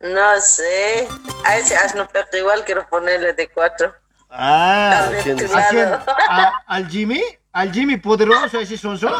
[0.00, 1.08] No sé.
[1.44, 3.92] A ese asno perro igual quiero ponerle de cuatro.
[4.30, 5.54] Ah, Al de ¿quién tu es?
[5.56, 5.90] ¿a quién?
[5.90, 6.04] lado.
[6.28, 7.20] ¿A- ¿Al Jimmy?
[7.58, 9.08] ¿Al Jimmy poderoso ese sonso?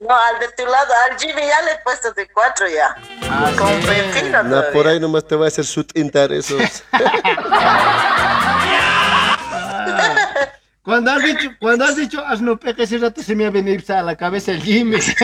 [0.00, 2.94] No, al de tu lado, al Jimmy ya le he puesto de cuatro ya.
[3.30, 3.86] Ah, Con sí.
[3.88, 4.72] pepino No, todavía.
[4.72, 6.60] por ahí nomás te voy a hacer sutintar esos.
[10.82, 14.02] Cuando has dicho, cuando has dicho asno peque, ese rato se me ha venido a
[14.02, 15.00] la cabeza el Jimmy.
[15.00, 15.14] Sí,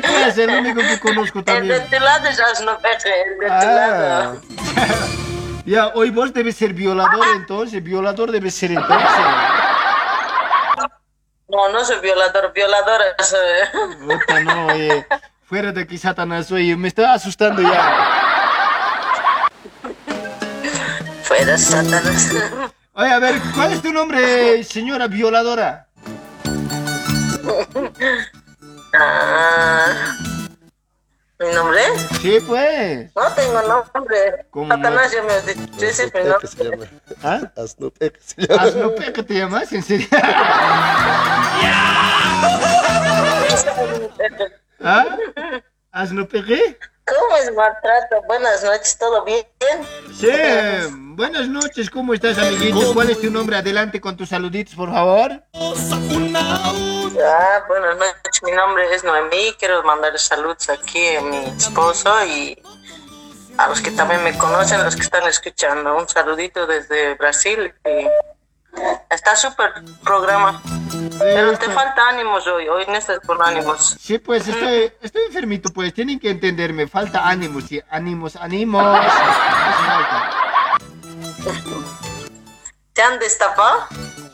[0.00, 1.84] pues, el único que conozco El de también.
[1.90, 3.64] tu lado ya es no peje, el de tu Ah.
[3.64, 4.40] lado.
[5.68, 9.10] Ya, hoy vos debes ser violador entonces, violador debes ser entonces.
[11.46, 13.38] No, no soy violador, violadora soy.
[14.00, 15.06] Puta, no, oye.
[15.44, 18.18] Fuera de aquí, Satanás, oye, me está asustando ya.
[21.24, 22.32] Fuera, Satanás.
[22.94, 25.86] Oye, a ver, ¿cuál es tu nombre, señora violadora?
[28.94, 30.16] Ah,
[31.40, 31.80] ¿Mi nombre?
[32.20, 33.14] Sí, pues.
[33.14, 34.46] No tengo nombre.
[34.50, 34.74] ¿Cómo no?
[34.76, 35.62] Satanás ya me has dicho.
[35.76, 36.90] Ese es mi Peque se nombre.
[36.90, 37.12] llama.
[37.22, 37.52] ¿Ah?
[37.62, 38.64] Asno Peque se llama.
[39.24, 40.08] Te llamas, ¿en serio?
[44.80, 45.06] ¿Ah?
[45.92, 46.78] ¿Asno Peque?
[47.08, 48.22] ¿Cómo es maltrato?
[48.26, 49.46] Buenas noches, ¿todo bien?
[50.14, 50.28] Sí,
[50.92, 52.92] buenas noches, ¿cómo estás, amiguito?
[52.92, 53.56] ¿Cuál es tu nombre?
[53.56, 55.42] Adelante con tus saluditos, por favor.
[55.54, 59.54] Ah, buenas noches, mi nombre es Noemí.
[59.58, 62.60] Quiero mandar saludos aquí a mi esposo y
[63.56, 65.96] a los que también me conocen, los que están escuchando.
[65.96, 67.74] Un saludito desde Brasil.
[67.84, 68.06] y
[69.10, 69.72] está súper
[70.02, 70.60] programa.
[71.18, 73.96] Pero te falta ánimos hoy, hoy no estás con ánimos.
[74.00, 76.86] Sí, pues estoy, estoy enfermito, pues tienen que entenderme.
[76.86, 78.82] Falta ánimos, sí, ánimos, ánimos.
[79.84, 80.30] Falta.
[82.92, 83.86] ¿Te han destapado?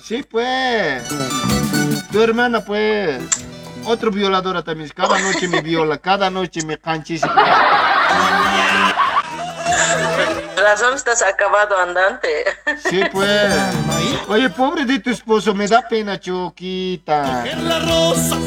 [0.03, 1.03] Sí, pues.
[2.11, 3.23] Tu hermana, pues.
[3.87, 4.91] Otro violadora también.
[4.95, 7.23] Cada noche me viola, cada noche me canchis.
[10.65, 12.45] Razón estás acabado andante.
[12.89, 13.53] Sí, pues.
[14.29, 17.45] Oye, pobre de tu esposo, me da pena, Choquita.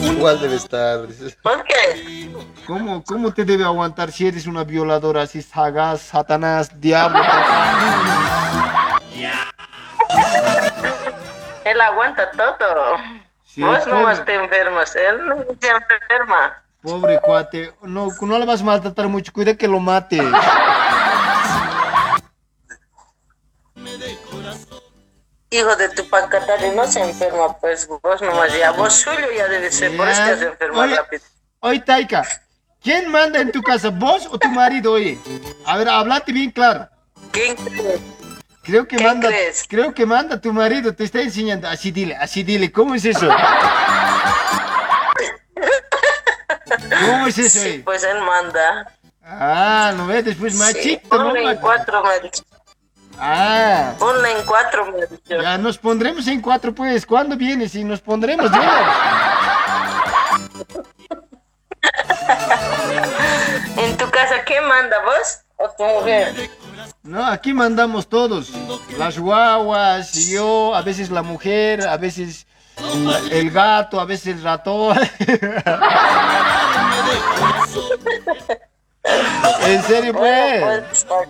[0.02, 1.02] Igual debe estar.
[1.44, 2.32] ¿Por qué?
[2.66, 7.22] ¿Cómo, ¿Cómo te debe aguantar si eres una violadora así, sagaz, satanás, diablo?
[11.66, 12.98] Él aguanta todo.
[13.46, 13.92] Sí, Vos pobre.
[13.94, 16.64] nomás te enfermas, él no se enferma.
[16.82, 17.74] Pobre cuate.
[17.84, 20.18] No, no le vas a maltratar mucho, cuida que lo mate.
[25.50, 28.72] Hijo de tu pacatari no se enferma, pues vos nomás ya.
[28.72, 31.24] Vos suyo ya debe ser, por eso enfermado Oye, rápido.
[31.60, 32.28] Oye, Taika,
[32.84, 35.18] ¿quién manda en tu casa, vos o tu marido, oye?
[35.66, 36.90] A ver, hablate bien claro.
[37.32, 38.02] ¿Quién crees?
[38.64, 39.64] Creo que ¿Quién manda, crees?
[39.70, 41.70] creo que manda tu marido, te está enseñando.
[41.70, 43.30] Así dile, así dile, ¿cómo es eso?
[47.06, 47.60] ¿Cómo es eso?
[47.60, 47.82] Sí, oye?
[47.86, 48.92] pues él manda.
[49.24, 51.36] Ah, no ves, después Sí, machito, ¿no?
[51.36, 52.44] en Ma- cuatro, dicho.
[53.20, 57.06] Ah, Ponle en cuatro, me ya nos pondremos en cuatro, pues.
[57.06, 57.74] ¿Cuándo vienes?
[57.76, 58.94] Y nos pondremos, ya.
[63.78, 66.50] En tu casa, ¿quién manda, vos o tu mujer?
[67.04, 68.52] No, aquí mandamos todos.
[68.98, 72.48] Las guaguas, y yo, a veces la mujer, a veces
[73.32, 74.98] el gato, a veces el ratón.
[79.66, 81.06] en serio, Bueno, pues.
[81.06, 81.28] pues,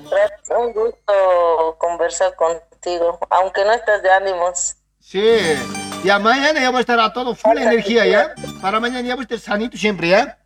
[0.57, 4.75] un gusto conversar contigo, aunque no estás de ánimos.
[4.99, 5.39] Sí.
[6.03, 8.33] Ya mañana ya voy a estar a todo full energía, ¿ya?
[8.61, 10.37] Para mañana ya voy a estar sanito siempre, ¿ya?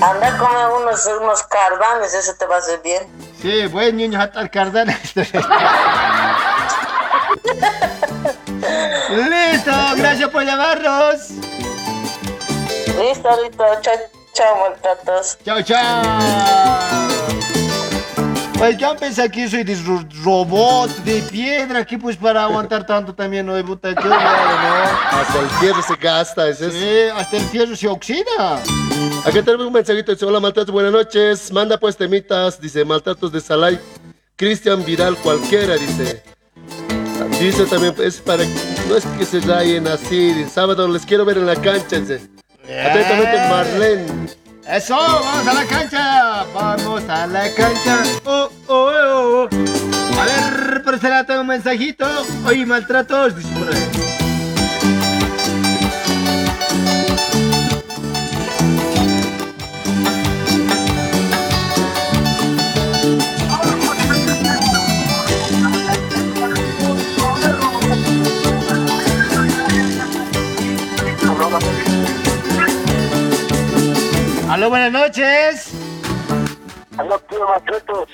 [0.00, 3.02] Anda a comer unos, unos cardanes, eso te va a hacer bien.
[3.40, 4.98] Sí, buen niño Hatar Cardana.
[9.08, 11.30] Listo, gracias por llamarnos.
[12.98, 13.94] Listo, listo, chao,
[14.34, 15.38] chao, maltratos.
[15.44, 16.02] Chao, chao.
[18.56, 23.12] Pues ya pensé que soy de ro- robot, de piedra, que pues para aguantar tanto
[23.14, 24.14] también, no de puta, ¿no?
[24.14, 26.48] Hasta el fierro se gasta.
[26.48, 28.62] ese es- Sí, hasta el fierro se oxida.
[29.26, 30.12] Aquí tenemos un mensajito.
[30.12, 31.52] Dice, hola, maltratos, buenas noches.
[31.52, 32.60] Manda pues temitas.
[32.60, 33.78] Dice, maltratos de Salai.
[34.36, 36.22] Cristian Vidal cualquiera, dice.
[37.40, 38.44] Dice también, es para,
[38.88, 40.32] no es que se rayen así.
[40.32, 42.28] dice, sábado les quiero ver en la cancha, dice.
[42.64, 44.26] Atentamente, Marlene.
[44.66, 48.02] Eso, vamos a la cancha, vamos a la cancha.
[48.24, 50.20] Oh, oh, oh, oh.
[50.20, 52.06] A ver, por lado tengo un mensajito.
[52.46, 54.23] Oye, maltratos, dice
[74.64, 75.74] Aló, buenas noches.
[76.96, 78.08] Aló, tío Maltratos.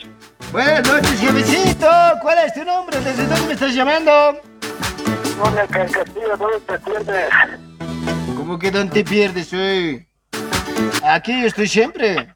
[0.50, 1.88] Buenas noches, jefecito.
[2.22, 2.98] ¿Cuál es tu nombre?
[2.98, 4.10] ¿Desde dónde me estás llamando?
[5.40, 7.30] Hola, Castillo, ¿dónde te pierdes?
[8.36, 10.04] ¿Cómo que dónde te pierdes, hoy?
[11.04, 12.34] Aquí yo estoy siempre.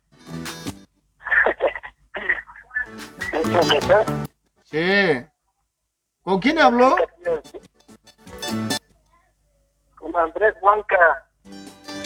[4.63, 5.27] Sí.
[6.23, 6.95] ¿Con quién habló?
[9.97, 11.25] Con Andrés Huanca.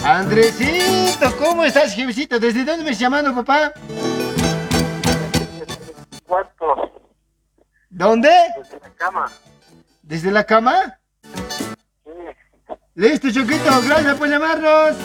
[0.04, 2.38] Andresito, ¿cómo estás, jefecito?
[2.38, 3.72] ¿Desde dónde me estás llamando, papá?
[6.26, 6.92] Cuarto.
[7.90, 8.30] ¿Dónde?
[8.56, 9.26] Desde la cama.
[10.02, 10.98] ¿Desde la cama?
[12.94, 14.96] Listo, Choquito, gracias por llamarnos.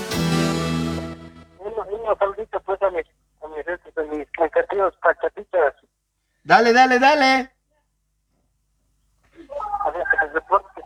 [1.59, 3.05] Unos unos saluditos pues a mis,
[3.43, 4.27] a mis, restos, a mis
[5.01, 5.73] pachatitas.
[6.43, 7.51] Dale, dale, dale.
[9.85, 10.03] A ver,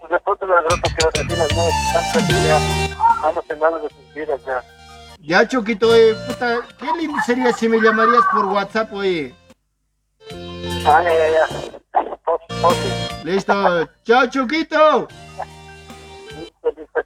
[0.08, 3.22] que se reporte, que se reporte la derrota que las vecinas no están.
[3.22, 4.64] Vamos en manos de sus vidas ya.
[5.20, 9.36] Ya, Choquito, eh, puta, qué lindo sería si me llamarías por WhatsApp, oye.
[10.86, 11.48] Ah, ya, ya, ya.
[12.24, 13.24] Pos, pose.
[13.24, 15.08] Listo, chao, Choquito.
[16.38, 17.02] Listo, listo.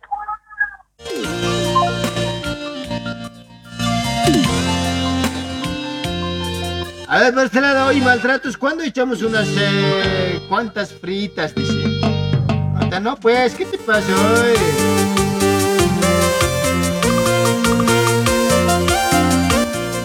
[7.07, 12.10] A ver, lado, hoy maltratos, ¿cuándo echamos unas eh, cuantas fritas, dice?
[12.99, 15.20] No, pues, ¿qué te pasa hoy?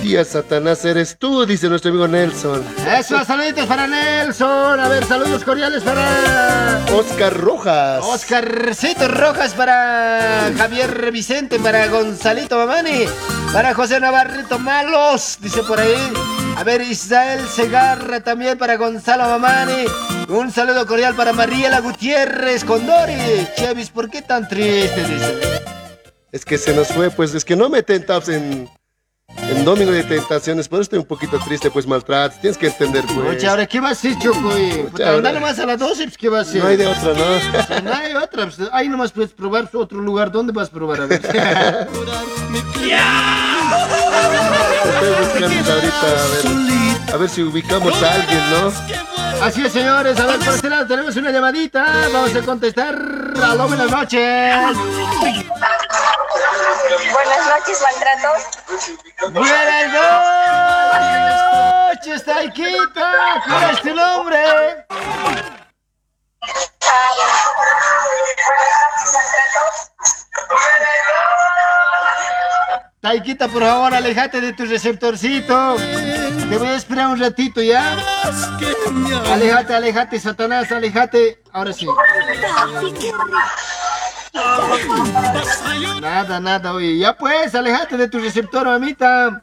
[0.06, 2.64] Tía Satanás eres tú, dice nuestro amigo Nelson.
[2.96, 4.78] Eso, saluditos para Nelson.
[4.78, 8.04] A ver, saludos cordiales para Oscar Rojas.
[8.04, 13.06] Oscarcito Rojas, para Javier Vicente, para Gonzalito Mamani,
[13.52, 16.12] para José Navarrito Malos, dice por ahí.
[16.56, 19.86] A ver, Israel Segarra también para Gonzalo Mamani.
[20.28, 23.16] Un saludo cordial para Mariela Gutiérrez Condori.
[23.56, 25.02] Chevis, ¿por qué tan triste?
[25.02, 25.62] Dice.
[26.30, 28.68] Es que se nos fue, pues es que no me tentas en,
[29.36, 32.40] en Domingo de Tentaciones, por eso estoy un poquito triste, pues maltratos.
[32.40, 33.36] Tienes que entender, pues.
[33.36, 34.52] Oye, ahora, ¿qué va a hacer, Choco?
[34.56, 34.86] eh?
[34.90, 36.62] Puta, ahora- Andale más a las 12, pues, ¿qué va a hacer?
[36.62, 37.38] No hay de otra, ¿no?
[37.40, 38.44] Sí, no hay otra.
[38.46, 40.30] pues, ahí nomás puedes probar otro lugar.
[40.30, 41.00] ¿Dónde vas a probar?
[41.02, 41.20] A ver.
[44.86, 48.72] Estoy buscando ahorita, a ver, a ver si ubicamos a alguien, ¿no?
[49.44, 50.18] Así es, señores.
[50.18, 52.08] A ver, por este lado tenemos una llamadita.
[52.12, 52.94] Vamos a contestar.
[53.42, 54.76] Aló, buenas noches.
[57.12, 58.42] Buenas noches, maltratos.
[59.32, 59.92] Buenas
[61.94, 63.42] noches, Taikita.
[63.46, 64.86] ¿Cuál es tu nombre?
[73.00, 75.76] Taikita, por favor, alejate de tu receptorcito.
[75.76, 77.96] Te voy a esperar un ratito, ¿ya?
[79.32, 81.42] Alejate, alejate, Satanás, alejate.
[81.52, 81.86] Ahora sí.
[86.00, 86.98] Nada, nada, oye.
[86.98, 89.42] Ya pues, alejate de tu receptor, mamita.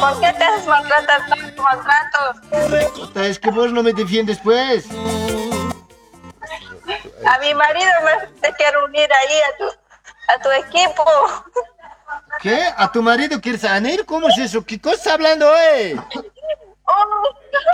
[0.00, 2.36] ¿Por qué te haces maltratar tanto maltratos?
[2.94, 4.86] Puta, Es que vos no me defiendes, pues.
[7.26, 9.64] A mi marido me te quiero unir ahí a tu,
[10.28, 11.04] a tu equipo.
[12.40, 12.66] ¿Qué?
[12.76, 14.04] ¿A tu marido quieres unir?
[14.06, 14.64] ¿Cómo es eso?
[14.64, 15.96] ¿Qué cosa está hablando, eh?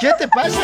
[0.01, 0.59] ¿Qué te pasa?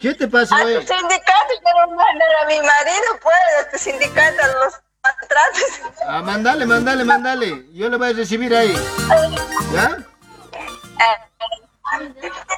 [0.00, 4.42] ¿Qué te pasa, A tu sindicato quiero mandar a mi marido, pues, a tu sindicato,
[4.42, 5.62] a los maltratos.
[6.06, 7.66] Ah, mandale, mandale, mandale.
[7.72, 8.74] Yo le voy a recibir ahí.
[9.72, 9.98] ¿Ya?
[11.00, 11.30] Eh,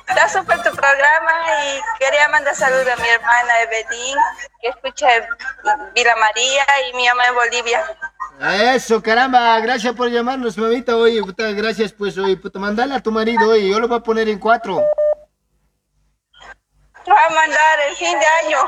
[0.09, 1.33] Está súper tu programa
[1.65, 4.17] y quería mandar saludos a mi hermana Evelyn,
[4.61, 5.09] que escucha
[5.95, 7.83] Vila María y mi mamá en Bolivia.
[8.75, 10.97] Eso, caramba, gracias por llamarnos, mamita.
[10.97, 14.03] Oye, puta, gracias, pues, oye, puta, mandale a tu marido, oye, yo lo voy a
[14.03, 14.83] poner en cuatro.
[17.07, 18.59] Voy a mandar el fin de año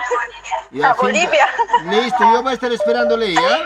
[0.73, 1.47] Y a de- Bolivia.
[1.85, 3.59] Listo, yo voy a estar esperándole, ¿ya?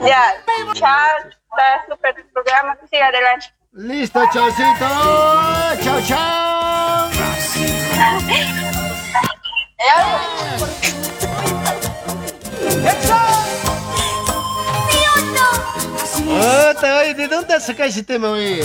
[0.00, 0.34] Ya,
[0.74, 3.46] chao, está súper tu programa, que siga adelante.
[3.72, 4.88] Listo, chaucito.
[5.82, 7.10] Chao, chao.
[16.28, 18.62] Oye, ¿de dónde sacado ese tema, oye?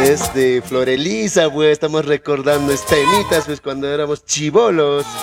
[0.00, 5.04] Es de Florelisa, pues estamos recordando estenitas, pues cuando éramos chivolos.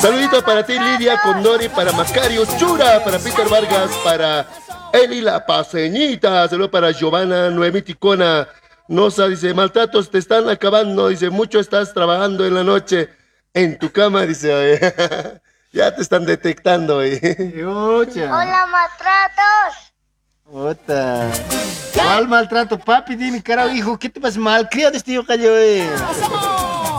[0.00, 4.48] Saludito para ti, Lidia Condori, para Macario Chura, para Peter Vargas, para
[4.92, 8.48] Eli La Paseñita, saludo para Giovanna Noemí Ticona.
[8.88, 13.08] Nosa dice, maltratos te están acabando, dice, mucho estás trabajando en la noche
[13.54, 14.80] en tu cama, dice, oye.
[15.72, 17.20] ya te están detectando, oye.
[17.64, 19.92] Hola, maltratos.
[20.52, 21.30] Ota.
[21.94, 23.14] ¿Cuál maltrato, papi?
[23.14, 24.38] Dime, carajo, hijo, ¿qué te pasa?
[24.40, 25.88] Malcriado este hijo cayó, eh.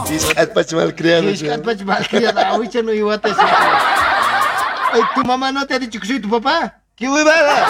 [0.08, 1.22] Discatpach malcriado.
[1.22, 2.40] Discatpach malcriado.
[2.40, 3.20] Ahorita no iba a
[5.14, 6.80] ¿tu mamá no te ha dicho que soy tu papá?
[6.94, 7.66] ¡Qué huevada!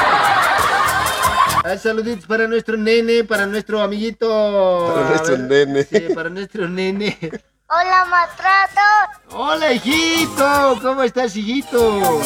[1.64, 4.92] Ah, saluditos para nuestro nene, para nuestro amiguito.
[4.94, 5.84] Para nuestro ver, nene.
[5.84, 7.16] Sí, para nuestro nene.
[7.74, 8.80] Hola, maltrato.
[9.30, 10.78] Hola, hijito.
[10.82, 12.20] ¿Cómo estás, hijito?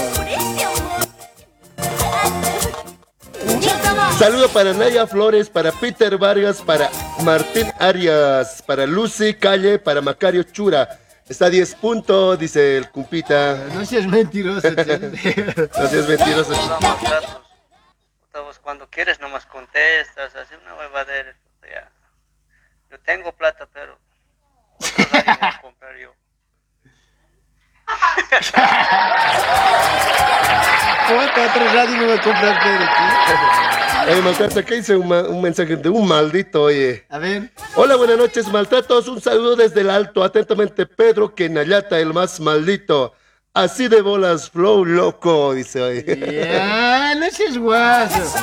[4.19, 6.91] Saludo para Naya Flores, para Peter Vargas, para
[7.23, 10.99] Martín Arias, para Lucy Calle, para Macario Chura.
[11.29, 13.55] Está a 10 puntos, dice el cumpita.
[13.73, 14.69] No seas mentiroso,
[15.79, 16.55] No seas mentiroso.
[18.65, 21.37] Cuando quieres nomás contestas, así una huevadera.
[22.91, 23.97] Yo tengo plata, pero
[24.79, 26.15] otro radio voy a comprar yo.
[31.09, 32.87] Puta, otro radio me voy a comprar Pedro.
[34.09, 37.05] Oye, maltrato, acá hice un, un mensaje de un maldito, oye.
[37.09, 37.51] A ver.
[37.75, 39.09] Hola, buenas noches, maltratos.
[39.09, 40.23] Un saludo desde el alto.
[40.23, 43.15] Atentamente, Pedro Kenayata, el más maldito.
[43.57, 46.05] Así de bolas, flow loco, dice hoy.
[46.05, 48.39] Ya, no seas guaso.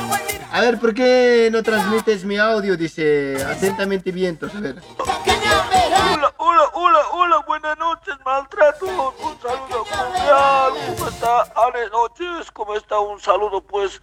[0.52, 2.76] A ver, ¿por qué no transmites mi audio?
[2.76, 4.56] Dice, atentamente vientos.
[4.56, 4.78] A ver.
[4.98, 8.90] Hola, hola, hola, hola, buenas noches, maltratos.
[8.90, 10.96] Un saludo cordial.
[10.98, 11.54] ¿Cómo está?
[11.54, 13.00] Buenas noches, ¿cómo está?
[13.00, 14.02] Un saludo, pues,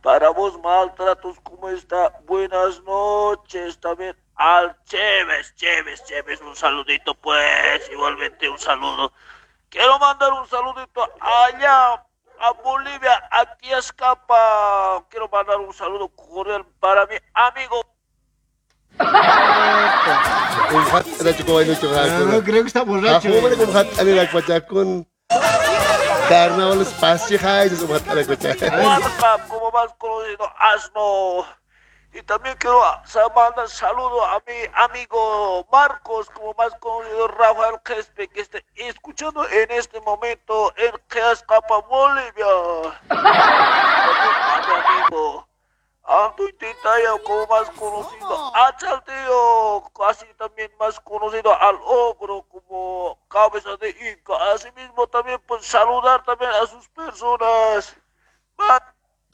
[0.00, 1.36] para vos, maltratos.
[1.42, 2.14] ¿Cómo está?
[2.26, 6.40] Buenas noches también al Chévez, Chévez, Chévez.
[6.40, 9.12] Un saludito, pues, igualmente un saludo.
[9.76, 12.02] Quiero mandar un saludito allá
[12.40, 15.04] a Bolivia, aquí escapa.
[15.10, 17.82] Quiero mandar un saludo cordial para mi amigo
[21.66, 23.28] no, chico, ah, No, creo que está borracho.
[25.28, 27.38] Ah, carnaval, espacio,
[29.46, 31.44] como más conocido, Asno.
[32.16, 32.80] Y también quiero
[33.34, 39.70] mandar saludo a mi amigo Marcos, como más conocido Rafael Crespe, que está escuchando en
[39.70, 42.46] este momento en Queascapa, Bolivia.
[43.08, 45.46] También a mi amigo
[46.04, 53.76] Anto Tintaya, como más conocido a Chalteo, así también más conocido al Ogro, como cabeza
[53.76, 54.32] de Inca.
[54.54, 57.94] Asimismo también pues saludar también a sus personas.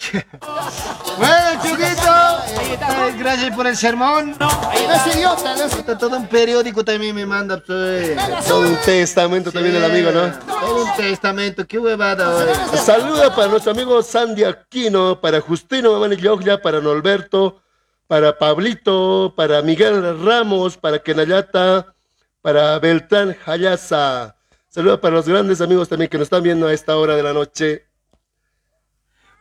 [1.18, 2.12] Bueno, Chuquito,
[2.48, 4.34] eh, gracias por el sermón.
[4.38, 7.62] No es idiota, no es Todo un periódico también me manda.
[7.64, 8.16] pues.
[8.46, 10.32] Todo un testamento también del amigo, ¿no?
[10.46, 12.76] Todo un testamento, qué huevada.
[12.76, 17.62] Saluda para nuestro amigo Sandy Aquino, para Justino Mamani Yoglia, para Norberto,
[18.06, 21.94] para Pablito, para Miguel Ramos, para Kenayata,
[22.40, 24.34] para Beltrán Hayasa.
[24.68, 27.32] Saluda para los grandes amigos también que nos están viendo a esta hora de la
[27.32, 27.86] noche.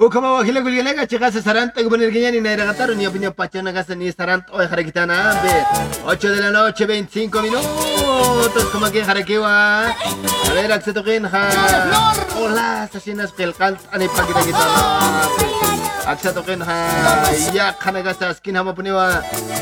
[0.01, 4.51] Ukama wakila gulgelega chegasa saranta gubanir guiñani na iragataron ni opinión pachana gasa ni saranta
[4.51, 5.53] hoy jarequitana ambe
[6.07, 11.49] 8 de la noche 25 minutos como aquí jarequiwa a ver acceto quien ja.
[12.35, 12.89] Hola
[13.37, 15.29] el cant ane paquita gitana
[16.07, 16.89] acceto quien ja.
[17.53, 19.21] Ya kana gasa skin hama puniwa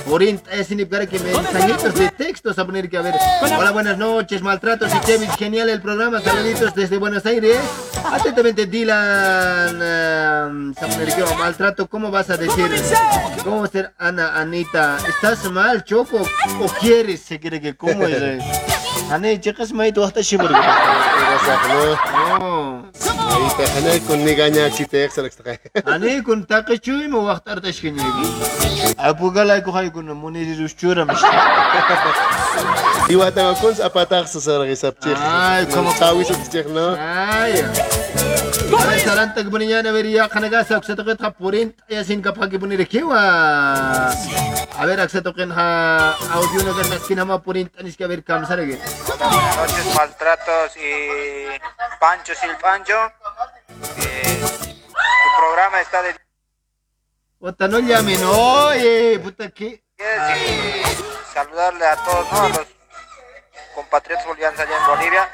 [0.09, 3.15] orint esinip gara que mensajitos de textos a poner que a ver.
[3.57, 7.59] Hola buenas noches maltratos y Chevy genial el programa saluditos desde Buenos Aires.
[8.11, 9.81] Atentamente Dylan
[10.79, 12.69] Samuel, maltrato, ¿cómo vas a decir?
[13.43, 14.97] ¿Cómo va a ser Ana, Anita?
[15.07, 16.21] ¿Estás mal, Choco?
[16.61, 17.21] ¿O quieres?
[17.21, 18.43] Se quiere que cómo es.
[19.11, 20.21] Ana, chicas, me tú hasta.
[22.39, 23.18] No.
[23.29, 25.53] Ahí te jane con ni gaña si te extra extra.
[25.85, 28.01] Ana, con taca chuy mo waqtar ta shkini.
[28.97, 31.23] Apu gala ko hay kun muni rushura mish.
[33.09, 35.15] Iwa ta con zapatar sa sa resaptir.
[35.17, 36.95] Ay, como- tawi sa tir, no?
[36.97, 37.63] Ay.
[38.89, 42.53] Ay, saranta ko niya na veriya kanaga sa sa takit ha purin ya sin kapag
[42.53, 43.19] ibuni rekiwa.
[44.79, 48.77] A ver, acceto que ha audio no ganas kinama purin tanis ka ver kam sarage.
[49.19, 50.91] Buenas noches, maltratos y
[51.99, 53.11] Pancho Silpancho.
[53.97, 56.15] Eh, tu programa está de
[57.39, 59.81] Puta, no llamen, oye, puta, ¿qué?
[61.33, 62.41] saludarle a todos, ¿no?
[62.43, 62.67] A los
[63.73, 65.29] compatriotas bolivianos allá en Bolivia.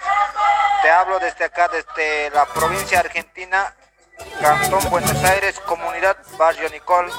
[0.84, 3.73] Te hablo desde acá, desde la provincia argentina,
[4.41, 7.11] Cantón Buenos Aires, comunidad Barrio Nicol.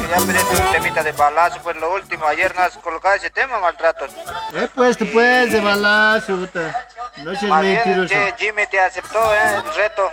[0.00, 3.58] Quería pedirte un temita de balazo, pues lo último, ayer no has colocado ese tema,
[3.58, 4.10] maltratos.
[4.54, 6.86] He puesto pues de balazo, puta.
[7.18, 8.14] No seas bien, mentiroso.
[8.14, 9.56] che, Jimmy te aceptó, ¿eh?
[9.56, 10.10] El reto.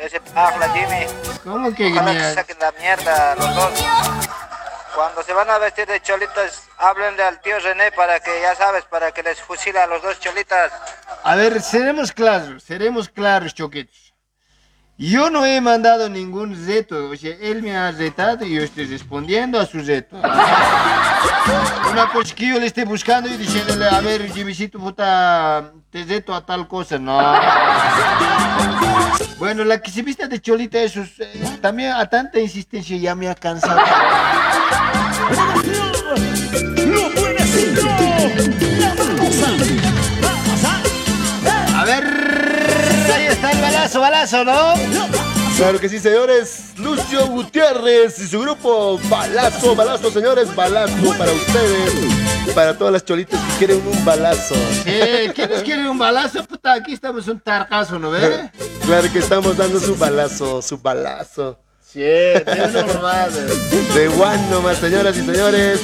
[0.00, 1.06] Ese habla Jimmy.
[1.44, 3.84] ¿Cómo que Ojalá que saquen la mierda los dos.
[4.94, 8.84] Cuando se van a vestir de cholitas, háblenle al tío René para que, ya sabes,
[8.84, 10.70] para que les fusila a los dos cholitas.
[11.22, 14.01] A ver, seremos claros, seremos claros, choquetos.
[14.98, 18.84] Yo no he mandado ningún reto, o sea, él me ha retado y yo estoy
[18.84, 20.16] respondiendo a su reto.
[21.90, 26.68] Una cosquillo le esté buscando y diciéndole, a ver, Jimmycito, puta, te reto a tal
[26.68, 26.98] cosa.
[26.98, 27.18] No.
[29.38, 33.14] Bueno, la que se viste de cholita, eso es, eh, también a tanta insistencia ya
[33.14, 33.80] me ha cansado.
[43.42, 44.74] Está el balazo, balazo, ¿no?
[45.56, 46.74] Claro que sí, señores.
[46.76, 52.54] Lucio Gutiérrez y su grupo Balazo, Balazo, señores, Balazo para ustedes.
[52.54, 54.54] Para todas las cholitas que quieren un balazo.
[54.86, 56.44] Eh, ¿Quiénes quieren un balazo?
[56.44, 58.50] Puta, aquí estamos un tarcazo, ¿no ves?
[58.86, 61.58] Claro que estamos dando su balazo, su balazo.
[61.84, 63.30] Sí, de normal.
[63.94, 65.80] De one nomás, señoras y señores.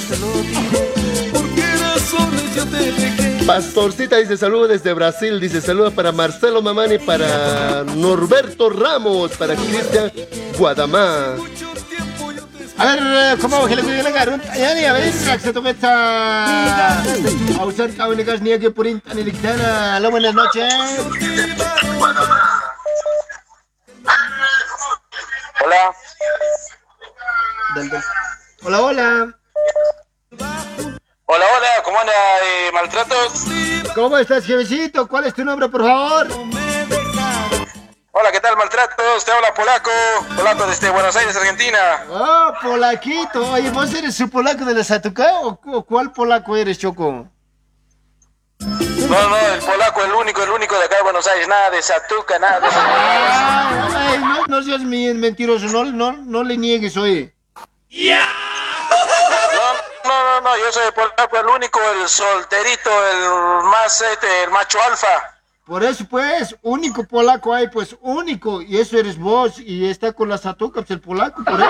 [3.45, 10.11] Pastorcita dice saludos desde Brasil, dice saludos para Marcelo Mamani, para Norberto Ramos, para Cristian
[10.57, 11.35] Guadamá.
[12.77, 14.55] A ver, ¿cómo que le cuide la garganta?
[14.55, 17.01] Ya ni a ver, se toca esta...
[17.59, 19.97] A usar cabenegas ni que por internet dictana.
[19.97, 20.73] Aló, buenas noches.
[25.61, 25.93] Hola.
[28.63, 29.35] Hola, hola.
[31.31, 32.11] Hola, hola, ¿cómo anda?
[32.43, 33.43] Eh, ¿Maltratos?
[33.93, 35.07] ¿Cómo estás, jefecito?
[35.07, 36.27] ¿Cuál es tu nombre, por favor?
[38.11, 39.23] Hola, ¿qué tal, Maltratos?
[39.23, 39.91] Te habla Polaco,
[40.35, 42.03] Polaco desde Buenos Aires, Argentina.
[42.09, 43.51] Oh, polaquito.
[43.51, 47.27] Oye, ¿vos eres su polaco de la Satuca o cu- cuál polaco eres, Choco?
[48.59, 51.81] No, no, el polaco, el único, el único de acá de Buenos Aires, nada de
[51.83, 52.83] Satuca, nada de esas
[53.95, 57.35] Ay, no, no seas mi- mentiroso, no, no, no le niegues, oye.
[60.09, 64.49] No, no, no, yo soy el polaco, el único, el solterito, el más, este, el
[64.49, 65.35] macho alfa.
[65.67, 68.59] Por eso, pues, único polaco hay, pues, único.
[68.59, 69.59] Y eso eres vos.
[69.59, 71.69] Y está con la Satuca, pues, el polaco, por eso.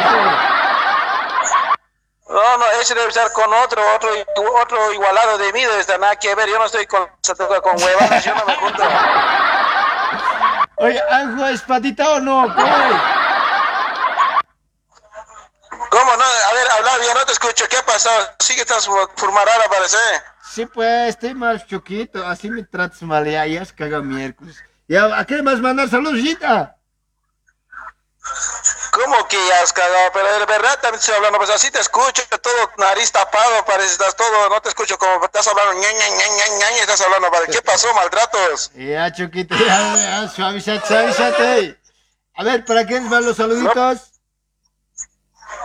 [2.29, 4.09] No, no, ese debe estar con otro, otro,
[4.61, 6.47] otro igualado de mí, debe estar nada que ver.
[6.47, 8.83] Yo no estoy con Satuca, con huevadas, yo no me junto.
[10.77, 12.55] Oye, ¿Anjo espadita o no?
[12.55, 13.18] ¿Cómo?
[15.89, 16.23] ¿Cómo no?
[16.23, 17.65] A ver, habla bien, no te escucho.
[17.69, 18.29] ¿Qué ha pasado?
[18.39, 19.97] Sí que estás formarada, parece.
[20.53, 22.25] Sí, pues, estoy más choquito.
[22.25, 24.57] Así me tratas mal, ya, ya es caga miércoles.
[24.87, 26.75] Ya, ¿a qué más mandar saludos, Gita?
[28.91, 30.11] ¿Cómo que ya has cagado?
[30.13, 34.15] Pero de verdad también estoy hablando, pues así te escucho, todo nariz tapado, parece, estás
[34.15, 37.61] todo, no te escucho como estás hablando, ña, ña, ña, ña, estás hablando, ¿para qué
[37.61, 38.71] pasó, maltratos?
[38.75, 41.79] Ya, choquito, ya, ya, suavizate, suavizate.
[42.35, 44.18] A ver, ¿para quiénes van los saluditos?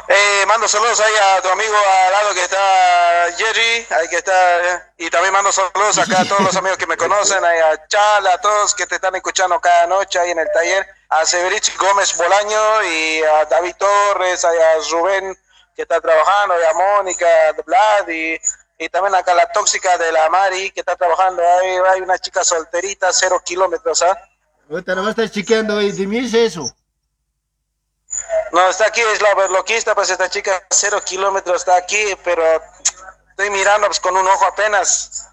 [0.07, 4.75] Eh, mando saludos ahí a tu amigo al lado que está Jerry, ahí que está,
[4.75, 7.87] eh, y también mando saludos acá a todos los amigos que me conocen, ahí a
[7.89, 11.75] Chala, a todos que te están escuchando cada noche ahí en el taller, a Severich
[11.79, 14.51] Gómez Bolaño y a David Torres, a
[14.91, 15.35] Rubén
[15.75, 18.39] que está trabajando, a Mónica, de Vlad y,
[18.79, 22.45] y también acá la tóxica de la Mari que está trabajando, ahí hay una chica
[22.45, 24.19] solterita, cero kilómetros, ¿ah?
[24.71, 26.75] Ahorita no a chequeando, y eso.
[28.53, 32.43] No, está aquí, es la overloquista, pues esta chica cero kilómetros está aquí, pero
[33.31, 35.29] estoy mirando pues con un ojo apenas.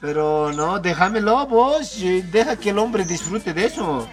[0.00, 4.08] Pero no, déjamelo vos, deja que el hombre disfrute de eso.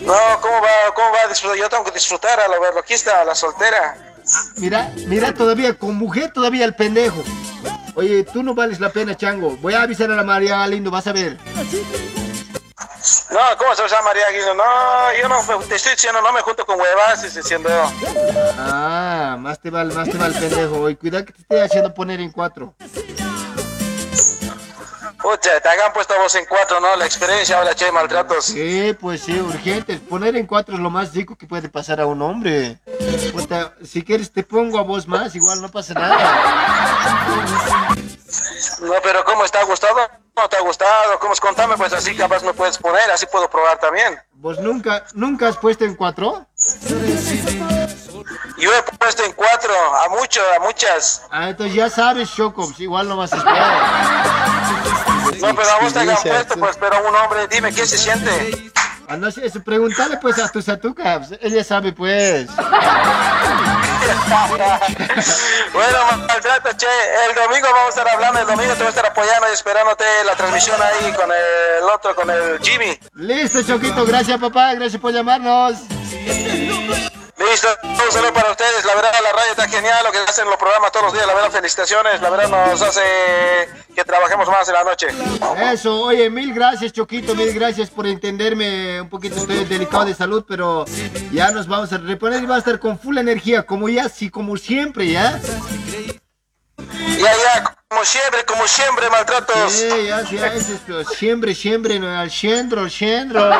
[0.00, 1.58] No, ¿cómo va, cómo va a disfrutar?
[1.58, 4.14] Yo tengo que disfrutar a la overloquista, a la soltera.
[4.56, 7.22] Mira, mira todavía, con mujer todavía el pendejo.
[7.94, 9.56] Oye, tú no vales la pena, chango.
[9.58, 11.38] Voy a avisar a la María Lindo, vas a ver.
[13.30, 14.54] No, ¿cómo se llama María Aguirre?
[14.54, 14.64] No,
[15.20, 17.70] yo no, te estoy diciendo, no me junto con huevas, estoy diciendo.
[18.58, 20.80] Ah, más te vale, más te vale pendejo.
[20.82, 22.74] Oye, cuidado que te esté haciendo poner en cuatro.
[25.24, 26.96] Pucha, te hagan puesto a vos en cuatro, ¿no?
[26.96, 28.44] La experiencia, ahora che, maltratos.
[28.44, 29.96] Sí, pues sí, urgente.
[29.96, 32.78] Poner en cuatro es lo más rico que puede pasar a un hombre.
[33.32, 36.18] Puta, si quieres te pongo a vos más, igual no pasa nada.
[38.82, 39.96] No, pero ¿cómo está gustado?
[40.36, 41.18] ¿No te ha gustado?
[41.18, 41.40] ¿Cómo es?
[41.40, 44.20] Contame, pues así capaz me puedes poner, así puedo probar también.
[44.34, 46.46] ¿Vos nunca, nunca has puesto en cuatro?
[48.58, 51.22] Yo he puesto en cuatro, a mucho, a muchas.
[51.30, 54.53] Ah, entonces ya sabes, Choco, pues igual no vas a esperar.
[55.46, 58.72] No, pero a vos te hagan puesto, pues, pero un hombre, dime, ¿qué se siente?
[59.06, 62.46] Ah, no sé, eso, pregúntale pues a tu satuca, pues, ella sabe pues.
[65.72, 66.86] bueno, maltrato, che,
[67.28, 70.04] el domingo vamos a estar hablando, el domingo te voy a estar apoyando y esperándote
[70.24, 72.98] la transmisión ahí con el otro, con el Jimmy.
[73.14, 75.80] Listo, Choquito, gracias papá, gracias por llamarnos.
[77.36, 80.56] Listo, un saludo para ustedes, la verdad la radio está genial, lo que hacen los
[80.56, 83.02] programas todos los días, la verdad felicitaciones, la verdad nos hace
[83.92, 85.08] que trabajemos más en la noche.
[85.72, 89.00] Eso, oye, mil gracias, Choquito, mil gracias por entenderme.
[89.00, 90.84] Un poquito estoy delicado de salud, pero
[91.32, 94.30] ya nos vamos a reponer y va a estar con full energía, como ya, sí,
[94.30, 95.40] como siempre, ¿ya?
[97.18, 99.72] Ya, ya, como siempre, como siempre, maltratos.
[99.72, 103.50] Sí, ya, ya, es, pero siempre, siempre, al centro, al centro.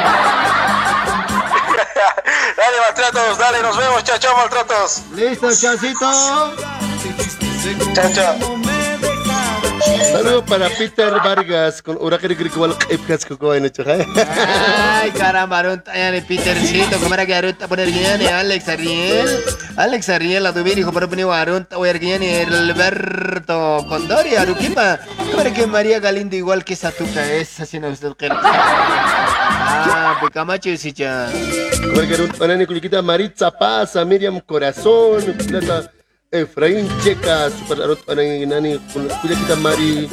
[2.57, 5.03] Dale, maltratos, dale, nos vemos, chao, chao, maltratos.
[5.15, 6.55] Listo, chaucito.
[7.95, 8.37] Chao, chao.
[10.13, 17.15] Saludo para Peter Vargas con Huracán Grigwal Epkas Kukoy Ay, caramba, Arunta, ya Petercito, ¿cómo
[17.15, 19.45] era que Arunta poner guion Alex Ariel?
[19.77, 25.01] Alex Ariel, la tuvieron, hijo, pero ponía Arunta, a guion Alberto Condori, Aruquipa.
[25.17, 28.29] ¿Cómo era que María Galindo igual que Satuca es haciendo usted que
[29.67, 31.29] Ah, Pecamacho y Sicha.
[31.81, 35.91] Como el que era un panani culiquita Maritza Pasa, Miriam Corazón, plata
[36.31, 40.09] Efraín Checa, super arot panani nani con culiquita Mari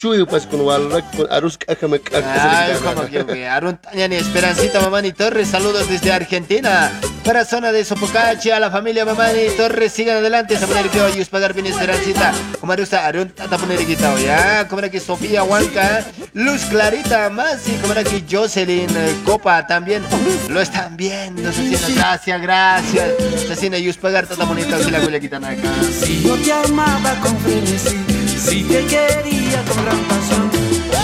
[0.00, 5.12] Chuy pas con walrak con arus kakamek Ay, como que que Aruntaña ni Esperancita Mamani
[5.12, 6.90] Torres, saludos desde Argentina.
[7.22, 11.22] Para zona de Sopocachi, a la familia Mamani Torres, sigan adelante, a poner que hoy
[11.26, 12.32] pagar bien Esperancita.
[12.58, 14.66] Como Arusta, Arunta, a poner quitado ya.
[14.68, 16.02] Como era que Sofía Huanca,
[16.32, 20.02] Luz Clarita Masi, como era que Jocelyn eh, Copa también
[20.48, 21.52] lo están viendo.
[21.52, 23.06] Cecina, gracias, gracias.
[23.46, 25.68] Cecina, Yus pagar, tata bonita, si la huella quitan acá.
[25.92, 30.50] Si yo te amaba con frenesí, si te quería con gran pasión,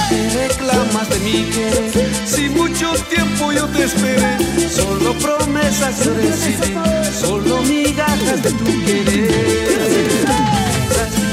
[0.08, 2.10] te reclamas de mi querer.
[2.24, 4.38] Si mucho tiempo yo te esperé,
[4.70, 6.74] solo promesas yo recibí,
[7.20, 10.26] solo migajas de tu querer.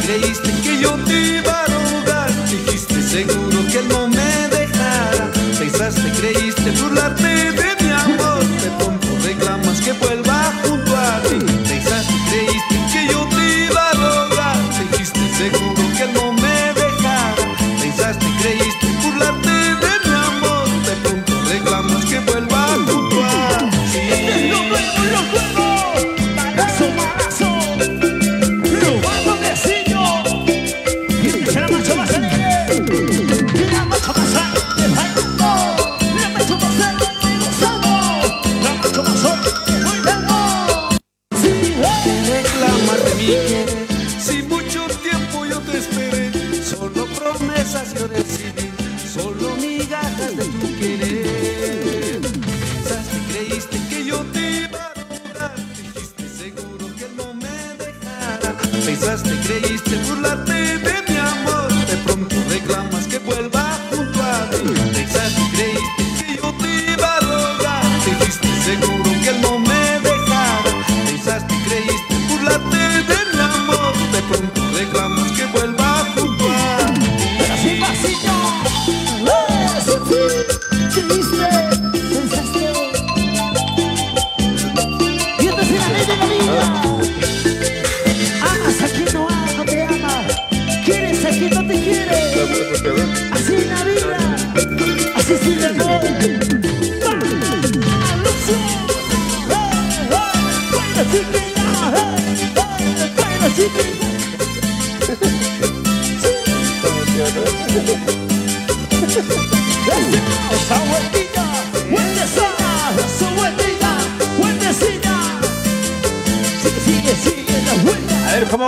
[0.05, 5.31] Creíste que yo te iba a rogar, dijiste seguro que él no me dejara.
[5.57, 7.22] Pensaste, creíste burlarte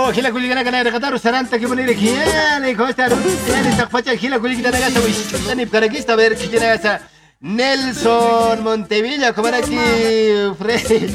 [0.06, 0.12] vuelta.
[0.12, 1.18] A ver, ¿cómo va Gila Kuligana Kana de Qatar?
[1.18, 2.14] Saranta, ¿qué poner aquí?
[2.76, 3.08] ¿Cómo está?
[3.08, 5.00] Yani, esta facha Gila Kuligana Gasa,
[5.46, 7.00] Tani Karakista, a ver, ¿qué tiene Gasa?
[7.40, 9.78] Nelson Montevilla, ¿cómo era aquí?
[10.58, 11.08] Freddy,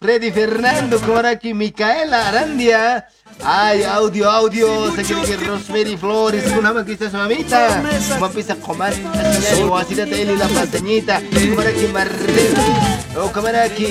[0.00, 1.38] Freddy Fernando, ¿cómo era?
[1.42, 3.06] Micaela Arandia.
[3.44, 7.82] Ay, audio, audio, se quiere que Rosemary Flores, una maquista su mamita,
[8.12, 8.94] como empieza a comer,
[9.68, 10.68] o así de tele la como
[11.60, 11.88] aquí
[13.16, 13.86] o como aquí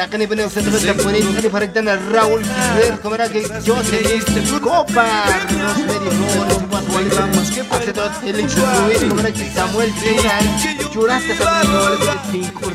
[0.00, 5.04] Takani pone usted todo pone, Takani para a Raúl Quisler, como era que Joseph Copa,
[5.44, 11.70] Rosemary Flores, Guadalupe, hace todo el hecho fluir, como era que Samuel Churan, Churaste también,
[11.70, 12.72] como era que cinco,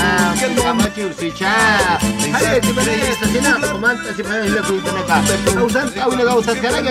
[0.00, 5.22] ah, Camacho Ursicha, ay, que me esta cena, comanta, si para la cuita acá,
[5.54, 6.90] causan, una causa caraga,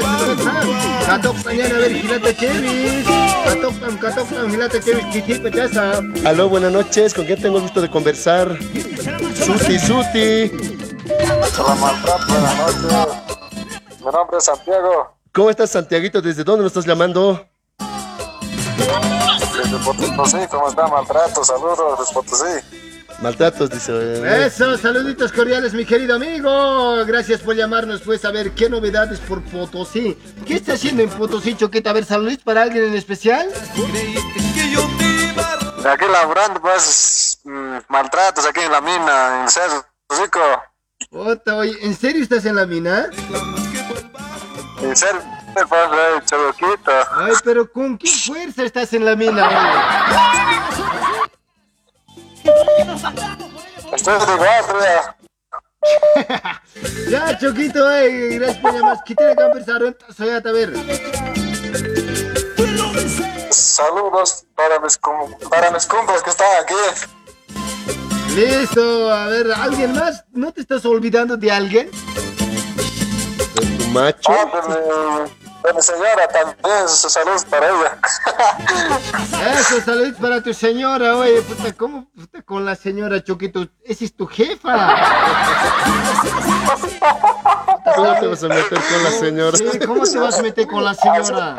[1.07, 3.05] katok mañana a ver, Gilata Chevis,
[3.45, 7.63] katok tam, katok tam, Gilata Chevis, Chichi Pechasa, Aló, buenas noches, ¿con quién tengo el
[7.63, 8.59] gusto de conversar?
[9.45, 10.51] Suti, Suti.
[11.59, 13.07] Hola, maltrato, buenas noches.
[13.99, 16.21] Mi nombre es Santiago, ¿Cómo estás, Santiaguito?
[16.21, 17.45] ¿Desde dónde nos estás llamando?
[19.57, 20.37] desde Potosí.
[20.49, 21.43] ¿Cómo está, maltrato?
[21.43, 22.81] Saludos desde Potosí.
[23.21, 24.45] Maltratos, dice.
[24.45, 27.05] Eso, saluditos cordiales, mi querido amigo.
[27.05, 30.17] Gracias por llamarnos, pues, a ver qué novedades por Potosí.
[30.45, 31.91] ¿Qué está haciendo en Potosí, Choqueta?
[31.91, 33.47] A ver, saluditos para alguien en especial.
[35.85, 39.85] Aquí laburando, pues, mm, maltratos aquí en la mina, en cerro,
[40.21, 40.39] rico.
[41.11, 43.09] Ota, oye, ¿en serio estás en la mina?
[44.95, 45.15] ser
[45.55, 46.91] el padre Choquito.
[47.15, 49.49] Ay, pero ¿con qué fuerza estás en la mina?
[53.93, 55.15] Estoy de guardia.
[57.09, 59.03] ya, Choquito, eh, gracias por llamar.
[59.05, 59.97] ¿Qué tiene que conversar?
[60.15, 60.73] Soy a ver.
[63.51, 64.99] Saludos para mis,
[65.49, 66.75] para mis compas que están aquí.
[68.35, 70.23] Listo, a ver, ¿alguien más?
[70.31, 71.89] ¿No te estás olvidando de alguien?
[73.55, 74.31] Tu macho.
[74.31, 75.29] Ah, de mi,
[75.63, 77.97] de mi señora también, sus saludos para ella.
[79.59, 83.67] Eso, saludos para tu señora, oye, puta, ¿cómo puta, con la señora Choquito?
[83.83, 84.95] Esa es tu jefa.
[87.95, 89.57] ¿Cómo te vas a meter con la señora?
[89.57, 91.57] Sí, ¿cómo te vas a meter con la señora?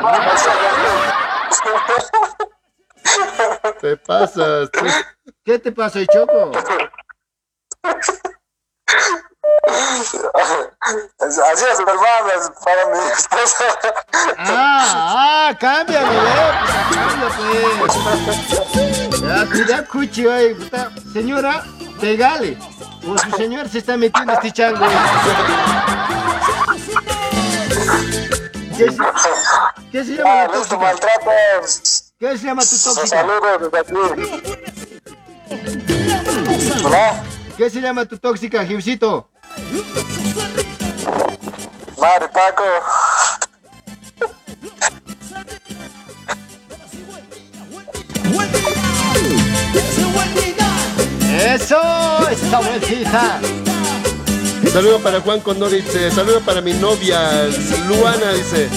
[3.81, 4.71] Te pasas.
[4.71, 4.85] tú.
[5.45, 6.53] ¿Qué te pasa, Choco?
[11.21, 13.65] Así es, es para mi esposa.
[14.39, 16.53] Ah, ah, cámbialo, eh.
[16.95, 17.29] cambia,
[17.79, 19.21] pues.
[19.21, 20.25] Ya, cuidado, cuchi,
[20.59, 20.91] puta.
[21.13, 21.65] Señora,
[22.01, 22.59] pegale.
[23.09, 24.85] O su señor se está metiendo este chango.
[24.85, 24.89] eh.
[28.77, 28.99] ¿Qué se,
[29.91, 32.13] qué se llama Ah, listo, maltratos.
[32.19, 33.07] ¿Qué se llama tu tóxica?
[33.07, 34.92] saludos desde aquí.
[36.85, 37.23] Hola,
[37.57, 39.29] ¿Qué se llama tu tóxica, Gibsito?
[42.01, 42.65] Mari Paco.
[51.55, 51.79] ¡Eso!
[52.31, 53.41] ¡Esa vueltita!
[54.71, 56.11] Saludo para Juan Condor, dice.
[56.11, 57.49] Saludo para mi novia
[57.89, 58.69] Luana, dice.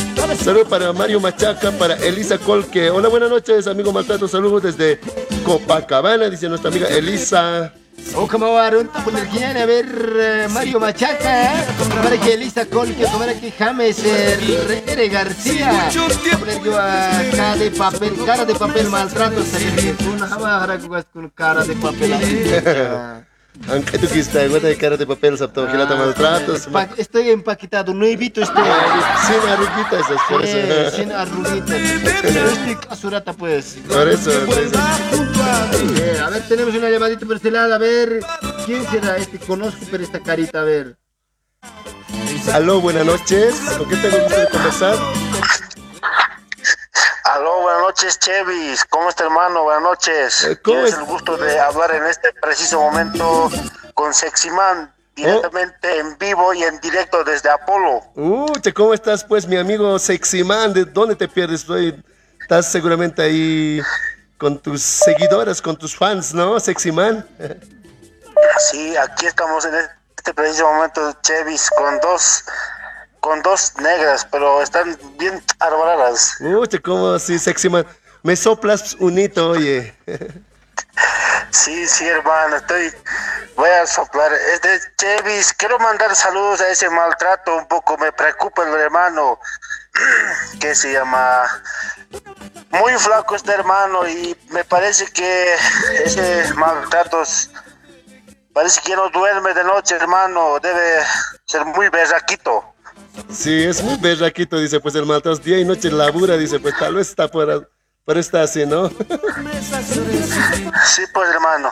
[0.44, 2.90] Saludo para Mario Machaca, para Elisa Colque.
[2.90, 4.28] Hola, buenas noches, amigo Maltrato.
[4.28, 5.00] Saludos desde
[5.44, 7.74] Copacabana, dice nuestra amiga Elisa.
[8.14, 8.48] O como
[9.04, 9.86] poner que a ver
[10.20, 11.66] eh, Mario Machaca, ¿eh?
[12.04, 15.90] para que Elisa Colque, para que James eh, Ere García,
[17.36, 20.28] cara de papel, cara de papel maltrato, salir una
[21.34, 23.26] cara de papel.
[23.70, 26.68] Aunque tú quisiste, guarda de cara de papel, sapto, gilata maltratos.
[26.68, 28.64] Pa- Estoy empaquetado, nuevito estoy.
[28.64, 30.96] Sin arruguitas, es por eso.
[30.98, 31.72] sin arruguitas.
[31.82, 33.78] Estoy casurata, pues.
[33.88, 34.78] Por eso, por eso.
[35.98, 37.74] Eh, a ver, tenemos una llamadita por este lado.
[37.74, 38.20] A ver,
[38.66, 39.40] ¿quién será este?
[39.40, 40.98] Conozco, pero esta carita, a ver.
[42.54, 43.56] Aló, buenas noches.
[43.78, 44.96] ¿Con qué tengo gusto de conversar?
[47.26, 48.86] Aló, buenas noches, Chevis.
[48.86, 49.64] ¿Cómo está, hermano?
[49.64, 50.44] Buenas noches.
[50.44, 51.00] Eh, ¿cómo Tienes es?
[51.00, 53.50] el gusto de hablar en este preciso momento
[53.96, 58.04] con Seximan, directamente en vivo y en directo desde Apolo.
[58.14, 60.72] Uh, ¿cómo estás, pues, mi amigo Sexy Man?
[60.72, 61.66] ¿De dónde te pierdes?
[62.40, 63.82] Estás seguramente ahí
[64.38, 67.28] con tus seguidoras, con tus fans, ¿no, Sexy Man?
[68.70, 69.74] Sí, aquí estamos en
[70.16, 72.44] este preciso momento, Chevis, con dos,
[73.26, 76.38] con dos negras, pero están bien arbaradas.
[76.40, 77.84] Uh, che, ¿cómo así, Sexy Man?
[78.22, 79.96] Me soplas un hito, oye.
[81.52, 82.94] Sí, sí, hermano, estoy.
[83.56, 84.32] Voy a soplar.
[84.54, 87.98] Este, Chevis, quiero mandar saludos a ese maltrato un poco.
[87.98, 89.40] Me preocupa el hermano.
[90.60, 91.44] que se llama?
[92.72, 95.56] Muy flaco este hermano y me parece que
[96.04, 97.24] ese maltrato
[98.54, 100.60] parece que no duerme de noche, hermano.
[100.60, 101.04] Debe
[101.46, 102.75] ser muy berraquito.
[103.32, 106.96] Sí, es muy berraquito, dice, pues el maltrato día y noche labura, dice, pues tal
[106.96, 107.70] vez está por,
[108.04, 108.90] por está así, ¿no?
[108.90, 108.96] Sí,
[111.14, 111.72] pues hermano.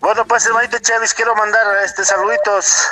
[0.00, 2.88] Bueno, pues hermanito Chevis, quiero mandar este saluditos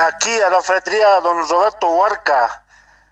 [0.00, 2.62] aquí a la ferretería don Roberto Huarca.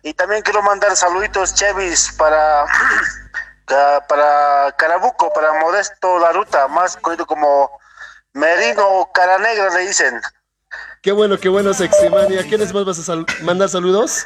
[0.04, 2.66] Y también quiero mandar saluditos Chevis para
[4.08, 7.70] para Carabuco, para Modesto Laruta, más conocido como
[8.34, 10.20] Merino Cara Negra le dicen.
[11.02, 12.32] Qué bueno, qué bueno, Sexy Man.
[12.32, 14.24] ¿Y a quiénes más vas a sal- mandar saludos?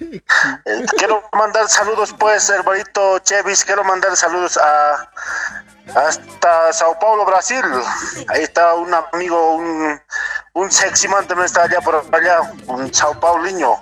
[0.00, 0.22] Eh,
[0.98, 5.10] quiero mandar saludos pues, hermanito Chevis, quiero mandar saludos a
[5.94, 7.64] hasta Sao Paulo, Brasil.
[8.28, 10.00] Ahí está un amigo, un,
[10.52, 13.74] un sexy man también está allá por allá, un Sao Pauliño.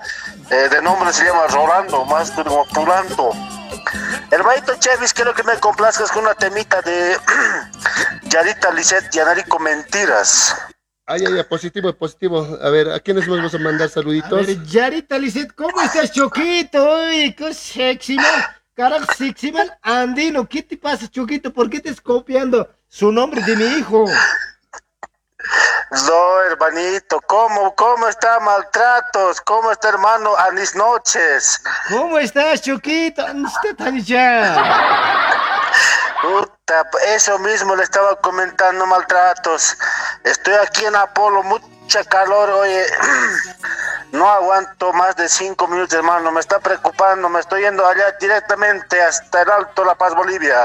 [0.50, 3.32] Eh, de nombre se llama Rolando, más como Pulando.
[4.30, 7.18] Hermanito Chevis, quiero que me complazcas con una temita de
[8.22, 10.56] Yarita Lisset Yanarico Mentiras.
[11.12, 12.56] Ay, ay, ay, positivo, positivo.
[12.62, 14.46] A ver, ¿a quiénes vas a mandar A saluditos?
[14.46, 16.88] ver, Yarita Lisset, ¿cómo estás, Choquito?
[16.88, 18.44] Oye, qué sexy man.
[18.76, 20.48] Carajo, sexy man andino.
[20.48, 21.52] ¿Qué te pasa, Choquito?
[21.52, 24.04] ¿Por qué te estás copiando su nombre de mi hijo?
[26.06, 29.40] No, hermanito, ¿cómo, cómo está maltratos?
[29.40, 31.60] ¿Cómo está hermano a mis noches?
[31.88, 33.26] ¿Cómo estás, Choquito?
[33.26, 34.54] Está tan ya.
[36.22, 39.76] Puta, eso mismo le estaba comentando maltratos.
[40.24, 42.84] Estoy aquí en Apolo, mucha calor, oye.
[44.12, 46.32] No aguanto más de cinco minutos, hermano.
[46.32, 47.28] Me está preocupando.
[47.28, 50.56] Me estoy yendo allá directamente hasta el Alto La Paz, Bolivia.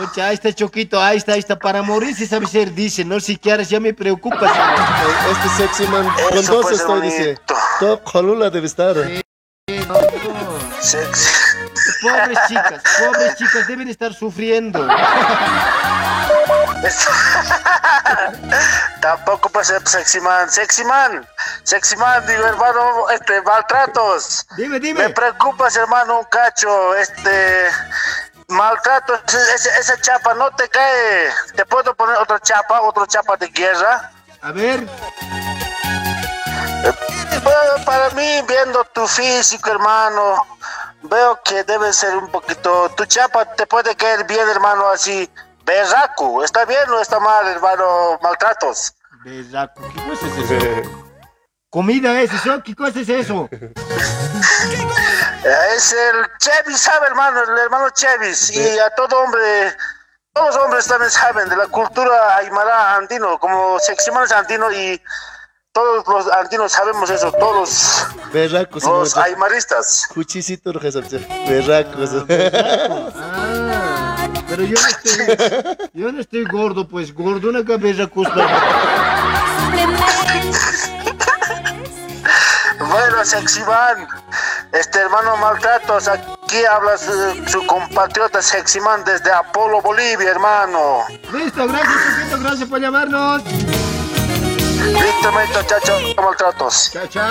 [0.00, 1.56] Oye, ahí está Choquito, ahí está, ahí está.
[1.56, 4.52] Para morir si sabe ser, dice, no si quieres, ya me preocupa.
[5.30, 7.38] Este sexy man, con dos pues, estoy, dice.
[7.78, 8.96] Top Colula debe estar.
[10.80, 11.47] Sexy.
[12.02, 14.86] Pobres chicas, pobres chicas deben estar sufriendo.
[19.00, 20.50] Tampoco puede ser sexy man.
[20.50, 21.26] Sexy man.
[21.64, 24.46] Sexy man, digo, hermano, este, maltratos.
[24.56, 25.08] Dime, dime.
[25.08, 26.94] Me preocupas, hermano, un cacho.
[26.94, 27.66] Este.
[28.48, 31.28] Maltrato, esa chapa no te cae.
[31.54, 34.10] ¿Te puedo poner otra chapa, otra chapa de guerra?
[34.40, 34.86] A ver.
[37.42, 40.46] Bueno, para mí, viendo tu físico, hermano,
[41.02, 42.90] veo que debe ser un poquito.
[42.96, 45.30] Tu chapa te puede caer bien, hermano, así.
[45.64, 48.18] Berraco, ¿está bien o está mal, hermano?
[48.22, 48.94] Maltratos.
[49.24, 51.08] Berraco, ¿qué cosa es eso?
[51.70, 53.48] Comida es eso, ¿qué cosa es eso?
[55.44, 57.42] Es el Chevis, ¿sabe, hermano?
[57.42, 58.50] El hermano Chevis.
[58.50, 59.76] Y a todo hombre,
[60.32, 65.00] todos los hombres también saben de la cultura aymara andino, como Seximán es andino y
[65.78, 70.08] todos los andinos sabemos eso, todos Berraco, los aymaristas.
[70.12, 71.98] Cuchisito, berraco.
[74.48, 78.08] Pero yo no estoy, yo no estoy gordo, pues gordo una cabeza.
[82.80, 84.08] Bueno, Seximán,
[84.72, 91.04] este hermano Maltratos, aquí habla su, su compatriota Seximán desde Apolo, Bolivia, hermano.
[91.32, 93.44] Listo, gracias, Choquito, gracias por llamarnos.
[94.88, 95.28] Listo,
[95.68, 96.90] chao, chao, Maltratos.
[96.92, 97.26] Chao, chao.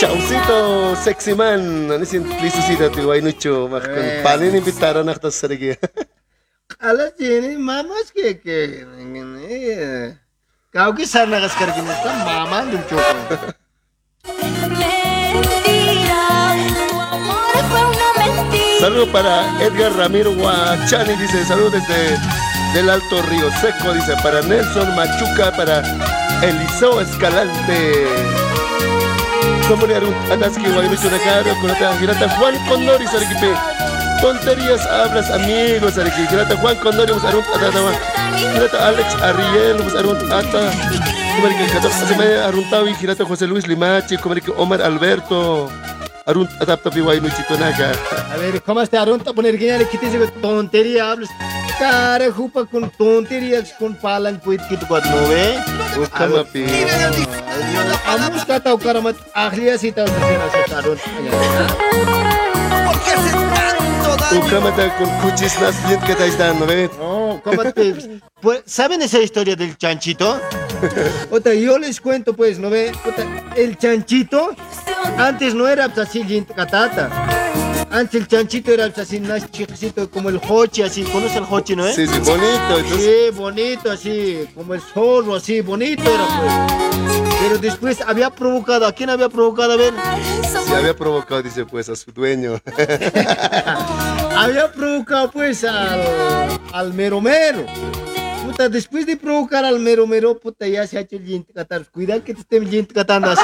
[0.00, 1.90] Chaucito, sexy man.
[1.90, 2.24] Ano sin
[2.66, 3.68] sida tu ay nucho.
[3.72, 4.20] Eh.
[4.22, 5.72] Panin imbitaran ako sa sarigi.
[6.80, 8.84] Alas tiene mamas que que
[9.48, 10.18] eh,
[10.76, 13.24] Kau que sana gas kargin ito, mama ng choco.
[18.76, 22.20] Saludo para Edgar Ramiro Guachani, dice, saludos desde
[22.74, 25.82] del Alto Río Seco, dice, para Nelson Machuca, para
[26.42, 28.06] Eliseo Escalante.
[29.68, 33.52] ¿Cómo le hará un ataque guaymicho de caro con otra girata Juan Condori, Sariquipe?
[34.20, 36.28] Tonterías hablas, amigos, Sariquipe.
[36.28, 37.92] Girata Juan Condori, atatawa.
[38.52, 40.70] Girata Alex Ariel, un ata.
[41.36, 45.68] Como que Cato, hace media aruntawi, girata José Luis Limachi, como que Omar Alberto.
[46.26, 47.92] Arun ataptapi guaymichito naga.
[48.32, 51.30] A ver, ¿cómo está Arunta poner que ya le quites esa tontería hablas?
[51.78, 55.54] Cara, jupa con tonterías con palan puit kito kwat no ve.
[56.02, 56.66] Ukama pi.
[58.08, 61.06] Amus kata ukaramat ahliya sita usira sa Arunta.
[64.32, 66.90] Ukamata con cuchis nas bien que está estando, ¿ves?
[66.98, 70.40] No, ¿cómo te- Pues, ¿Saben esa historia del chanchito?
[71.30, 72.92] Ota, yo les cuento, pues, ¿no ve?
[73.04, 73.24] Ota,
[73.56, 74.50] el chanchito
[75.16, 77.08] antes no era pues, así catata.
[77.90, 81.02] Antes el chanchito era así más chiquito, como el hochi, así.
[81.04, 81.94] ¿Conoce el hochi, no es?
[81.96, 83.00] Sí, sí, bonito, entonces-
[83.30, 87.36] Sí, bonito, así, como el zorro, así, bonito era, pues.
[87.40, 89.72] Pero después había provocado, ¿a quién había provocado?
[89.72, 89.94] A ver.
[90.66, 92.60] Se había provocado, dice pues, a su dueño.
[94.36, 96.00] había provocado pues al,
[96.72, 97.64] al mero mero.
[98.56, 101.84] Puta, después de provocar al mero mero, puta, ya se ha hecho el yint catar.
[101.90, 103.42] Cuidado que te estén yint catando así.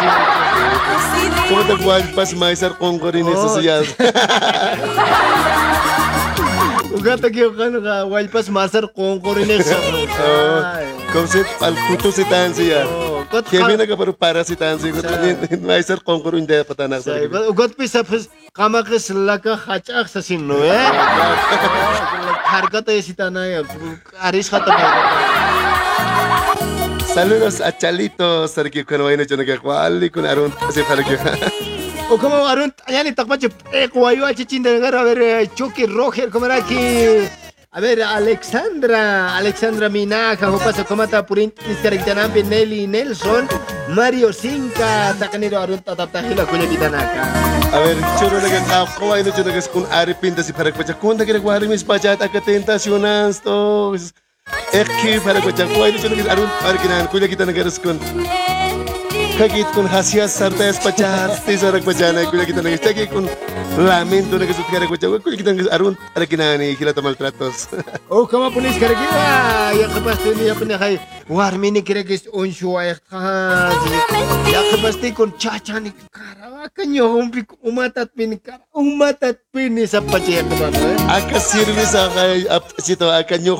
[1.50, 3.30] ¿Cómo te puedes pas maizar con gorin Oh.
[3.46, 3.82] eso ya?
[6.96, 9.66] Ugata que okan ka walpas masar con corinex.
[11.12, 12.86] Como si al puto si tan siya.
[13.50, 14.92] Que viene ka pero para si tan siya.
[15.60, 17.02] Maizar con gorin de patanak.
[17.48, 20.88] Ugat pisa pues kama que laka hachak sa sinno eh.
[22.44, 23.62] Harkata sita na ya.
[24.20, 24.72] Aris khata
[27.14, 31.18] Saludos a Chalito, Sergio Canoino, yo no quiero cuál y con Arun, así para que.
[32.08, 35.84] O como Arun, allá ni takpache, eh, kuwayo a chichin de a ver, eh, Chucky
[35.84, 37.28] Roger, como era aquí.
[37.74, 43.48] A ver, Alexandra, Alexandra Minaja, o pasa como está por Instagram, Nelly Nelson,
[43.88, 47.32] Mario Cinca, Tacanero Arun, Tatatahila, Kuya Kitanaka.
[47.72, 50.70] A ver, churo na gan ako ay no churo gas kun ari pinta si para
[50.70, 53.96] kwacha kun dagre kwari mis pajat aka tentacionas to.
[54.76, 57.48] Ekki para kwacha ko ay no churo gas arun ar kinan kuya kita
[59.38, 59.72] na garas kun.
[59.72, 63.28] Kagit kun hasias sartes pajat ti sara kwacha na kuya kita na gas tagi kun
[63.78, 67.68] lamento na gasut kara kwacha kuya kita na arun ar kinani kila maltratos.
[68.10, 70.98] O kama pulis karagiwa, ya kapasti ni ya pinakay,
[71.28, 72.96] warmi ni kiragis on shuwa ya
[74.52, 80.00] Ya kapasti kon chacha ni karawa kanyo humpi umatat pin kara umatat pin ni sa
[80.00, 81.08] pache ya kapasti.
[81.08, 83.56] Aka sirvi sa kay ap sito aka nyo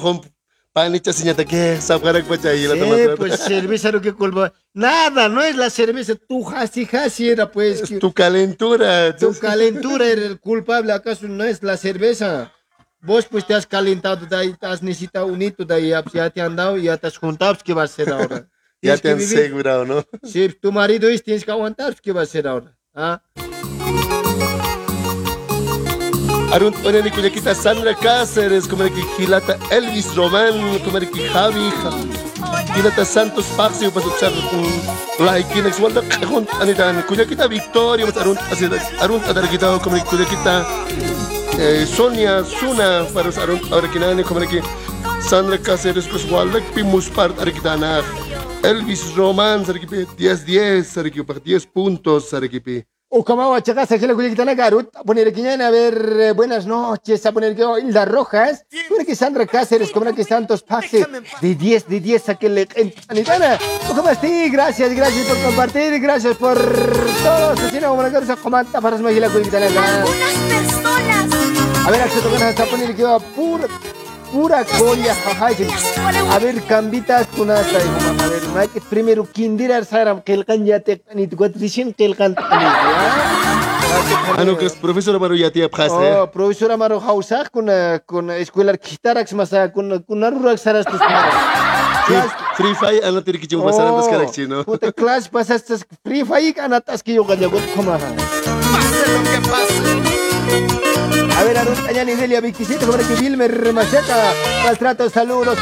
[1.13, 4.53] señata que saparak pacha y la Sí, pues cerveza lo que culpa.
[4.73, 7.83] Nada, no es la cerveza, tu hasi hasi era pues.
[7.83, 9.15] que- Tu calentura.
[9.17, 12.53] Tu calentura era el culpable, ¿acaso no es la cerveza?
[13.01, 16.05] Vos pues te has calentado de ahí, te has necesitado un hito de ahí, ya,
[16.13, 18.49] ya te han dado y ya te has juntado, pues, ¿qué vas a hacer ahora?
[18.85, 20.05] Ya te han asegurado, ¿no?
[20.25, 22.77] Si tu marido es, tienes que aguantar, pues, ¿qué vas a hacer ahora?
[22.93, 23.23] ¿Ah?
[26.53, 33.05] Arun Onani Cuyaquita Sandra Cáceres, como que Gilata Elvis Román, como que Javi, Ja- Gilata
[33.05, 38.39] Santos Paxi, para escuchar un like, Kinex Walda, Kajun, Anita, Cuyaquita Victoria, pues Arun,
[39.01, 40.67] Arun Adarquita, como que Cuyaquita
[41.87, 43.59] Sonia Suna, para los Arun,
[44.29, 44.63] como que
[45.21, 48.03] Sandra Cáceres, pues Walda, Pimus Part, Arquitana,
[48.63, 52.85] Elvis Román, Sarkipi, 10-10, Sarkipi, 10 puntos, Sarkipi.
[53.15, 57.27] O como chacas aquí la culiquitana garut, a poner aquí a ver eh, buenas noches,
[57.27, 61.07] a poner aquí Hilda Rojas, poner aquí Sandra Cáceres, como aquí Santos Paxe,
[61.43, 62.67] de 10, de 10 a que le
[63.09, 63.59] Anitana,
[63.91, 68.81] o como así, gracias, gracias por compartir, gracias por todo, asesino, como la cosa, comanta
[68.81, 69.67] para su la culiquitana.
[71.85, 73.03] A ver, acceso con hasta poner aquí
[73.37, 73.69] pura,
[74.33, 80.33] pura colla, jaja, a ver, cambitas con hasta, a ver, Mike, primero, kindira saram, que
[80.33, 82.43] el canjate, ni tu cuatricien, que el canta,
[84.39, 86.15] Ah, no, que es profesor Amaru ya te abjaste.
[86.15, 90.99] Oh, profesor Amaro Hausa con eh, con escuela Kitarax masa con con Narurak saras tus
[92.57, 94.65] Free Fire, ano tiri kichu masaran tas karakchi, no?
[94.65, 97.95] Puta class pasas tas free fire anatas que yo ganya got koma.
[97.95, 100.22] A ver,
[101.57, 104.33] Arun Tañani Delia 27, como que Wilmer Machaca,
[104.65, 105.59] maltrato, saludos,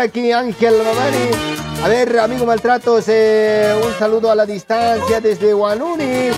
[0.00, 1.58] aquí Ángel Mamani.
[1.84, 6.30] A ver, amigo maltratos, eh, un saludo a la distancia desde Guanuni.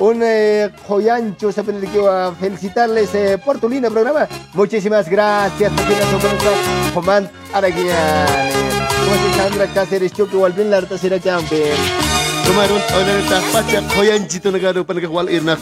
[0.00, 4.28] Un eh, joyancho, se que a felicitarles eh, por tu lindo programa.
[4.54, 5.72] Muchísimas gracias.
[6.94, 8.26] Juan Araguian.
[9.04, 11.76] Como Sandra Cáceres, Choque, Walvin, Larta, Sera Champion.
[12.46, 15.58] Kumarun, ona ta pacha koyan chito nagaro pa nagawal irnak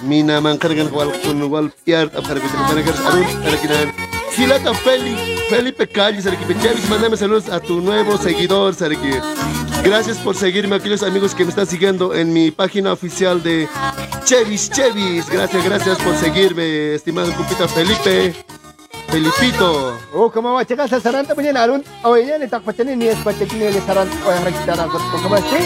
[0.00, 0.06] apchaw ka.
[0.06, 3.92] Mina man kargan wal kun wal piar ap kargan pa nagar arun kargan.
[4.30, 5.16] Gilata Feli,
[5.48, 9.10] Felipe Calle, Sarki Chavis, mándame saludos a tu nuevo seguidor, Sarki.
[9.84, 13.68] Gracias por seguirme, aquellos amigos que me están siguiendo en mi página oficial de
[14.24, 15.28] Chevis Chevis.
[15.28, 18.34] Gracias, gracias por seguirme, estimado compita Felipe.
[19.10, 19.98] Felipito.
[20.14, 21.82] Oh, como va a checar sa saranta punya arun.
[22.06, 25.60] Oh, iya ni tak pacani ni es ni saran yang kita nak kau kau mesti.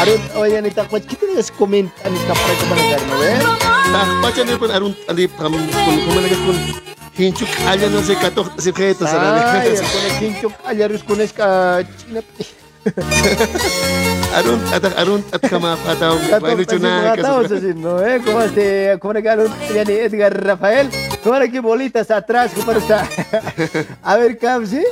[0.00, 3.52] Arun iya ni tak pacani kita ni komen ani kapre ke mana gar no.
[4.24, 4.92] Tak ni pun arun
[5.28, 6.56] pam kun kumana kun
[7.16, 8.16] hinchuk aja no se
[8.60, 9.00] se es
[15.50, 19.94] kama ataw bailo chuna Tahu sih no eh como este como que arun ya ni
[19.94, 20.90] Edgar Rafael.
[21.22, 23.08] Como aquí bolitas atrás como está.
[24.02, 24.84] A ver, Camsi.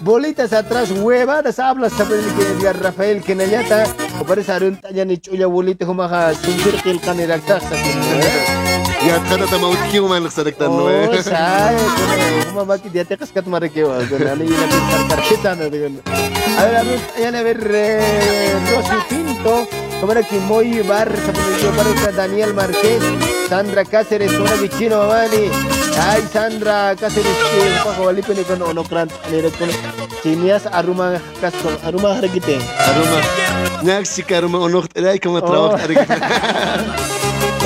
[0.00, 3.84] Bolitas atrás, huevadas, hablas sobre que Edgar Rafael que nayata.
[4.12, 7.74] Como parece arun tanya ni chuya bolita como ka suntir que el canera taxa.
[8.98, 11.22] Ya kada tama utki man saktan no eh.
[11.22, 11.78] sabe,
[12.46, 15.86] como mamá que ya te cascat marqueo, con la niña que tarjeta no digo.
[16.58, 19.68] A ver, a ver, ya a ver eh, Rosy Pinto,
[20.00, 23.00] como era que muy bar, se pone para Daniel Marqués,
[23.48, 25.48] Sandra Cáceres, como era que chino mamani.
[26.00, 29.70] Ay, Sandra Cáceres, que pa ko walipo ni kono ono krant ni kon
[30.22, 32.58] Chinias aruma kas ko aruma haragite.
[32.58, 34.04] Aruma.
[34.04, 35.78] Sika aruma onok ay kama trabajo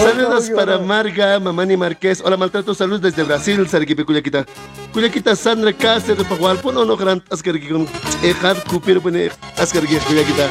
[0.02, 2.20] Saludos para Marga, Mamani Marqués.
[2.24, 2.74] Hola, maltrato.
[2.74, 4.44] Saludos desde Brasil, Sarkipi Cuyaquita.
[4.92, 6.58] Cuyaquita Sandra Cáceres, Pagual.
[6.58, 7.86] Pon ono gran askargi con
[8.22, 10.48] Ejar Kupir, pone askargi Cuyaquita.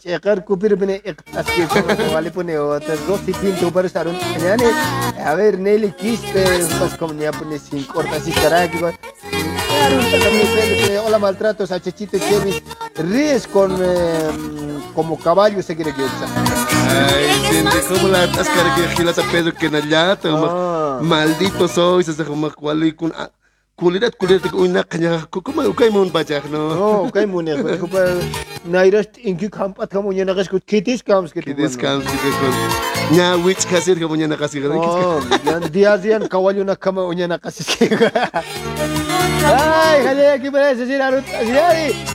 [0.00, 1.02] Checar kupir bene
[1.36, 4.16] aski ko walipo ni o tas Rosy Pinto para sarun.
[4.42, 4.64] Yani,
[5.24, 6.44] a ver, Nelly Quispe,
[6.78, 8.78] pues como ya pone sin corta así caraki.
[8.78, 12.62] Claro, está también Felipe, hola maltratos a Chechito Chevis.
[12.96, 14.30] Ríes con eh,
[14.94, 16.63] como caballo se quiere que usa.
[17.88, 20.30] Como la askargi Gilata Pedro que nallata.
[21.02, 23.12] Maldito soy, se como cual y con
[23.76, 26.70] kulirat kulirat ko una kanya ko kuma ukay mo bajak no.
[26.78, 27.58] Oh, kay mo ne.
[27.76, 28.06] Ko pa
[28.64, 31.50] nairas inki kampat kamo nya nagas ko kitis kams kiti.
[31.50, 32.46] Kitis kams kiti ko.
[33.10, 34.70] Nya which kasir ka mo nya nakasi ka.
[34.70, 37.66] Oh, yan dia dian kawayo na kama unya nakasi.
[39.46, 41.00] Ay, jale aquí para decir.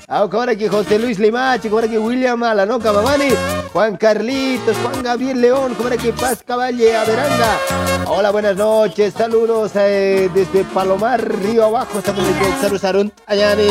[0.08, 3.30] Ahora aquí José Luis Limachi, ahora aquí William Alano Camamani,
[3.72, 7.60] Juan Carlitos, Juan Gabriel León, ahora aquí Paz Caballe Averanga.
[8.08, 13.70] Hola, buenas noches, saludos eh, desde Palomar, Río Abajo, estamos en Saru Sarun Ayani,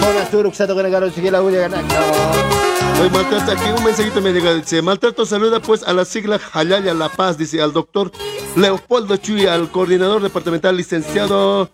[0.00, 1.70] Zona Sur, Uxato Ganagaro, sigue la Ulla
[3.00, 6.92] Oye, maltrato, aquí un mensajito me llega, dice, maltrato saluda pues a la sigla Jalaya
[6.92, 8.12] La Paz, dice, al doctor
[8.56, 11.70] Leopoldo Chuy, al coordinador departamental licenciado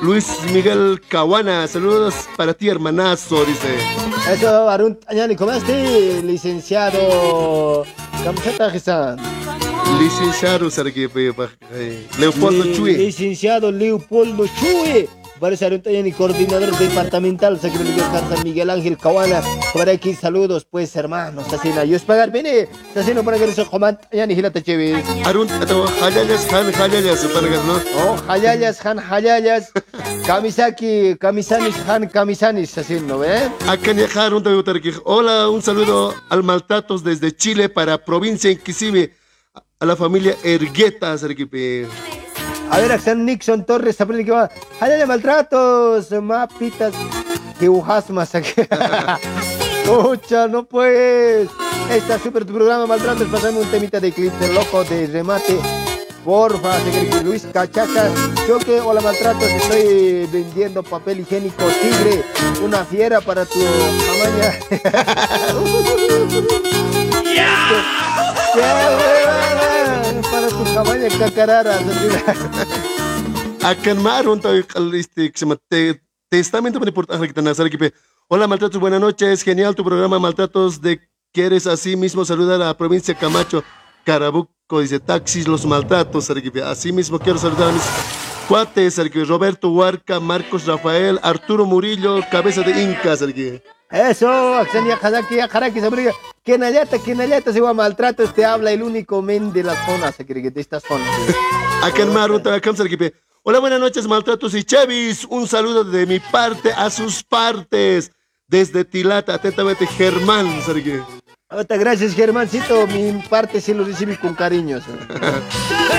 [0.00, 3.68] Luis Miguel Caguana, saludos para ti, hermanazo, dice.
[4.32, 7.84] Eso, Arun Tañani, ¿cómo estás, licenciado?
[8.24, 9.16] Camiseta Gisán.
[10.00, 11.10] Licenciado Sergio
[11.72, 12.96] eh, Leopoldo Li- Chuy.
[12.96, 15.08] Licenciado Leopoldo Chuy.
[15.42, 19.42] Parece Arun Tañani, coordinador departamental, secretario San Miguel Ángel Caguana.
[19.72, 21.52] Por aquí, saludos, pues, hermanos.
[21.52, 22.68] Asina, yo es pagar, viene.
[22.94, 25.04] Asina, para que eso, Juan Tañani, Gilata Chévez.
[25.24, 27.80] Arun, atawa, hayayas, han, hayayas, para que no.
[27.96, 29.72] Oh, hayayas, han, hayayas.
[30.24, 33.50] Kamisaki, kamisanis, han, kamisanis, así, ¿no ve?
[33.66, 35.00] Acá también, Tarquij.
[35.02, 39.12] Hola, un saludo al Maltratos desde Chile para provincia Inquisive,
[39.80, 41.48] a la familia Ergueta, Sergio.
[42.72, 44.50] A ver, Axel Nixon Torres, aprende que va.
[44.80, 46.94] Hayaya maltratos, mapitas,
[47.60, 47.68] que
[48.08, 48.62] más aquí.
[49.84, 51.50] Pucha, no pues.
[51.90, 53.28] Está súper tu programa, maltratos.
[53.28, 55.58] Pasame un temita de clip de loco de remate.
[56.24, 58.08] Porfa, secretario Luis Cachaca.
[58.48, 62.24] Yo que, hola maltratos, estoy vendiendo papel higiénico tigre.
[62.64, 64.54] Una fiera para tu tamaña.
[70.30, 71.78] Para tu cabaña cacarara.
[73.84, 77.78] Que se llama Te- Testamento para importante que tenés, Sergio.
[78.28, 79.42] Hola, Maltratos, buenas noches.
[79.42, 81.00] Genial tu programa, Maltratos, de
[81.32, 82.24] que eres así mismo.
[82.24, 83.62] Saluda a la provincia Camacho,
[84.04, 86.30] Carabuco, dice Taxis, los maltratos.
[86.64, 87.82] Así mismo quiero saludar a mis
[88.42, 89.24] cuates, Sergio.
[89.24, 93.60] Roberto Huarca, Marcos Rafael, Arturo Murillo, Cabeza de Inca, Sergio.
[93.90, 96.12] Eso, Axenia Kazaki, Jaraki, Sabriga.
[96.42, 99.74] Quien allata, quien allata se va a maltratos, te habla el único men de la
[99.86, 101.04] zona, se cree que de esta zona.
[101.82, 103.12] Acá en Marun, también, acá, Sergio.
[103.42, 105.26] Hola, buenas noches, Maltratos y Chevis.
[105.28, 108.12] Un saludo de mi parte a sus partes.
[108.46, 111.04] Desde Tilata, atentamente, Germán, Sergio.
[111.52, 112.86] Ahorita, gracias, Germancito.
[112.86, 114.80] Mi parte sí lo recibí con cariño.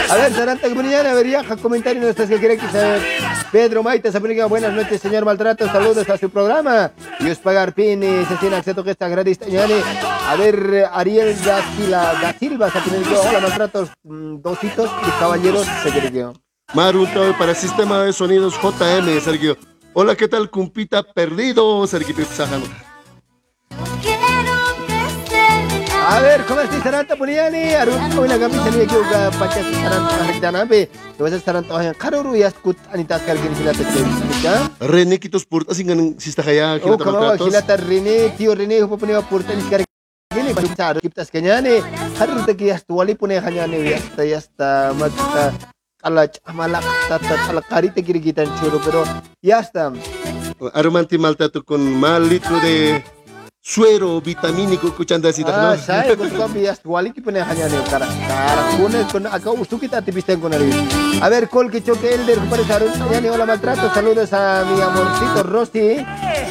[0.09, 3.01] A ver, Saranta Comunidad, a ver, viaja, comentario nuestras que quieren que saber.
[3.51, 5.67] Pedro Maite, Sabriga, buenas noches, señor Maltrato.
[5.67, 6.91] Saludos a su programa.
[7.19, 9.38] Dios pagar pines, se tiene acceso que está gratis.
[10.27, 12.80] A ver, Ariel da Silva, da Silva, se
[13.15, 16.27] hola, Maltratos, mm, dositos de caballeros, se quiere que.
[16.73, 19.55] Maruto para Sistema de Sonidos JM, Sergio.
[19.93, 22.65] Hola, ¿qué tal, cumpita perdido, Sergio Pipsajano?
[26.05, 27.73] A ver, ¿cómo estás, Saranta Puriani?
[27.73, 30.89] Arun, hoy la camisa ni aquí uga pacha Saranta Rectanabe.
[31.17, 34.43] Lo vas a Saranta Ojan, Karuru y Askut Anitas Kargin Hilata Chevis.
[34.43, 34.69] ¿Ya?
[34.81, 37.47] René Quitos Purtas, sin Sistajaya, Oh, Gilata como Maltratos.
[37.47, 39.85] Hilata René, tío René, upo ponía Purtanis Kargin.
[40.35, 41.81] Gini, pasar, kiptas kanyane.
[42.19, 45.53] Haruta ki hasta wali pune hanyane, yasta, yasta, magta.
[46.01, 49.03] Kalach, amalak, tata, talakarita kirikitan churo, pero
[49.41, 49.93] ya está.
[50.73, 53.03] Aromanti Maltrato con mal litro de
[53.65, 58.07] suero vitamínico, escuchando así, Ah, saya kami yas wali ki pune hanyane kara.
[58.27, 60.69] Kara kune kun acá ustu kita tipisten con él.
[61.22, 63.90] A ver, col que choque elder, compadre Sarun, hanyane hola maltrato.
[63.94, 66.06] Saludos a mi amorcito Rosti.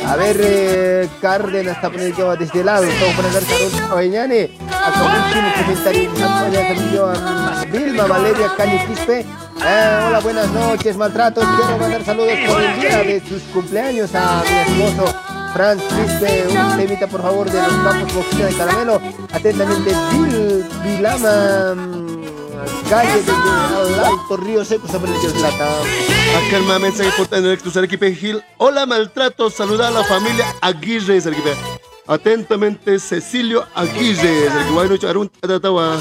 [0.06, 2.84] A ver, eh, Cárdenas está poniendo que va desde el lado.
[2.84, 4.50] Estamos poniendo Sarun, hanyane.
[4.70, 7.06] Acá un chino comentario.
[7.08, 9.20] A Vilma Valeria Cani Quispe.
[9.20, 11.44] Eh, hola, buenas noches, maltratos.
[11.44, 16.46] Quiero mandar saludos por el día de sus cumpleaños a mi esposo Franz Quispe.
[16.48, 19.00] Un temita, por favor, de los campos boxilla de caramelo.
[19.32, 25.68] Atentamente, Vil, Vilama, mm, calle de al Alto Río Seco, sobre el Dios Lata.
[25.68, 28.42] Acá el mensaje importante en el Cruz Arequipe Gil.
[28.58, 31.20] Hola, Maltrato, saluda a la familia Aguirre.
[32.06, 34.16] Atentamente, Cecilio Aguirre,
[34.50, 34.72] Sergio.
[34.72, 36.00] Buenas noches, Arun, Atatawa.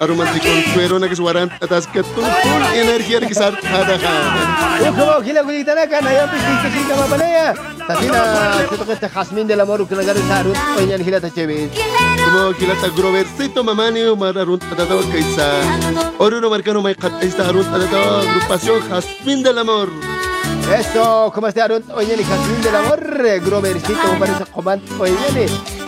[0.00, 2.22] na que suaran, atas que tu
[2.74, 7.54] energía que como gila kulitan acá naya pisi que sin kama panaya
[7.86, 10.02] Tasina seto que este jasmine del amor que la
[12.24, 15.62] Como gilata grovercito mamani, mar arun, atatawa kaisa.
[16.18, 19.88] Oro no marcano, may kat, esta arun, atatawa, agrupación Jasmine del Amor.
[20.76, 21.82] Eso, ¿cómo está Arun?
[21.94, 23.00] Oye, ni Jazmín del amor,
[23.40, 25.48] Grovercito, me parece comando, oye,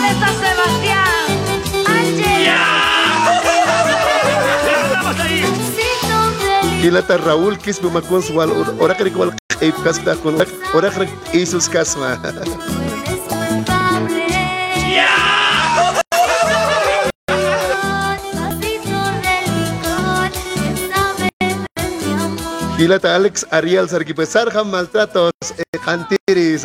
[0.08, 1.06] está Sebastián?
[6.80, 9.36] Kilata Raúl kwal
[10.22, 10.34] kun
[11.32, 12.20] Isus Kasma.
[22.76, 24.26] Kilata Alex Ariel Sarkipi.
[24.26, 25.32] Sarjam maltratos.
[25.58, 26.58] eh, Antiri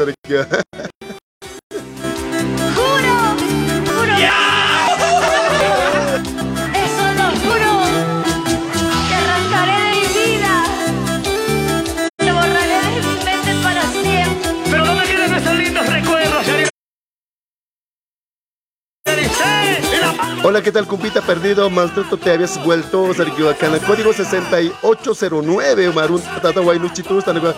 [20.43, 21.69] Hola, ¿qué tal, compita perdido?
[21.69, 27.53] Maltrato, te habías vuelto, Sergio, el código 6809, Marun, Tata Wainuchitus, Tanaga,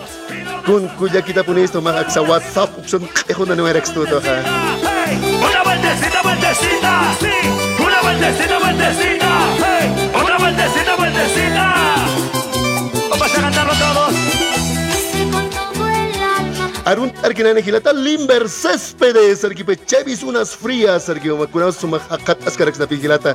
[0.66, 4.18] Kun Kuyakita Punisto, Mahaxa WhatsApp, Upson, Ejo, no era extuto.
[4.20, 7.82] Una vueltecita, vueltecita, sí.
[7.82, 9.28] Una vueltecita, vueltecita,
[9.64, 10.10] hey.
[10.14, 11.74] Otra vueltecita, vueltecita.
[13.10, 14.03] Vamos a cantarlo todos.
[16.84, 23.34] Arun Arkinane Gilata Limber Céspedes, Sergipe Chevis, unas frías, Sergio, Macunaos, Sumajacat, Ascarax, Napi Gilata.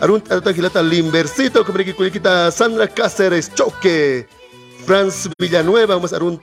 [0.00, 0.20] Arun
[0.52, 4.26] Gilata Limbercito, Comeriki Culiquita, Sandra Cáceres, Choque.
[4.86, 6.40] Franz Villanueva, vamos Arun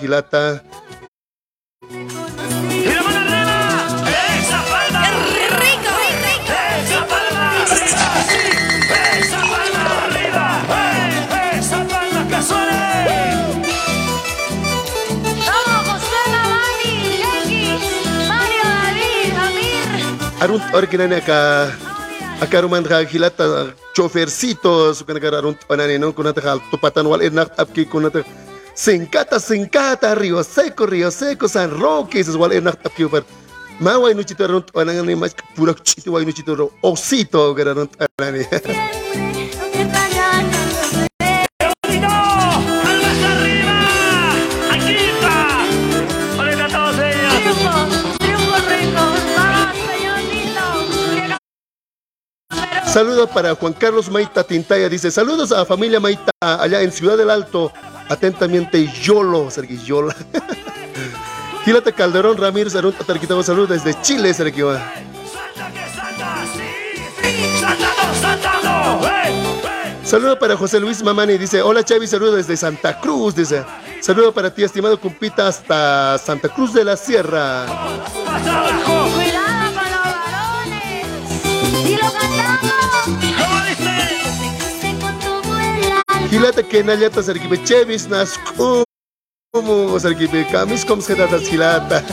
[0.00, 0.64] Gilata.
[20.40, 20.42] Amir!
[20.42, 21.76] Arun Arkinane acá.
[22.40, 26.14] Acá Roman Gilata, chofercitos, que Arun Panani, ¿no?
[26.14, 28.22] Con Nata Tupatan Wal Enak Apki, con Nata.
[28.74, 33.26] Sencata, Sencata, Río Seco, Río Seco, San Roque, es igual Enak Apki, pero.
[33.80, 37.90] Mawai no chito Arun Panani, más pura chito, wai no chito, osito, que Arun
[52.98, 54.88] Saludos para Juan Carlos Maita Tintaya.
[54.88, 57.72] Dice: Saludos a la familia Maita allá en Ciudad del Alto.
[58.08, 60.16] Atentamente, Yolo, Sergio Yola.
[61.64, 63.44] Gilate Calderón Ramírez Arun Tatarquitabo.
[63.44, 64.76] Saludos desde Chile, Sergio.
[70.02, 71.38] Saludos para José Luis Mamani.
[71.38, 72.08] Dice: Hola, Chavi.
[72.08, 73.36] Saludos desde Santa Cruz.
[73.36, 73.64] Dice:
[74.00, 77.64] Saludos para ti, estimado compita, hasta Santa Cruz de la Sierra.
[78.24, 78.66] ¡Cuidado
[79.72, 80.02] con los
[81.94, 82.27] varones!
[86.30, 88.84] Gilate Kenayata Sergipe Chevis Naskum.
[89.52, 92.04] Como Sergipe Kamis Kom Sedatas Gilata.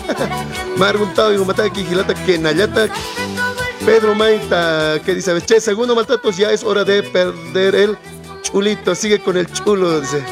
[0.77, 2.87] Marguntao y Gumataki Gilata Kenayata.
[3.85, 7.95] Pedro Maita, que dice, che, segundo maltratos, ya es hora de perder el
[8.41, 10.23] chulito, sigue con el chulo, dice.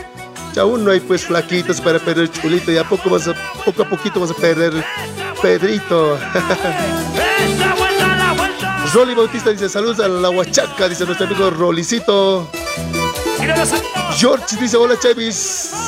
[0.54, 3.84] Ya aún no hay pues flaquitos para perder el chulito, ya poco, vas a, poco
[3.84, 4.74] a poquito vas a perder
[5.40, 6.18] Pedrito.
[8.94, 12.50] Rolly Bautista dice, saludos a la Huachaca, dice nuestro amigo Rolicito.
[14.16, 15.36] George dice, hola Chevis,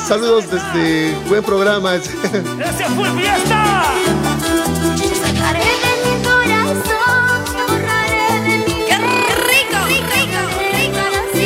[0.06, 1.94] saludos desde buen programa.
[1.94, 2.12] ¡Ese
[2.94, 3.84] fue fiesta!
[5.22, 9.78] Sacaré de mi corazón, te borraré de mi ¡Qué rico!
[9.86, 10.40] ¡Rico!
[10.72, 11.02] ¡Rico!
[11.12, 11.44] Mente.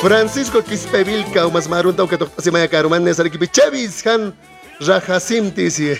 [0.00, 4.34] Francisco Quispevilca, umas marunta, que tocasi maya karuman ne sariki Chevis, han
[4.80, 5.94] rajasim tisi.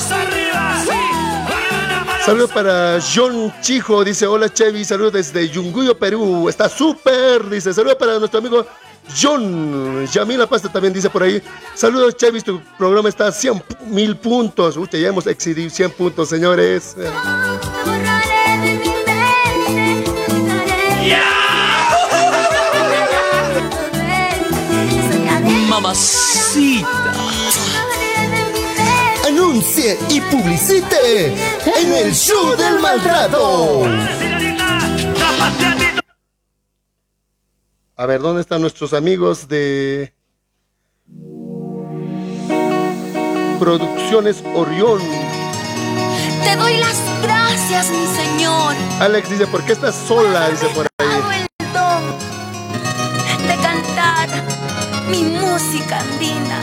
[0.00, 0.82] ¡Manos arriba!
[0.84, 2.24] ¡Sí!
[2.24, 7.96] Saludos para John Chijo, dice hola Chevi, saludos desde Yunguyo, Perú, está súper, dice saludos
[7.96, 8.64] para nuestro amigo
[9.20, 11.42] John, Yamila Pasta también dice por ahí,
[11.74, 16.28] saludos Chevi, tu programa está a 100 mil puntos, Uy, ya hemos excedido 100 puntos
[16.28, 16.96] señores.
[25.68, 26.99] Mamacita.
[29.60, 33.82] Y publicite en el show del maltrato.
[37.94, 40.14] A ver, ¿dónde están nuestros amigos de
[43.58, 45.02] Producciones Orión?
[46.42, 48.74] Te doy las gracias, mi Señor.
[48.98, 50.48] Alex dice, ¿por qué estás sola?
[50.48, 51.48] Dice por ahí.
[51.60, 52.02] el don
[53.46, 54.30] de cantar
[55.10, 56.60] mi música andina.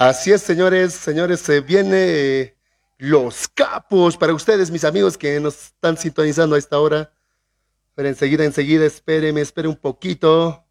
[0.00, 2.56] Así es, señores, señores, se viene eh,
[2.96, 7.12] Los Capos para ustedes, mis amigos que nos están sintonizando a esta hora.
[7.94, 10.64] Pero enseguida, enseguida, espéreme, espere un poquito.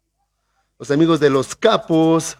[0.80, 2.36] Los amigos de Los Capos.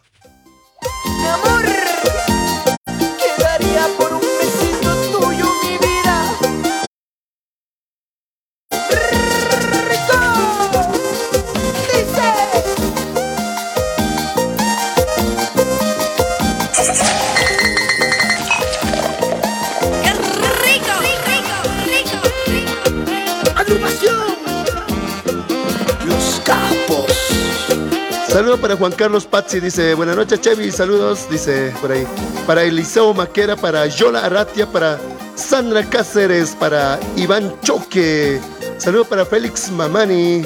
[28.31, 32.07] Saludo para Juan Carlos Pazzi, dice, buenas noches Chevy, saludos, dice por ahí.
[32.47, 35.01] Para Eliseo Maquera, para Yola Arratia, para
[35.35, 38.41] Sandra Cáceres, para Iván Choque.
[38.79, 40.45] Saludo para Félix Mamani.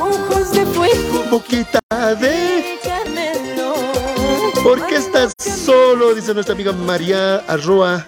[0.00, 1.24] Ojos de fuego.
[1.30, 1.80] Boquita
[2.18, 2.78] de...
[2.82, 3.74] Carmelo.
[4.62, 6.14] ¿Por qué estás solo?
[6.14, 8.06] Dice nuestra amiga María Arroa.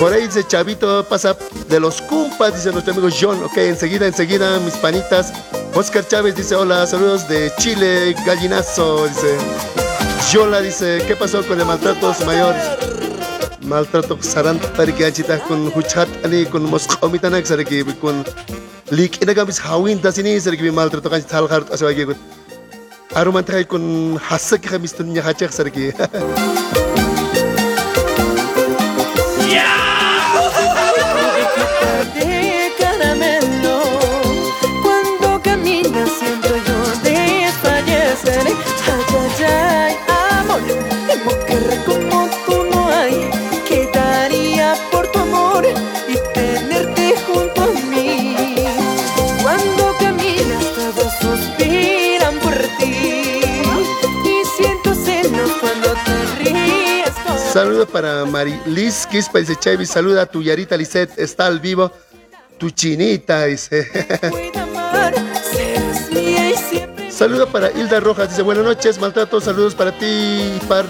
[0.00, 1.36] Por ahí dice Chavito, pasa
[1.68, 3.42] de los cumpas, dice nuestro amigo John.
[3.44, 5.30] Ok, enseguida, enseguida, mis panitas.
[5.74, 9.36] Oscar Chávez dice, hola, saludos de Chile, gallinazo, dice.
[10.32, 12.62] Yola dice, ¿qué pasó con el maltrato mayores?
[13.60, 18.24] Maltrato sarant tariki anchita con huchat ani con mosqomita nak sariki con
[18.90, 22.16] lik ina gamis hawin tasini sariki maltrato kan tal hart aswagi gut.
[23.14, 25.92] Aruman tay con hasak gamis tunya hachak sariki.
[32.14, 32.29] De
[57.64, 61.60] ríes con Saludo para Marilis Quispa, dice Chevy, saluda a tu Yarita Lisset, está al
[61.60, 61.90] vivo.
[62.58, 63.86] Tu chinita, dice.
[64.56, 65.14] amar.
[65.52, 70.58] Serás mía y siempre Saludo para Hilda Rojas, dice, buenas noches, maltratos, saludos para ti,
[70.68, 70.86] par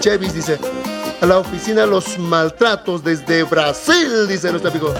[0.00, 0.58] Chevis, dice.
[1.20, 4.92] A la oficina Los Maltratos desde Brasil, dice nuestro amigo.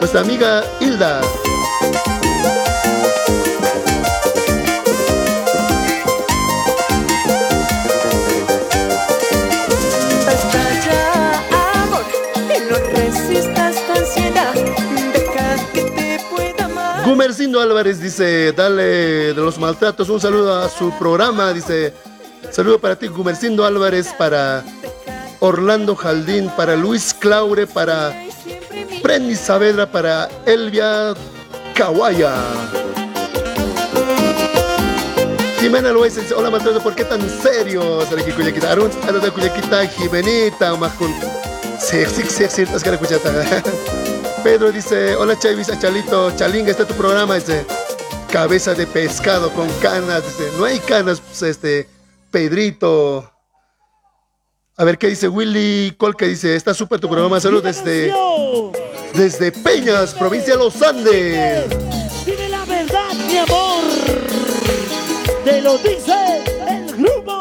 [0.00, 1.20] Nuestra amiga Hilda.
[17.16, 21.94] Gumercindo Álvarez dice, dale de los maltratos un saludo a su programa, dice,
[22.50, 24.62] saludo para ti Gumercindo Álvarez, para
[25.40, 28.12] Orlando Jaldín, para Luis Claure, para
[29.02, 31.14] Prendy Saavedra, para Elvia
[31.74, 32.34] Kawaya.
[35.58, 38.04] Jimena Loaiza dice, hola maltrato, ¿por qué tan serio?
[38.10, 41.14] Saraki Cuyaquita, Arun, Arun Cuyaquita, Jimenita, Majun.
[41.80, 42.98] Sí, sí, sí, sí, es que la.
[44.46, 47.66] Pedro dice, hola Chavis, Chalito, Chalinga, está tu programa, dice,
[48.30, 51.88] cabeza de pescado con canas, dice, no hay canas, pues, este,
[52.30, 53.28] Pedrito.
[54.76, 58.14] A ver qué dice Willy Colque, dice, está súper tu programa, saludos desde,
[59.14, 61.64] desde Peñas, provincia de los Andes.
[62.24, 63.82] Dime la verdad, mi amor.
[65.44, 67.35] Te lo dice el grupo,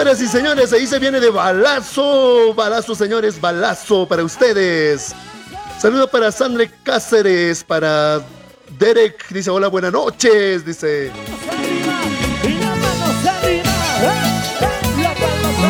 [0.00, 5.14] Señoras y señores, ahí se viene de balazo, balazo, señores, balazo para ustedes.
[5.78, 8.22] Saludo para Sandra Cáceres, para
[8.78, 11.12] Derek, dice hola, buenas noches, dice.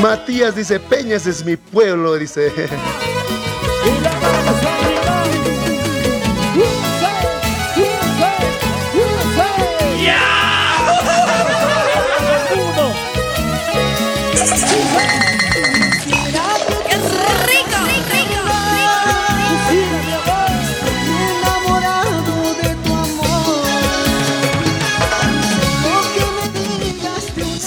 [0.01, 2.53] Matías dice, Peñas es mi pueblo, dice.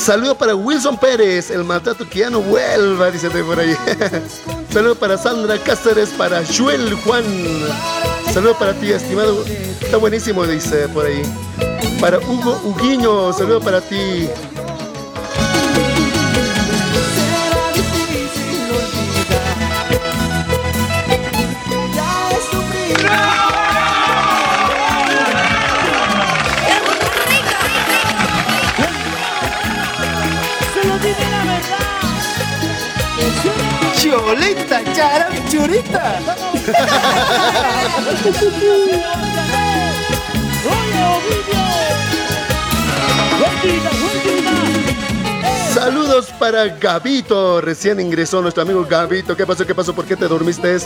[0.04, 3.74] Saludo para Wilson Pérez, el maltrato que ya no vuelva, dice por ahí.
[4.70, 7.24] Saludo para Sandra Cáceres, para Joel Juan.
[8.34, 9.46] Saludo para ti, estimado.
[9.80, 11.22] Está buenísimo, dice por ahí.
[12.02, 14.28] Para Hugo Huguiño, saludo para ti.
[35.50, 36.20] Churita.
[45.74, 49.36] Saludos para Gabito, recién ingresó nuestro amigo Gabito.
[49.36, 49.66] ¿Qué pasó?
[49.66, 49.94] ¿Qué pasó?
[49.94, 50.78] ¿Por qué te dormiste?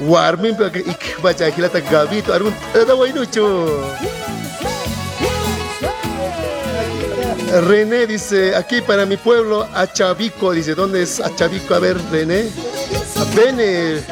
[0.00, 1.48] Warmin, pero que ik vaya
[1.90, 2.54] Gabito, arun
[7.60, 11.74] René dice, aquí para mi pueblo, Achavico, dice, ¿dónde es Achavico?
[11.74, 12.46] A ver, René.
[13.36, 14.02] Bene.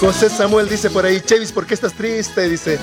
[0.00, 2.48] José Samuel dice por ahí, Chevis, ¿por qué estás triste?
[2.48, 2.78] Dice,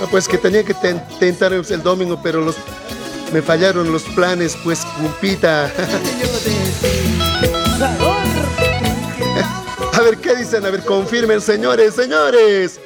[0.00, 2.56] "No, pues que tenía que ten- tentar el domingo, pero los
[3.32, 5.70] me fallaron los planes, pues cumpita.
[10.32, 10.66] A ver, ¿qué dicen?
[10.66, 12.80] A ver, confirmen, señores, señores.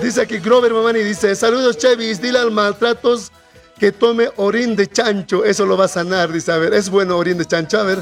[0.00, 3.30] Dice aquí Grover Mamani, dice, saludos Chevis, dile al maltratos
[3.78, 7.16] que tome orín de chancho, eso lo va a sanar, dice, a ver, es bueno
[7.16, 7.98] orín de chancho, a ver.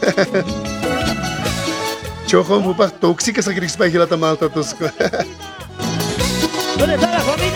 [2.26, 4.76] Chojo, mupa, tóxica esa grispa y maltratos.
[6.78, 7.49] ¿Dónde está la familia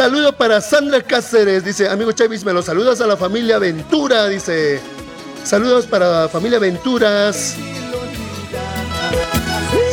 [0.00, 4.80] Saludo para Sandra Cáceres, dice, amigo Chavis, me los saludas a la familia Ventura, dice.
[5.44, 7.54] Saludos para familia Venturas.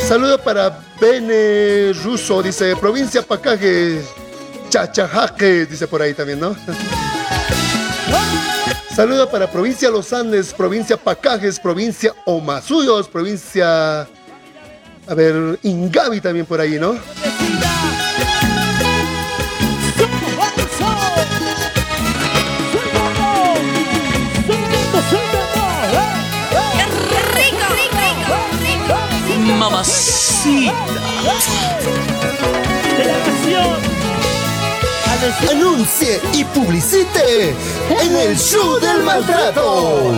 [0.08, 4.02] Saludo para Bene Russo, dice, provincia Pacaje,
[4.70, 6.56] Chachajaque, dice por ahí también, ¿no?
[8.96, 14.08] Saludo para provincia Los Andes, provincia Pacajes, provincia Omasuyos, provincia...
[15.06, 16.96] A ver, Ingavi también por ahí, ¿no?
[29.70, 30.72] Mamacita.
[35.50, 37.50] Anuncie y publicite
[37.90, 40.12] en el show del maltrato.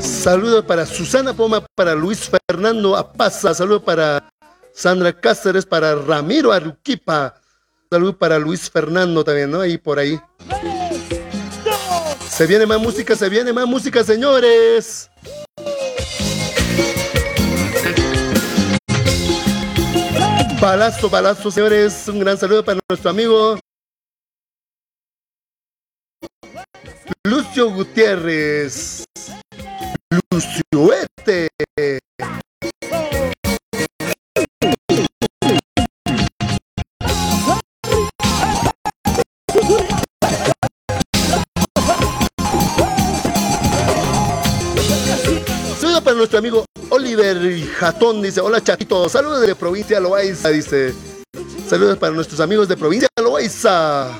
[0.00, 4.28] Saludos para Susana Poma, para Luis Fernando Apaza, saludos para
[4.72, 7.34] Sandra Cáceres, para Ramiro Aruquipa,
[7.90, 9.60] saludos para Luis Fernando también, ¿no?
[9.60, 10.18] Ahí por ahí.
[12.36, 15.10] Se viene más música, se viene más música, señores.
[20.60, 22.06] Balazo, balazo, señores.
[22.08, 23.58] Un gran saludo para nuestro amigo
[27.24, 29.06] Lucio Gutiérrez.
[30.30, 31.48] Lucioete.
[46.16, 47.38] Nuestro amigo Oliver
[47.78, 50.94] Jatón, dice, hola chatito, saludos de provincia Loaiza, dice.
[51.68, 54.10] Saludos para nuestros amigos de provincia Loaiza.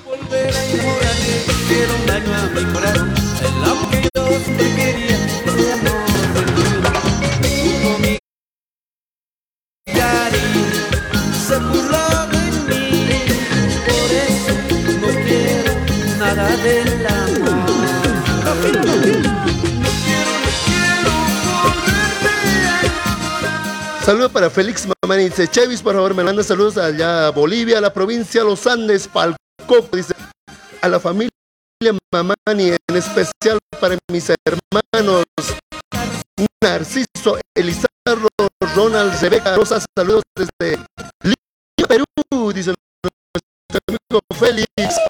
[24.07, 27.81] Saludos para Félix Mamani, dice, Chevis, por favor, me manda saludos allá a Bolivia, a
[27.81, 30.15] la provincia de Los Andes, Palcoco, dice,
[30.81, 31.29] a la familia
[32.13, 35.25] Mamani, en especial para mis hermanos
[36.63, 38.29] Narciso, Elizardo,
[38.77, 40.79] Ronald, Rebeca, Rosa, saludos desde
[41.25, 45.06] Lima, Perú, dice nuestro amigo Félix.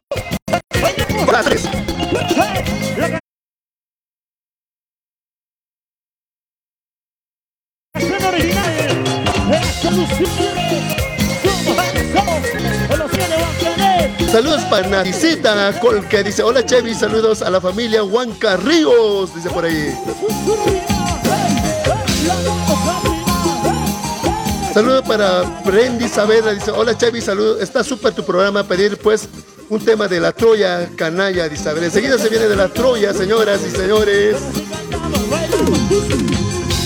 [14.36, 19.48] Saludos para Narcisita Col, que dice, hola Chevy, saludos a la familia Huanca Ríos, dice
[19.48, 19.94] por ahí.
[24.74, 29.26] Saludos para Brendy Saavedra, dice, hola Chevy, saludos, está súper tu programa, pedir pues
[29.70, 33.14] un tema de la Troya canalla, dice, a ver, enseguida se viene de la Troya,
[33.14, 34.36] señoras y señores.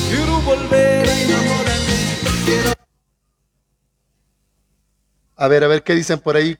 [0.08, 2.16] Quiero volver a enamorarme.
[2.44, 2.70] Quiero
[5.34, 6.56] A ver, a ver qué dicen por ahí.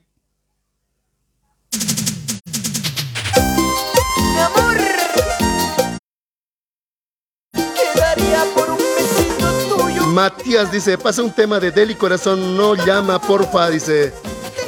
[10.10, 14.12] Matías dice, pasa un tema de Deli Corazón, no llama, porfa, dice.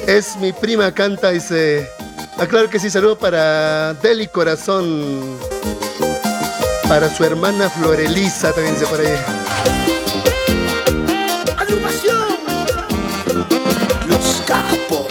[0.06, 1.90] Es mi prima, canta, dice.
[2.38, 5.36] Ah, claro que sí, saludo para Deli Corazón.
[6.88, 9.16] Para su hermana Florelisa, también dice por ahí.
[11.58, 12.38] Agrupación.
[14.08, 15.06] Los capos.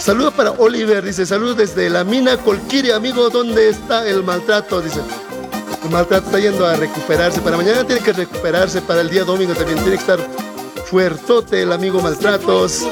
[0.00, 4.80] Saludos para Oliver, dice, saludos desde la mina Colquiri, amigo, ¿dónde está el maltrato?
[4.80, 5.00] Dice,
[5.90, 9.78] maltrato está yendo a recuperarse, para mañana tiene que recuperarse, para el día domingo también
[9.78, 10.18] tiene que estar
[10.86, 12.86] fuertote el amigo maltratos.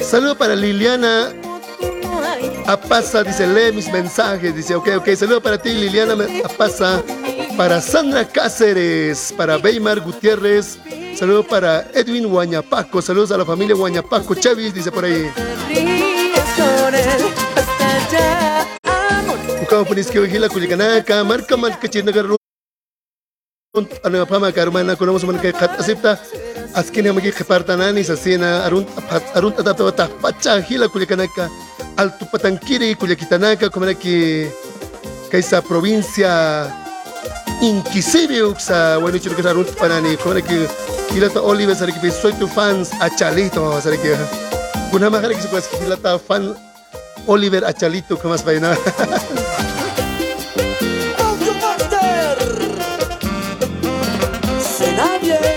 [0.00, 1.32] Saludos para Liliana.
[2.02, 7.02] No hay Apasa, dice, lee mis mensajes, dice, ok, ok, saludos para ti, Liliana Apasa,
[7.56, 10.78] para Sandra Cáceres, para Weimar Gutiérrez,
[11.16, 15.30] saludos para Edwin Guañapaco, saludos a la familia Guañapaco, Chavis, dice por ahí.
[19.62, 22.36] Ukao Punisque Vigila Culicanaka, Marca Marca Chinagarun,
[24.04, 26.14] ano pama karmana kuno mo man kay kat asipta
[26.78, 28.86] askin magi kepartanan sa sina arun
[29.34, 31.50] arun tata ta pacha hila kulikanaka
[31.98, 34.46] alto patangkiri kulikitanaka kumanaki
[35.26, 36.83] kaysa provincia
[37.62, 40.66] Inquisirio sa bueno chulo ka arun panani kumanaki
[41.14, 44.14] hila ta Oliver sa kipi soy tu fans achalito sa ki
[44.90, 46.54] kuna makara kisi kuas hila ta fan
[47.26, 47.62] Oliver
[48.22, 48.76] kamas bayna
[51.18, 52.36] Audiomaster.
[54.60, 55.38] Será bien.
[55.40, 55.53] Ojos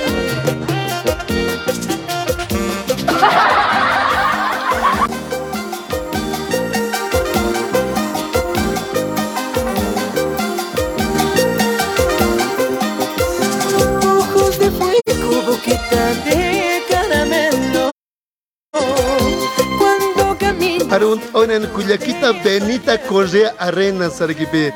[20.98, 24.74] caminas Arun onan Cuyaquita Benita Correa Arenas Sargipe.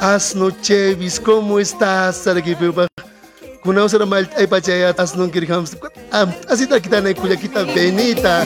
[0.00, 2.72] Asno Chevis, ¿cómo estás Sargipe?
[3.62, 5.64] Kuna usara mal ay pachaya asno kirham.
[6.48, 8.44] Así ta kita na Cuyaquita Benita.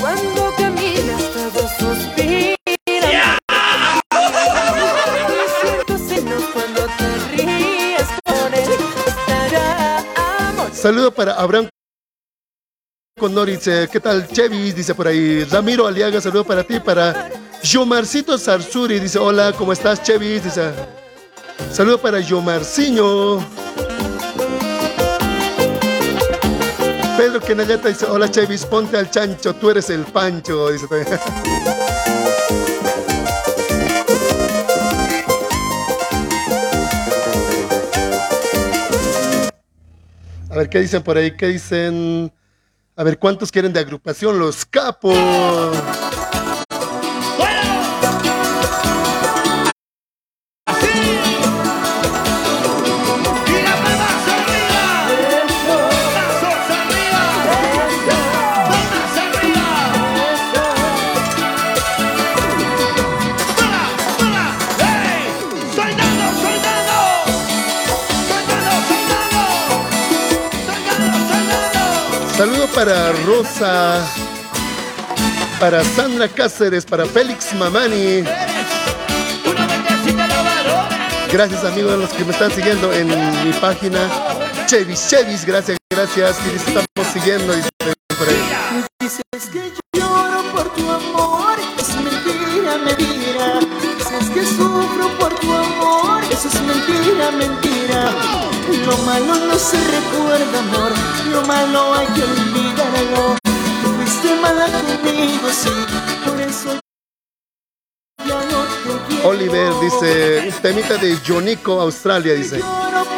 [0.00, 2.56] Cuando caminas todos suspiran
[10.72, 11.68] Saludo para Abraham
[13.20, 14.74] Condor dice, ¿qué tal Chevis?
[14.74, 15.44] Dice por ahí.
[15.44, 17.28] Ramiro Aliaga, saludo para ti, para
[17.62, 20.42] Yomarcito Sarsuri, dice, hola, ¿cómo estás Chevis?
[20.42, 20.70] Dice,
[21.70, 23.40] saludo para Yomarciño.
[27.18, 30.86] Pedro Kenayata dice, hola Chevis, ponte al chancho, tú eres el pancho, dice.
[40.48, 41.36] A ver, ¿qué dicen por ahí?
[41.36, 42.32] ¿Qué dicen?
[43.00, 44.38] A ver, ¿cuántos quieren de agrupación?
[44.38, 45.16] Los capos.
[72.84, 74.02] Para Rosa,
[75.60, 78.24] para Sandra Cáceres, para Félix Mamani.
[81.30, 83.08] Gracias amigos a los que me están siguiendo en
[83.44, 84.08] mi página
[84.64, 85.44] Chevis Chevis.
[85.44, 86.38] Gracias, gracias.
[86.50, 87.52] Y estamos siguiendo.
[87.54, 87.68] dice
[88.18, 88.86] por ahí.
[88.98, 89.20] Dices
[89.52, 93.60] que lloro por tu amor, es mentira, mentira.
[93.98, 98.39] Dices que sufro por tu amor, eso es mentira, mentira.
[98.90, 100.90] Lo malo no se recuerda, amor,
[101.30, 103.36] lo malo hay que olvidarlo.
[103.82, 105.70] Tú fuiste mala conmigo, sí,
[106.24, 106.80] por eso
[108.26, 109.28] ya no te quiero.
[109.28, 112.60] Oliver dice, temita de Jonico, Australia, dice.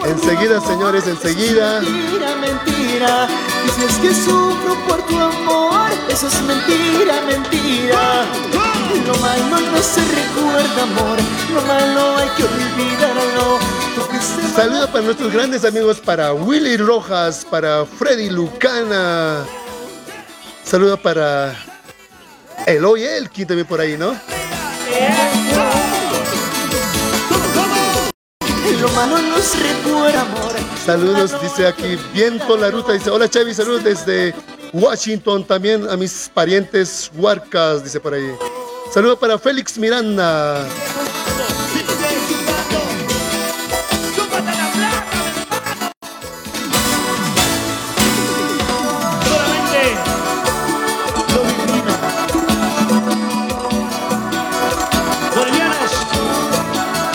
[0.04, 1.80] Enseguida, señores, enseguida.
[1.80, 3.28] Mentira, mentira.
[3.64, 8.26] Dices que sufro por tu amor, eso es mentira, mentira.
[9.06, 11.18] Lo malo no se recuerda, amor,
[11.52, 13.58] lo malo hay que olvidarlo.
[13.94, 19.44] Tú fuiste Saludo para nuestros grandes amigos, para Willy Rojas, para Freddy Lucana.
[20.62, 21.54] Saludo para
[22.66, 24.14] Eloy Elkin también por ahí, ¿no?
[28.80, 30.52] Lo malo no se recuerda, amor.
[30.84, 34.34] Saludos, dice aquí, viento la ruta, dice, hola Chavi, saludos desde
[34.72, 38.34] Washington, también a mis parientes Huarcas, dice por ahí.
[38.92, 40.68] Saludo para Félix Miranda.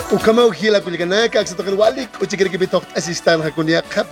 [0.09, 2.09] Ukamaw hila tokan walik
[2.49, 3.53] kibitok asistan ha
[3.85, 4.09] kap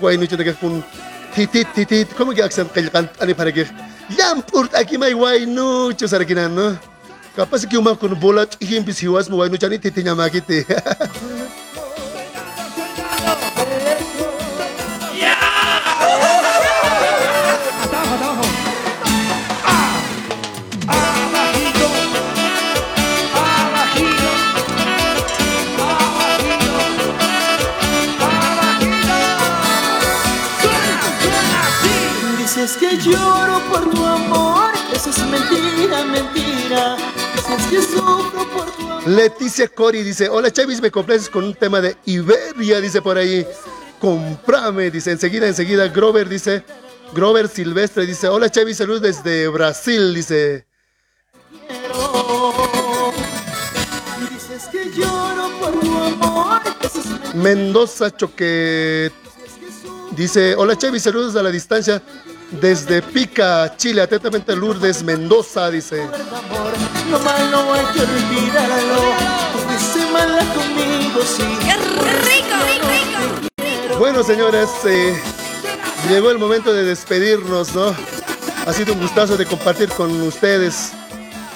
[0.61, 0.85] kun
[1.33, 2.13] titit titit
[2.45, 3.65] aksan kalikan ani para que
[4.13, 5.17] yam purt aki mai
[5.49, 5.89] no
[7.35, 9.43] kapas ki uma kun bolat him bis hiwas mo
[10.15, 10.63] makite
[32.37, 33.34] Dices que
[39.05, 43.45] Leticia Cori dice, hola Chavis, me complaces con un tema de Iberia, dice por ahí.
[43.99, 45.87] Comprame, dice, enseguida, enseguida.
[45.89, 46.63] Grover dice,
[47.13, 50.65] Grover Silvestre dice, hola Chavis, salud desde Brasil, dice.
[57.35, 59.11] Mendoza Choque
[60.11, 62.01] dice, hola Chavis, saludos a la distancia
[62.51, 66.01] desde Pica, Chile, atentamente Lourdes Mendoza, dice.
[66.03, 66.73] amor,
[67.09, 69.13] lo malo hay que olvidarlo.
[69.51, 71.43] Tú fuiste mala conmigo, sí.
[71.65, 71.75] ¡Qué
[72.29, 73.97] rico, rico!
[73.99, 75.15] Bueno, señores, eh,
[76.09, 77.95] llegó el momento de despedirnos, ¿no?
[78.65, 80.91] Ha sido un gustazo de compartir con ustedes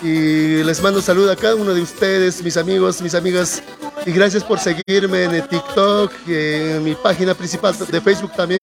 [0.01, 3.61] y les mando un saludo a cada uno de ustedes, mis amigos, mis amigas,
[4.05, 8.59] y gracias por seguirme en el TikTok, en mi página principal de Facebook también.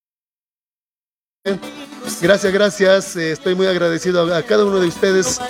[2.20, 5.40] Gracias, gracias, eh, estoy muy agradecido a, cada uno de ustedes.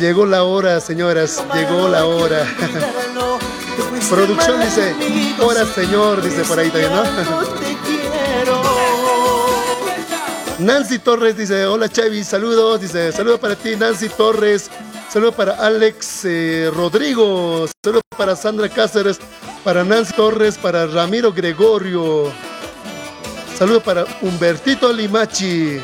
[0.00, 2.46] Llegó la hora, señoras, llegó la hora.
[4.10, 4.94] Producción dice,
[5.40, 7.04] hora señor, dice por ahí también, ¿no?
[10.58, 14.70] Nancy Torres dice, hola Chavi, saludos, dice, saludo para ti Nancy Torres,
[15.10, 19.18] saludo para Alex eh, Rodrigo, saludo para Sandra Cáceres,
[19.64, 22.32] para Nancy Torres, para Ramiro Gregorio,
[23.58, 25.80] saludo para Humbertito Limachi,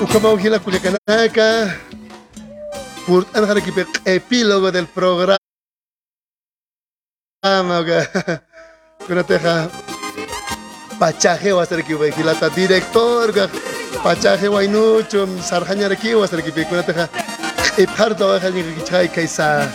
[0.00, 1.76] Ucamau Gila Culiacanaca,
[3.06, 3.26] por
[4.04, 5.38] epílogo del programa.
[9.06, 9.68] Kuna teja.
[10.98, 13.32] Pachaje wa ser ki hilata director
[14.04, 17.08] pachaje wa inucho sarjanya ki wa ser ki kuna teja
[17.76, 19.66] e pardo wa khani ki chai kaisa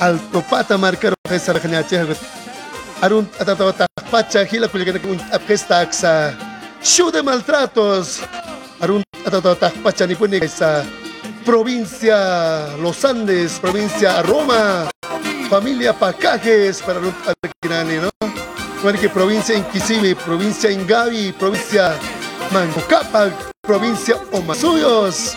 [0.00, 2.43] alto pata marcar wa sarjanya che
[3.04, 6.32] arun atata ta pacha hila kuli kana un apesta aksa
[6.80, 8.24] show de maltratos
[8.80, 10.70] arun atata ta pacha ni puni kaisa
[11.44, 12.16] provincia
[12.80, 14.88] Los Andes provincia Roma
[15.50, 18.10] familia Pacajes para Arquinani, ¿no?
[18.82, 21.94] Bueno, que provincia Inquisibi, provincia Ingavi, provincia
[22.52, 25.36] Mangocapa, provincia Omasuyos,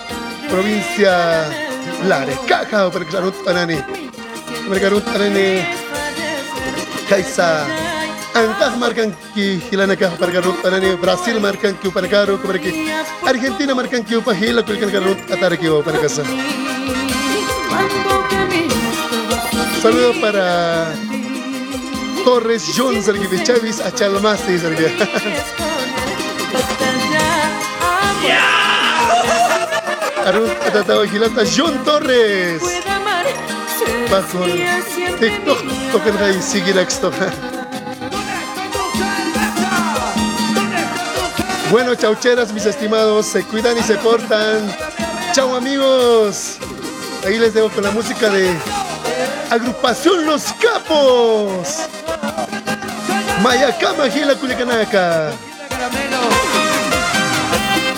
[0.49, 1.49] provincia
[2.07, 3.77] Larecaja, para Anani.
[4.69, 5.86] Para Anani.
[7.09, 7.65] Kaisa.
[8.35, 10.95] Angkah marcan que hilana ka para que salud Anani.
[10.95, 11.75] Brasil marcan
[12.09, 12.93] caro, para que
[13.25, 16.23] Argentina marcan que para hila, salud Ataraki, para casa.
[19.81, 20.93] Saludo para
[22.25, 24.89] Torres John Sergio Chavis a Chalmasti Sergio.
[30.27, 32.61] Arun, Atatao, Gilata, John Torres.
[34.11, 34.45] Bajo
[35.19, 35.59] TikTok,
[35.91, 37.11] token hay, sigue esto.
[41.69, 44.73] Bueno, chaucheras, mis estimados, se cuidan y se portan.
[45.33, 46.57] Chao, amigos.
[47.25, 48.55] Ahí les dejo con la música de
[49.51, 51.87] Agrupación Los Capos.
[53.41, 55.31] Mayacama, Gila, Culiacanaca.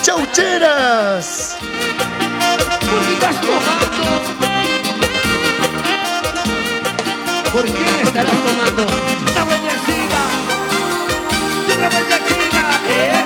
[0.02, 1.56] Chaucheras.
[7.52, 7.72] ¿Por qué
[8.04, 8.82] estarás tomando?
[8.82, 10.20] ¡Una bendecida!
[11.76, 12.62] ¡Una bendecida!
[12.88, 13.24] ¿Eh?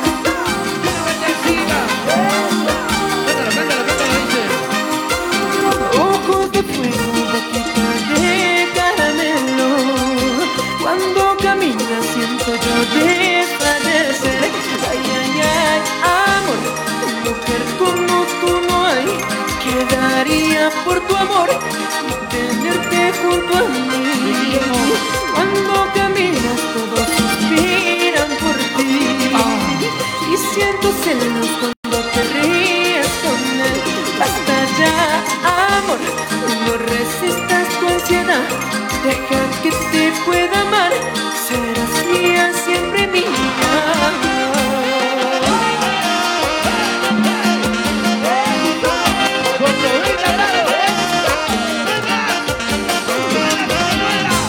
[0.80, 1.78] ¡Una bendecida!
[3.26, 4.42] Cántalo, cántalo, cántalo, dice.
[6.00, 7.84] Ojos de fuego, boquita
[8.18, 8.34] de
[8.74, 9.70] caramelo.
[10.80, 14.44] Cuando caminas siento yo desfallecer.
[14.90, 15.80] Ay, ay, ay,
[16.40, 16.60] amor,
[17.24, 19.08] mujer como tú no hay.
[19.62, 21.48] Quedaría por tu amor
[22.30, 23.93] tenerte junto a mí.
[30.84, 33.80] Siento celos cuando te ríes con él.
[34.18, 35.98] Basta ya, amor,
[36.66, 38.44] no resistas tu ansiedad.
[39.02, 39.43] Deja